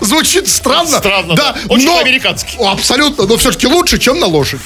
Звучит 0.00 0.48
странно. 0.48 0.98
Странно, 0.98 1.34
да. 1.34 1.56
Очень 1.68 1.88
по-американски. 1.88 2.56
О, 2.58 2.70
Абсолютно, 2.72 3.26
но 3.26 3.36
все-таки 3.36 3.66
лучше, 3.66 3.98
чем 3.98 4.18
на 4.20 4.26
лошадь. 4.26 4.60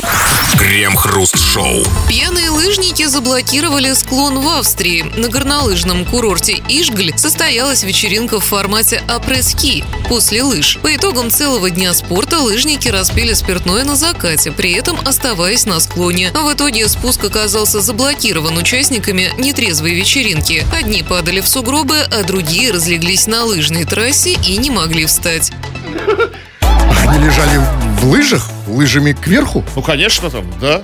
Крем-хруст-шоу. 0.59 1.85
Пьяные 2.09 2.51
лыжники 2.51 3.07
заблокировали 3.07 3.93
склон 3.95 4.39
в 4.41 4.49
Австрии. 4.49 5.03
На 5.17 5.29
горнолыжном 5.29 6.05
курорте 6.05 6.55
Ишгль 6.69 7.13
состоялась 7.17 7.83
вечеринка 7.83 8.39
в 8.41 8.45
формате 8.45 9.03
апресс-ски 9.09 9.85
после 10.09 10.43
лыж. 10.43 10.79
По 10.83 10.95
итогам 10.95 11.31
целого 11.31 11.71
дня 11.71 11.95
спорта 11.95 12.39
лыжники 12.39 12.89
распили 12.89 13.33
спиртное 13.33 13.85
на 13.85 13.97
закате, 13.97 14.53
при 14.53 14.73
этом 14.73 14.99
оставаясь 15.07 15.67
на 15.67 15.81
склоне. 15.81 16.31
В 16.33 16.53
итоге 16.53 16.89
спуск 16.89 17.25
оказался 17.25 17.81
заблокирован 17.81 18.57
участниками 18.57 19.33
нетрезвой 19.39 19.95
вечеринки. 19.95 20.67
Одни 20.77 21.03
падали 21.03 21.41
в 21.41 21.49
сугробы, 21.49 21.99
а 22.11 22.23
другие 22.25 22.73
разлеглись 22.73 23.27
на 23.27 23.45
лыжной 23.45 23.85
трассе 23.85 24.33
и 24.47 24.57
не 24.59 24.71
могли 24.71 25.02
встать. 25.07 25.53
Они 27.07 27.25
лежали 27.25 27.61
в 28.01 28.05
лыжах, 28.09 28.49
лыжами 28.67 29.13
кверху. 29.13 29.65
Ну, 29.75 29.83
конечно, 29.83 30.31
там, 30.31 30.45
да. 30.61 30.83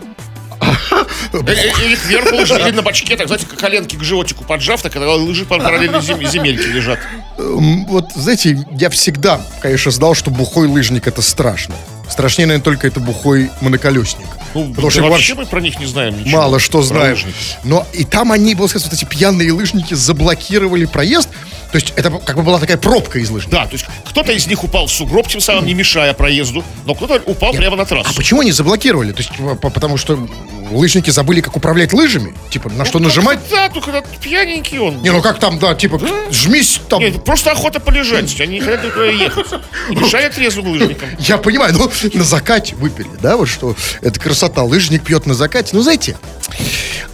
Э, 0.60 1.04
э, 1.32 1.84
Или 1.84 1.94
кверху 1.96 2.34
лыжи, 2.36 2.54
или 2.54 2.70
на 2.72 2.82
бочке, 2.82 3.16
так, 3.16 3.26
знаете, 3.28 3.46
как 3.46 3.58
коленки 3.58 3.96
к 3.96 4.02
животику 4.02 4.44
поджав, 4.44 4.82
так 4.82 4.92
когда 4.92 5.12
лыжи 5.12 5.44
параллельно 5.44 6.00
зем- 6.00 6.26
земельке 6.28 6.66
лежат. 6.68 6.98
М, 7.38 7.86
Вот, 7.86 8.06
знаете, 8.14 8.66
я 8.72 8.90
всегда, 8.90 9.40
конечно, 9.60 9.90
знал, 9.92 10.14
что 10.14 10.30
бухой 10.30 10.66
лыжник 10.66 11.06
это 11.06 11.22
страшно. 11.22 11.74
Страшнее, 12.10 12.46
наверное, 12.46 12.64
только 12.64 12.86
это 12.86 13.00
бухой 13.00 13.50
моноколесник. 13.60 14.26
Ну, 14.54 14.70
Потому 14.70 14.90
что 14.90 15.02
да 15.02 15.08
вообще 15.08 15.34
вообще 15.34 15.34
мы 15.34 15.46
про 15.46 15.60
них 15.60 15.78
не 15.78 15.86
знаем 15.86 16.18
ничего. 16.18 16.38
мало 16.40 16.58
что 16.58 16.82
знаем. 16.82 17.16
Но 17.64 17.86
и 17.92 18.04
там 18.04 18.32
они, 18.32 18.54
было 18.54 18.66
сказать, 18.66 18.88
вот 18.90 18.94
эти 18.94 19.04
пьяные 19.04 19.52
лыжники 19.52 19.92
заблокировали 19.94 20.86
проезд. 20.86 21.28
То 21.72 21.76
есть 21.76 21.92
это 21.96 22.10
как 22.10 22.36
бы 22.36 22.42
была 22.42 22.58
такая 22.58 22.78
пробка 22.78 23.18
из 23.18 23.28
лыжников. 23.30 23.52
Да, 23.60 23.66
то 23.66 23.74
есть 23.74 23.84
кто-то 24.06 24.32
из 24.32 24.46
них 24.46 24.64
упал 24.64 24.86
в 24.86 24.90
сугроб, 24.92 25.28
тем 25.28 25.40
самым 25.40 25.66
не 25.66 25.74
мешая 25.74 26.14
проезду, 26.14 26.64
но 26.86 26.94
кто-то 26.94 27.20
упал 27.26 27.52
прямо 27.52 27.76
на 27.76 27.84
трассу. 27.84 28.10
А 28.10 28.16
почему 28.16 28.40
они 28.40 28.52
заблокировали? 28.52 29.12
То 29.12 29.18
есть, 29.18 29.30
по- 29.36 29.54
по- 29.54 29.70
потому 29.70 29.98
что 29.98 30.26
лыжники 30.70 31.10
забыли, 31.10 31.40
как 31.42 31.56
управлять 31.56 31.92
лыжами? 31.92 32.34
Типа, 32.50 32.70
на 32.70 32.84
что 32.86 32.98
Ну, 32.98 33.06
нажимать? 33.08 33.38
Да, 33.50 33.68
только 33.68 33.90
этот 33.90 34.06
пьяненький 34.18 34.78
он. 34.78 35.02
Не, 35.02 35.10
ну 35.10 35.20
как 35.20 35.38
там, 35.38 35.58
да, 35.58 35.74
типа, 35.74 36.00
жмись 36.30 36.80
там. 36.88 37.00
Нет, 37.00 37.22
просто 37.24 37.52
охота 37.52 37.80
полежать, 37.80 38.40
они 38.40 38.54
не 38.54 38.60
хотят 38.60 38.84
никуда 38.84 39.04
ехать. 39.06 39.46
И 39.90 39.94
мешают 39.96 40.34
трезвым 40.34 40.68
лыжникам. 40.68 41.08
Я 41.18 41.36
понимаю, 41.38 41.74
ну, 41.74 41.90
на 42.14 42.24
закате 42.24 42.76
выпили, 42.76 43.08
да, 43.20 43.36
вот 43.36 43.46
что, 43.46 43.76
это 44.00 44.18
красота, 44.18 44.62
лыжник 44.62 45.04
пьет 45.04 45.26
на 45.26 45.34
закате. 45.34 45.70
Ну, 45.72 45.82
знаете, 45.82 46.16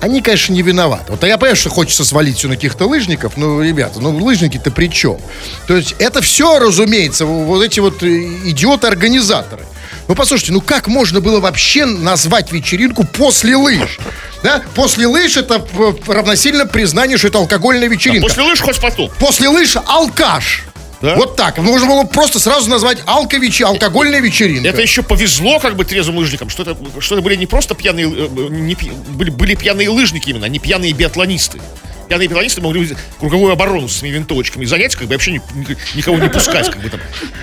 они, 0.01 0.21
конечно, 0.21 0.53
не 0.53 0.63
виноваты. 0.63 1.13
Вот 1.13 1.23
я 1.25 1.39
понимаю, 1.39 1.57
что 1.57 1.71
хочется 1.71 2.05
свалить 2.05 2.37
все 2.39 2.49
на 2.49 2.55
каких-то 2.57 2.87
лыжников, 2.87 3.37
ну, 3.37 3.63
ребята, 3.63 4.01
ну, 4.01 4.11
лыжники-то 4.45 4.71
при 4.71 4.89
чем? 4.89 5.19
То 5.67 5.77
есть 5.77 5.95
это 5.99 6.21
все, 6.21 6.59
разумеется, 6.59 7.25
вот 7.25 7.63
эти 7.63 7.81
вот 7.81 8.03
э, 8.03 8.07
идиоты-организаторы. 8.07 9.65
Ну, 10.07 10.15
послушайте, 10.15 10.53
ну 10.53 10.61
как 10.61 10.87
можно 10.89 11.21
было 11.21 11.41
вообще 11.41 11.87
назвать 11.87 12.53
вечеринку 12.53 13.05
после 13.05 13.57
лыж? 13.57 13.99
Да? 14.43 14.63
После 14.75 15.07
лыж 15.07 15.37
это 15.37 15.65
э, 15.79 15.93
равносильно 16.07 16.67
признанию, 16.67 17.19
что 17.19 17.29
это 17.29 17.39
алкогольная 17.39 17.89
вечеринка. 17.89 18.27
После 18.29 18.43
лыж 18.43 18.61
хоть 18.61 18.81
потоп. 18.81 19.13
После 19.19 19.49
лыж 19.49 19.77
алкаш. 19.77 20.65
Да? 21.01 21.17
Вот 21.17 21.37
так. 21.37 21.59
Можно 21.59 21.87
было 21.87 22.05
просто 22.05 22.39
сразу 22.39 22.71
назвать 22.71 22.99
алковичи, 23.07 23.63
алкогольная 23.63 24.21
вечеринка. 24.21 24.69
Это 24.69 24.83
еще 24.83 25.03
повезло 25.03 25.59
как 25.59 25.77
бы 25.77 25.85
трезвым 25.85 26.19
лыжникам, 26.19 26.49
что 26.49 26.63
это, 26.63 26.77
что 27.01 27.15
это 27.15 27.23
были 27.23 27.37
не 27.37 27.47
просто 27.47 27.75
пьяные, 27.75 28.07
э, 28.07 28.29
не 28.51 28.77
были, 29.09 29.31
были 29.31 29.55
пьяные 29.55 29.89
лыжники 29.89 30.31
именно, 30.31 30.47
а 30.47 30.49
не 30.49 30.59
пьяные 30.59 30.93
биатлонисты. 30.93 31.61
Пьяные 32.09 32.29
биатлонисты 32.29 32.61
могли 32.61 32.95
круговую 33.19 33.53
оборону 33.53 33.89
с 33.89 33.97
своими 33.99 34.17
винтовочками 34.17 34.65
занять, 34.65 34.95
как 34.95 35.07
бы 35.09 35.15
вообще 35.15 35.33
ни- 35.33 35.41
ни- 35.55 35.77
никого 35.97 36.19
не 36.19 36.29
пускать, 36.29 36.71
как 36.71 36.81
бы 36.81 36.91
там. 36.91 37.01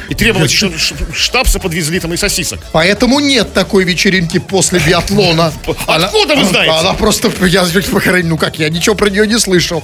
И 0.10 0.16
требовать, 0.16 0.52
ш- 0.52 0.72
штабса 1.14 1.60
подвезли 1.60 2.00
там 2.00 2.14
и 2.14 2.18
сосисок. 2.18 2.60
Поэтому 2.72 3.20
нет 3.20 3.54
такой 3.54 3.84
вечеринки 3.84 4.40
после 4.40 4.80
биатлона. 4.80 5.54
Откуда 5.88 6.36
вы 6.36 6.46
знаете? 6.46 6.72
Она 6.74 6.94
просто, 6.94 7.32
я, 7.46 7.66
ну 8.24 8.38
как, 8.38 8.60
я 8.60 8.70
ничего 8.70 8.96
про 8.96 9.10
нее 9.10 9.28
не 9.28 9.40
слышал. 9.40 9.84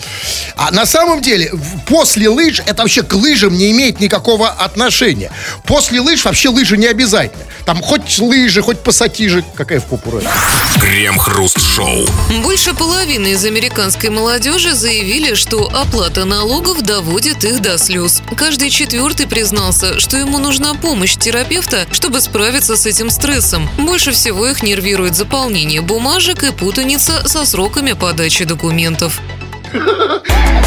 А 0.56 0.72
на 0.72 0.86
самом 0.86 1.22
деле, 1.22 1.52
после 1.88 2.30
лыж, 2.30 2.62
это 2.66 2.84
вообще 2.84 3.04
к 3.04 3.14
лыжам 3.14 3.54
не 3.58 3.72
имеет 3.72 4.00
никакого 4.00 4.50
отношения. 4.50 5.32
После 5.66 6.00
лыж 6.00 6.24
вообще 6.26 6.50
лыжи 6.50 6.78
не 6.78 6.88
обязательно. 6.88 7.44
Там 7.66 7.82
хоть 7.82 8.18
лыжи, 8.20 8.62
хоть 8.62 8.80
пассатижи. 8.80 9.44
Какая 9.56 9.80
в 9.80 9.86
попу 9.86 10.12
разница? 10.12 10.34
Крем-хруст-шоу. 10.82 12.06
Больше 12.44 12.74
половины 12.74 13.28
из 13.32 13.44
американской 13.46 14.10
молодежи 14.10 14.74
заявили, 14.78 15.34
что 15.34 15.70
оплата 15.74 16.24
налогов 16.26 16.82
доводит 16.82 17.44
их 17.44 17.62
до 17.62 17.78
слез. 17.78 18.22
Каждый 18.38 18.70
четвертый 18.70 19.28
признался, 19.28 20.00
что 20.00 20.18
ему 20.18 20.38
нужна 20.38 20.74
помощь 20.76 21.16
терапевта, 21.18 21.88
чтобы 21.92 22.22
справиться 22.22 22.78
с 22.78 22.86
этим 22.86 23.10
стрессом. 23.10 23.68
Больше 23.78 24.12
всего 24.12 24.48
их 24.48 24.64
нервирует 24.64 25.16
заполнение 25.16 25.82
бумажек 25.82 26.44
и 26.44 26.52
путаница 26.52 27.28
со 27.28 27.46
сроками 27.46 27.94
подачи 27.94 28.46
документов. 28.46 29.20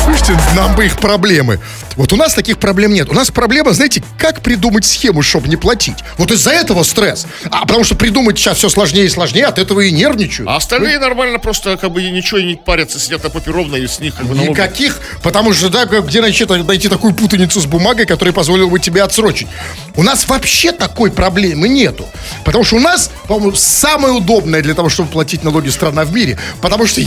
Слушайте, 0.05 0.39
нам 0.57 0.75
бы 0.75 0.87
их 0.87 0.99
проблемы. 0.99 1.61
Вот 2.01 2.15
у 2.15 2.17
нас 2.17 2.33
таких 2.33 2.57
проблем 2.57 2.95
нет. 2.95 3.11
У 3.11 3.13
нас 3.13 3.31
проблема, 3.31 3.75
знаете, 3.75 4.03
как 4.17 4.41
придумать 4.41 4.87
схему, 4.87 5.21
чтобы 5.21 5.49
не 5.49 5.57
платить. 5.57 5.97
Вот 6.17 6.31
из-за 6.31 6.51
этого 6.51 6.83
стресс. 6.83 7.27
А 7.51 7.67
потому 7.67 7.85
что 7.85 7.95
придумать 7.95 8.39
сейчас 8.39 8.57
все 8.57 8.71
сложнее 8.71 9.05
и 9.05 9.11
сложнее, 9.11 9.45
от 9.45 9.59
этого 9.59 9.81
и 9.81 9.93
нервничают. 9.93 10.49
А 10.49 10.57
остальные 10.57 10.99
нормально 10.99 11.39
просто 11.39 11.77
как 11.77 11.93
бы 11.93 12.03
ничего 12.03 12.39
и 12.39 12.45
не 12.45 12.55
парятся, 12.55 12.99
сидят 12.99 13.23
на 13.23 13.29
попе 13.29 13.51
ровно 13.51 13.77
и 13.77 13.87
с 13.87 14.01
них 14.01 14.15
как 14.15 14.25
бы 14.25 14.35
налоги. 14.35 14.49
Никаких, 14.49 14.99
потому 15.23 15.53
что, 15.53 15.69
да, 15.69 15.85
где 15.85 16.23
найти, 16.23 16.47
найти 16.47 16.89
такую 16.89 17.13
путаницу 17.13 17.61
с 17.61 17.67
бумагой, 17.67 18.07
которая 18.07 18.33
позволила 18.33 18.71
бы 18.71 18.81
тебе 18.81 19.03
отсрочить. 19.03 19.49
У 19.95 20.03
нас 20.03 20.27
вообще 20.27 20.73
такой 20.73 21.13
проблемы 21.13 21.69
нету. 21.69 22.07
Потому 22.47 22.65
что 22.65 22.77
у 22.77 22.81
нас, 22.81 23.11
по-моему, 23.29 23.55
самая 23.57 24.13
удобная 24.13 24.63
для 24.63 24.73
того, 24.73 24.89
чтобы 24.89 25.11
платить 25.11 25.45
налоги 25.45 25.69
страна 25.69 26.07
в 26.07 26.15
мире. 26.15 26.39
Потому 26.63 26.87
что 26.87 27.03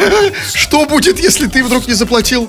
что 0.54 0.86
будет, 0.86 1.18
если 1.18 1.48
ты 1.48 1.62
вдруг 1.62 1.86
не 1.86 1.92
заплатил? 1.92 2.48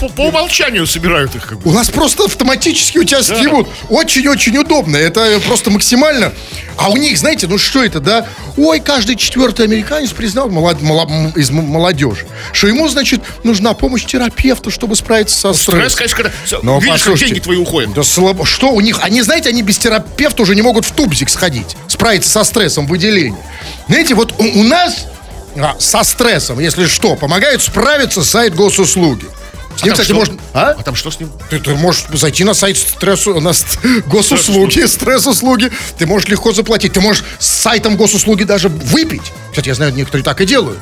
По, 0.00 0.08
по 0.08 0.20
умолчанию 0.28 0.86
собирают 0.86 1.34
их 1.34 1.46
как 1.46 1.58
бы. 1.60 1.70
У 1.70 1.72
нас 1.72 1.88
просто 1.88 2.24
автоматически 2.24 2.98
у 2.98 3.04
тебя 3.04 3.22
снимут. 3.22 3.68
Очень-очень 3.88 4.56
удобно. 4.58 4.96
Это 4.96 5.40
просто 5.46 5.70
максимально. 5.70 6.32
А 6.76 6.90
у 6.90 6.96
них, 6.96 7.18
знаете, 7.18 7.48
ну 7.48 7.58
что 7.58 7.82
это, 7.84 7.98
да? 7.98 8.26
Ой, 8.56 8.78
каждый 8.78 9.16
четвертый 9.16 9.64
американец 9.66 10.10
признал 10.12 10.48
молод- 10.48 10.80
мало- 10.80 11.08
м- 11.10 11.30
из 11.30 11.50
молодежи, 11.50 12.26
что 12.52 12.68
ему, 12.68 12.86
значит, 12.88 13.20
нужна 13.42 13.74
помощь 13.74 14.04
терапевта, 14.04 14.70
чтобы 14.70 14.94
справиться 14.94 15.34
со 15.36 15.52
Стресс, 15.52 15.92
стрессом. 15.92 15.98
конечно, 15.98 16.16
когда 16.16 16.58
Но 16.62 16.78
видишь, 16.78 17.02
как 17.02 17.18
деньги 17.18 17.40
твои 17.40 17.56
уходят. 17.56 17.92
Да 17.94 18.04
слабо. 18.04 18.46
Что 18.46 18.70
у 18.70 18.80
них? 18.80 19.00
Они, 19.02 19.22
знаете, 19.22 19.48
они 19.48 19.62
без 19.62 19.78
терапевта 19.78 20.42
уже 20.42 20.54
не 20.54 20.62
могут 20.62 20.84
в 20.84 20.92
тубзик 20.92 21.30
сходить, 21.30 21.76
справиться 21.88 22.30
со 22.30 22.44
стрессом 22.44 22.86
выделения. 22.86 23.38
Знаете, 23.88 24.14
вот 24.14 24.34
у, 24.38 24.44
у 24.44 24.62
нас 24.62 25.06
а, 25.56 25.74
со 25.80 26.04
стрессом, 26.04 26.60
если 26.60 26.86
что, 26.86 27.16
помогает 27.16 27.60
справиться 27.60 28.22
сайт 28.22 28.54
госуслуги. 28.54 29.26
С 29.76 29.82
ним, 29.84 29.92
там 29.94 30.02
кстати, 30.02 30.06
что? 30.06 30.14
можно... 30.14 30.38
А? 30.54 30.74
А 30.76 30.82
там 30.82 30.94
что 30.96 31.10
с 31.10 31.20
ним? 31.20 31.30
Ты, 31.50 31.60
ты 31.60 31.74
можешь 31.74 32.06
зайти 32.12 32.42
на 32.42 32.54
сайт 32.54 32.76
стрессу, 32.76 33.40
на 33.40 33.52
ст- 33.52 33.78
госуслуги, 34.06 34.84
стресс-услуги. 34.86 35.70
Ты 35.98 36.06
можешь 36.06 36.28
легко 36.28 36.52
заплатить. 36.52 36.94
Ты 36.94 37.00
можешь 37.00 37.24
с 37.38 37.46
сайтом 37.46 37.96
госуслуги 37.96 38.42
даже 38.42 38.68
выпить. 38.68 39.32
Кстати, 39.50 39.68
я 39.68 39.74
знаю, 39.74 39.94
некоторые 39.94 40.24
так 40.24 40.40
и 40.40 40.46
делают. 40.46 40.80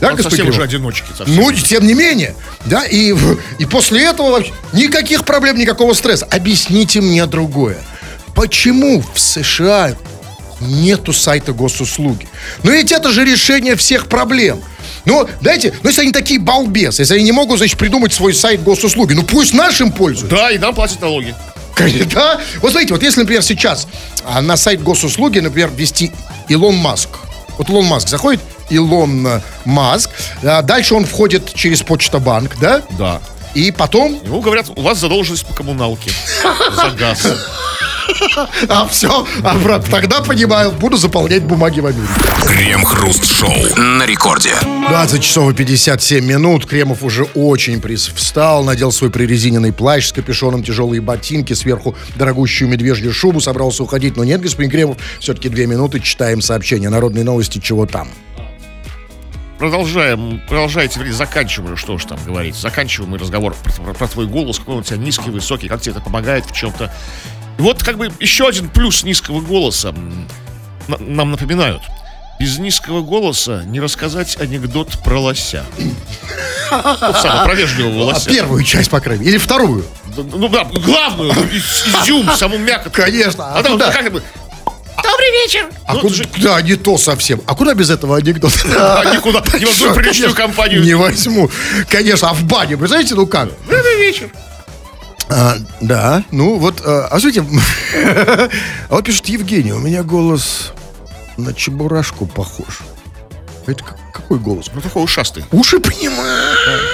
Да, 0.00 0.12
Он 0.12 0.22
совсем 0.22 0.48
уже 0.48 0.62
одиночки. 0.62 1.06
совсем. 1.16 1.34
Ну, 1.34 1.52
тем 1.52 1.86
не 1.86 1.94
менее, 1.94 2.36
да, 2.66 2.84
и, 2.84 3.14
и 3.58 3.64
после 3.64 4.04
этого 4.04 4.30
вообще 4.30 4.52
никаких 4.72 5.24
проблем, 5.24 5.56
никакого 5.56 5.94
стресса. 5.94 6.26
Объясните 6.26 7.00
мне 7.00 7.24
другое. 7.26 7.78
Почему 8.34 9.02
в 9.14 9.18
США 9.18 9.96
нету 10.60 11.12
сайта 11.12 11.52
госуслуги? 11.52 12.28
Ну 12.62 12.72
ведь 12.72 12.92
это 12.92 13.10
же 13.10 13.24
решение 13.24 13.76
всех 13.76 14.08
проблем. 14.08 14.60
Ну, 15.04 15.28
дайте, 15.40 15.72
ну 15.82 15.88
если 15.88 16.02
они 16.02 16.12
такие 16.12 16.40
балбесы, 16.40 17.02
если 17.02 17.14
они 17.14 17.24
не 17.24 17.32
могут, 17.32 17.58
значит, 17.58 17.78
придумать 17.78 18.12
свой 18.12 18.34
сайт 18.34 18.62
госуслуги, 18.62 19.12
ну 19.12 19.22
пусть 19.22 19.54
нашим 19.54 19.92
пользуются. 19.92 20.36
Да, 20.36 20.50
и 20.50 20.58
нам 20.58 20.74
платят 20.74 21.00
налоги. 21.00 21.34
Конечно, 21.74 22.10
Да? 22.14 22.40
Вот 22.60 22.72
смотрите, 22.72 22.94
вот 22.94 23.02
если, 23.02 23.20
например, 23.20 23.42
сейчас 23.42 23.86
а, 24.24 24.42
на 24.42 24.56
сайт 24.56 24.82
госуслуги, 24.82 25.38
например, 25.38 25.70
ввести 25.74 26.10
Илон 26.48 26.76
Маск. 26.76 27.10
Вот 27.58 27.68
Илон 27.70 27.84
Маск 27.86 28.08
заходит, 28.08 28.40
Илон 28.68 29.26
э, 29.26 29.40
Маск, 29.64 30.10
а 30.42 30.62
дальше 30.62 30.94
он 30.94 31.06
входит 31.06 31.54
через 31.54 31.82
Почта-банк, 31.82 32.58
да? 32.60 32.82
Да. 32.98 33.20
И 33.54 33.70
потом, 33.70 34.20
Ему 34.24 34.40
говорят, 34.40 34.66
у 34.74 34.82
вас 34.82 34.98
задолженность 34.98 35.46
по 35.46 35.54
коммуналке. 35.54 36.10
За 36.74 36.90
газ. 36.90 37.26
а 38.68 38.86
все, 38.86 39.26
а, 39.42 39.54
брат, 39.58 39.86
тогда 39.90 40.20
понимаю, 40.22 40.72
буду 40.72 40.96
заполнять 40.96 41.42
бумаги 41.44 41.80
в 41.80 41.86
Америке. 41.86 42.12
Крем-хруст-шоу 42.46 43.76
на 43.76 44.06
рекорде. 44.06 44.54
20 44.88 45.22
часов 45.22 45.50
и 45.50 45.54
57 45.54 46.24
минут. 46.24 46.66
Кремов 46.66 47.02
уже 47.02 47.24
очень 47.34 47.80
приз 47.80 48.08
встал, 48.08 48.64
надел 48.64 48.92
свой 48.92 49.10
прорезиненный 49.10 49.72
плащ 49.72 50.06
с 50.08 50.12
капюшоном, 50.12 50.62
тяжелые 50.62 51.00
ботинки, 51.00 51.52
сверху 51.52 51.94
дорогущую 52.16 52.68
медвежью 52.70 53.12
шубу, 53.12 53.40
собрался 53.40 53.82
уходить. 53.82 54.16
Но 54.16 54.24
нет, 54.24 54.40
господин 54.40 54.70
Кремов, 54.70 54.98
все-таки 55.20 55.48
две 55.48 55.66
минуты, 55.66 56.00
читаем 56.00 56.40
сообщение. 56.40 56.88
Народные 56.88 57.24
новости, 57.24 57.58
чего 57.58 57.86
там? 57.86 58.08
Продолжаем, 59.58 60.42
продолжайте, 60.48 60.98
вернее, 60.98 61.14
заканчиваем, 61.14 61.78
что 61.78 61.94
уж 61.94 62.04
там 62.04 62.18
говорить. 62.26 62.54
Заканчиваем 62.56 63.12
мы 63.12 63.18
разговор 63.18 63.54
про, 63.62 63.72
про- 63.72 63.94
про 63.94 64.06
твой 64.08 64.26
голос, 64.26 64.58
какой 64.58 64.74
он 64.74 64.80
у 64.80 64.84
тебя 64.84 64.98
низкий, 64.98 65.30
высокий, 65.30 65.66
как 65.68 65.80
тебе 65.80 65.92
это 65.92 66.02
помогает 66.02 66.44
в 66.44 66.52
чем-то. 66.54 66.92
Вот 67.58 67.82
как 67.82 67.96
бы 67.98 68.10
еще 68.20 68.46
один 68.48 68.68
плюс 68.68 69.02
низкого 69.02 69.40
голоса 69.40 69.94
нам 70.88 71.30
напоминают. 71.32 71.82
Без 72.38 72.58
низкого 72.58 73.00
голоса 73.00 73.62
не 73.64 73.80
рассказать 73.80 74.36
анекдот 74.38 74.90
про 75.02 75.18
лося. 75.18 75.64
Вот 76.70 77.16
самого, 77.16 77.44
про 77.46 77.54
вежливого 77.54 78.02
А 78.02 78.14
лося. 78.14 78.28
первую 78.28 78.62
часть, 78.62 78.90
по 78.90 79.00
крайней 79.00 79.24
мере, 79.24 79.36
или 79.36 79.38
вторую? 79.38 79.86
Да, 80.16 80.22
Ну 80.34 80.48
да, 80.48 80.64
главную, 80.64 81.32
из- 81.50 81.86
изюм, 82.04 82.28
саму 82.36 82.58
мякоть. 82.58 82.92
Конечно. 82.92 83.54
А 83.54 83.62
там 83.62 83.78
как 83.78 84.12
бы... 84.12 84.22
Добрый 84.96 85.30
вечер! 85.44 85.70
А 85.86 85.94
Ну, 85.94 86.00
куда- 86.00 86.14
же- 86.14 86.28
Да, 86.38 86.60
не 86.60 86.74
то 86.74 86.98
совсем. 86.98 87.40
А 87.46 87.54
куда 87.54 87.72
без 87.74 87.88
этого 87.88 88.16
анекдота? 88.18 88.54
А, 88.78 89.14
никуда, 89.14 89.42
ни 89.58 89.64
в 89.64 89.70
одну 89.82 89.94
приличную 89.94 90.34
компанию. 90.34 90.82
Не 90.82 90.94
возьму. 90.94 91.48
Конечно, 91.88 92.30
а 92.30 92.34
в 92.34 92.42
бане, 92.44 92.76
представляете, 92.76 93.14
ну 93.14 93.26
как? 93.26 93.48
Добрый 93.64 93.96
вечер! 93.98 94.28
А, 95.28 95.56
да, 95.80 96.22
ну 96.30 96.58
вот, 96.58 96.80
а, 96.84 97.08
а 97.10 97.18
смотрите, 97.18 97.44
а 97.94 98.48
вот 98.94 99.04
пишет 99.04 99.26
Евгений, 99.26 99.72
у 99.72 99.78
меня 99.80 100.02
голос 100.04 100.72
на 101.36 101.52
чебурашку 101.52 102.26
похож. 102.26 102.80
Это 103.66 103.82
как- 103.82 103.98
какой 104.12 104.38
голос? 104.38 104.70
Ну 104.72 104.80
такой 104.80 105.02
ушастый. 105.04 105.44
Уши 105.52 105.80
понимаю. 105.80 106.56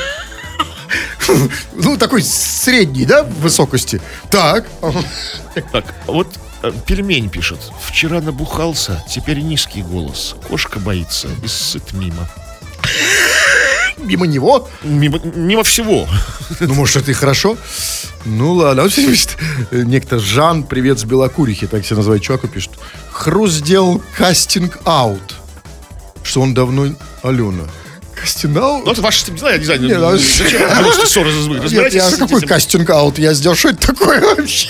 Ну, 1.74 1.96
такой 1.96 2.20
средний, 2.22 3.06
да, 3.06 3.22
высокости. 3.22 4.02
Так. 4.28 4.66
Так, 5.70 5.84
вот 6.06 6.26
э, 6.62 6.72
пельмень 6.84 7.30
пишет. 7.30 7.60
Вчера 7.80 8.20
набухался, 8.20 9.02
теперь 9.08 9.40
низкий 9.40 9.82
голос. 9.82 10.34
Кошка 10.48 10.78
боится 10.80 11.28
и 11.42 11.46
сыт 11.46 11.92
мимо. 11.92 12.28
Мимо 13.98 14.26
него. 14.26 14.68
Мимо, 14.82 15.20
мимо 15.24 15.62
всего. 15.62 16.08
Ну, 16.60 16.74
может, 16.74 16.96
это 16.96 17.10
и 17.10 17.14
хорошо. 17.14 17.56
Ну, 18.24 18.52
ладно. 18.52 18.82
Вот 18.82 18.94
пишет, 18.94 19.36
э, 19.70 19.82
некто 19.84 20.18
Жан, 20.18 20.64
привет 20.64 20.98
с 20.98 21.04
Белокурихи, 21.04 21.66
так 21.66 21.84
себя 21.84 21.96
называет 21.96 22.22
чуваку, 22.22 22.48
пишет. 22.48 22.72
Хрус 23.10 23.52
сделал 23.52 24.02
кастинг-аут. 24.16 25.36
Что 26.22 26.40
он 26.40 26.54
давно... 26.54 26.94
Алена. 27.22 27.64
Кастинг-аут? 28.22 28.86
Ну, 28.86 28.92
это 28.92 29.02
ваши 29.02 29.30
дела, 29.32 29.50
я 29.50 29.58
не 29.58 29.64
знаю. 29.64 29.80
Не, 29.82 29.94
ну, 29.94 30.16
зачем 30.16 30.68
просто 30.78 31.06
ссоры 31.08 31.32
Нет, 31.70 31.92
я 31.92 32.08
какой 32.10 32.40
кастинг-аут 32.42 33.18
я 33.18 33.34
сделал? 33.34 33.56
Что 33.56 33.70
это 33.70 33.88
такое 33.88 34.20
вообще? 34.20 34.68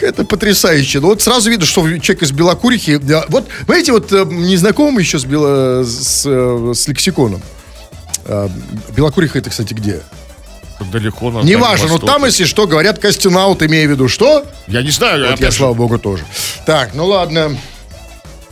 Это 0.00 0.24
потрясающе. 0.24 1.00
Ну, 1.00 1.08
вот 1.08 1.20
сразу 1.20 1.50
видно, 1.50 1.66
что 1.66 1.82
человек 1.98 2.22
из 2.22 2.30
Белокурихи... 2.30 3.00
Вот, 3.28 3.48
знаете, 3.66 3.90
вот 3.90 4.12
э, 4.12 4.24
не 4.30 4.56
знакомый 4.56 5.02
еще 5.02 5.18
с, 5.18 5.24
Бело- 5.24 5.82
с, 5.84 6.22
э, 6.26 6.72
с 6.74 6.86
лексиконом. 6.86 7.42
А, 8.24 8.48
Белокуриха 8.96 9.38
это, 9.38 9.50
кстати, 9.50 9.74
где? 9.74 10.00
Далеко 10.92 11.32
на 11.32 11.40
Неважно, 11.40 11.88
но 11.88 11.98
там, 11.98 12.24
если 12.24 12.44
что, 12.44 12.68
говорят 12.68 13.00
кастинг-аут, 13.00 13.64
имея 13.64 13.88
в 13.88 13.90
виду 13.90 14.06
что? 14.06 14.46
Я 14.68 14.82
не 14.82 14.92
знаю, 14.92 15.28
Вот 15.30 15.40
я, 15.40 15.50
же, 15.50 15.56
слава 15.56 15.74
богу, 15.74 15.98
тоже. 15.98 16.24
Так, 16.66 16.94
ну 16.94 17.06
ладно. 17.06 17.58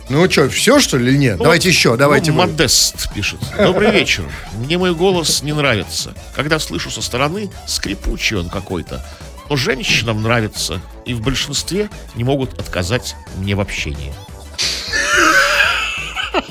Ну 0.08 0.30
что, 0.30 0.48
все, 0.48 0.78
что 0.78 0.98
ли, 0.98 1.10
или 1.10 1.18
нет? 1.18 1.38
давайте 1.38 1.68
еще, 1.68 1.96
давайте 1.96 2.30
Ну. 2.30 2.38
Модест 2.38 3.12
пишет. 3.12 3.40
Добрый 3.58 3.90
вечер. 3.90 4.24
Мне 4.54 4.78
мой 4.78 4.94
голос 4.94 5.42
не 5.42 5.52
нравится. 5.52 6.14
Когда 6.34 6.58
слышу 6.60 6.90
со 6.90 7.02
стороны, 7.02 7.50
скрипучий 7.66 8.36
он 8.36 8.48
какой-то. 8.48 9.04
Но 9.50 9.56
женщинам 9.56 10.22
нравится. 10.22 10.80
И 11.04 11.14
в 11.14 11.22
большинстве 11.22 11.90
не 12.14 12.24
могут 12.24 12.58
отказать 12.60 13.16
мне 13.38 13.54
в 13.56 13.60
общении. 13.60 14.12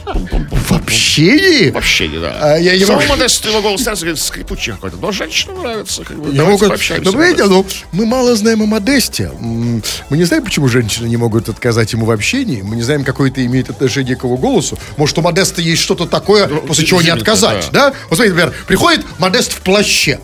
В 0.05 0.71
общении? 0.71 1.69
В 1.71 1.77
общении, 1.77 2.17
да. 2.19 2.38
А, 2.41 2.57
я 2.57 2.73
не 2.77 2.86
Самому 2.86 3.01
могу- 3.07 3.15
Модесту 3.17 3.49
его 3.49 3.61
голос 3.61 3.83
говорит, 3.83 4.19
скрипучий 4.19 4.73
какой-то. 4.73 4.97
Но 4.97 5.11
женщинам 5.11 5.59
нравится. 5.61 6.03
Как 6.03 6.17
бы, 6.17 6.29
Я 6.31 6.38
давайте 6.38 6.63
могу- 6.63 6.69
пообщаемся. 6.69 7.05
Ну, 7.05 7.11
понимаете, 7.11 7.45
ну, 7.45 7.65
мы 7.91 8.05
мало 8.05 8.36
знаем 8.36 8.61
о 8.61 8.65
Модесте. 8.65 9.31
Мы 9.39 9.81
не 10.17 10.23
знаем, 10.23 10.43
почему 10.43 10.67
женщины 10.67 11.07
не 11.07 11.17
могут 11.17 11.49
отказать 11.49 11.91
ему 11.93 12.05
в 12.05 12.11
общении. 12.11 12.61
Мы 12.61 12.75
не 12.75 12.81
знаем, 12.81 13.03
какое 13.03 13.29
это 13.29 13.45
имеет 13.45 13.69
отношение 13.69 14.15
к 14.15 14.23
его 14.23 14.38
голосу. 14.38 14.77
Может, 14.97 15.17
у 15.17 15.21
Модеста 15.21 15.61
есть 15.61 15.81
что-то 15.81 16.05
такое, 16.05 16.47
после 16.47 16.86
чего 16.86 17.01
не 17.01 17.09
отказать, 17.09 17.69
да. 17.71 17.89
да? 17.91 17.95
Вот 18.09 18.15
смотрите, 18.17 18.33
например, 18.36 18.53
приходит 18.67 19.05
Модест 19.19 19.53
в 19.53 19.61
плаще. 19.61 20.19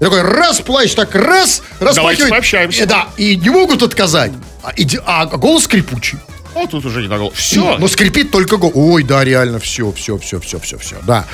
И 0.00 0.04
такой 0.04 0.22
раз 0.22 0.60
плащ, 0.60 0.92
так 0.94 1.12
раз, 1.14 1.60
распахивает. 1.80 2.30
пообщаемся. 2.30 2.82
И, 2.84 2.86
да, 2.86 3.08
и 3.16 3.34
не 3.36 3.50
могут 3.50 3.82
отказать. 3.82 4.30
А, 4.62 4.72
иди- 4.76 5.00
а 5.04 5.26
голос 5.26 5.64
скрипучий. 5.64 6.18
Ну, 6.54 6.66
тут 6.66 6.84
уже 6.84 7.02
не 7.02 7.08
на 7.08 7.16
голову. 7.18 7.34
Все. 7.34 7.78
Но 7.78 7.88
скрипит 7.88 8.30
только 8.30 8.56
голос. 8.56 8.74
Ой, 8.76 9.02
да, 9.02 9.24
реально, 9.24 9.58
все, 9.58 9.92
все, 9.92 10.18
все, 10.18 10.40
все, 10.40 10.58
все, 10.58 10.78
все. 10.78 10.96
Да. 11.02 11.24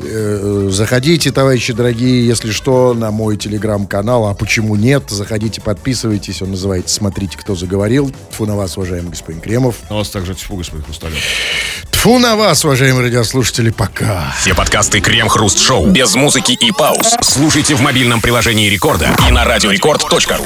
Э, 0.00 0.68
Заходите, 0.70 1.30
товарищи 1.30 1.72
дорогие, 1.72 2.26
если 2.26 2.50
что, 2.52 2.94
на 2.94 3.10
мой 3.10 3.36
телеграм-канал. 3.36 4.26
А 4.26 4.34
почему 4.34 4.76
нет? 4.76 5.04
Заходите, 5.10 5.60
подписывайтесь. 5.60 6.42
Он 6.42 6.50
называется 6.52 6.94
«Смотрите, 6.94 7.36
кто 7.38 7.54
заговорил». 7.54 8.12
Тьфу 8.30 8.46
на 8.46 8.56
вас, 8.56 8.76
уважаемый 8.76 9.10
господин 9.10 9.40
Кремов. 9.40 9.76
На 9.90 9.96
вас 9.96 10.08
также 10.10 10.34
тьфу, 10.34 10.56
господин 10.56 10.84
Хрусталев. 10.84 11.18
Тьфу 11.90 12.18
на 12.18 12.36
вас, 12.36 12.64
уважаемые 12.64 13.04
радиослушатели, 13.04 13.70
пока. 13.70 14.34
Все 14.40 14.54
подкасты 14.54 15.00
Крем-Хруст 15.00 15.58
Шоу 15.58 15.86
без 15.86 16.14
музыки 16.14 16.52
и 16.52 16.72
пауз. 16.72 17.16
Слушайте 17.22 17.74
в 17.74 17.80
мобильном 17.80 18.20
приложении 18.20 18.68
Рекорда 18.68 19.08
и 19.28 19.30
на 19.30 19.44
радиорекорд.ру. 19.44 20.44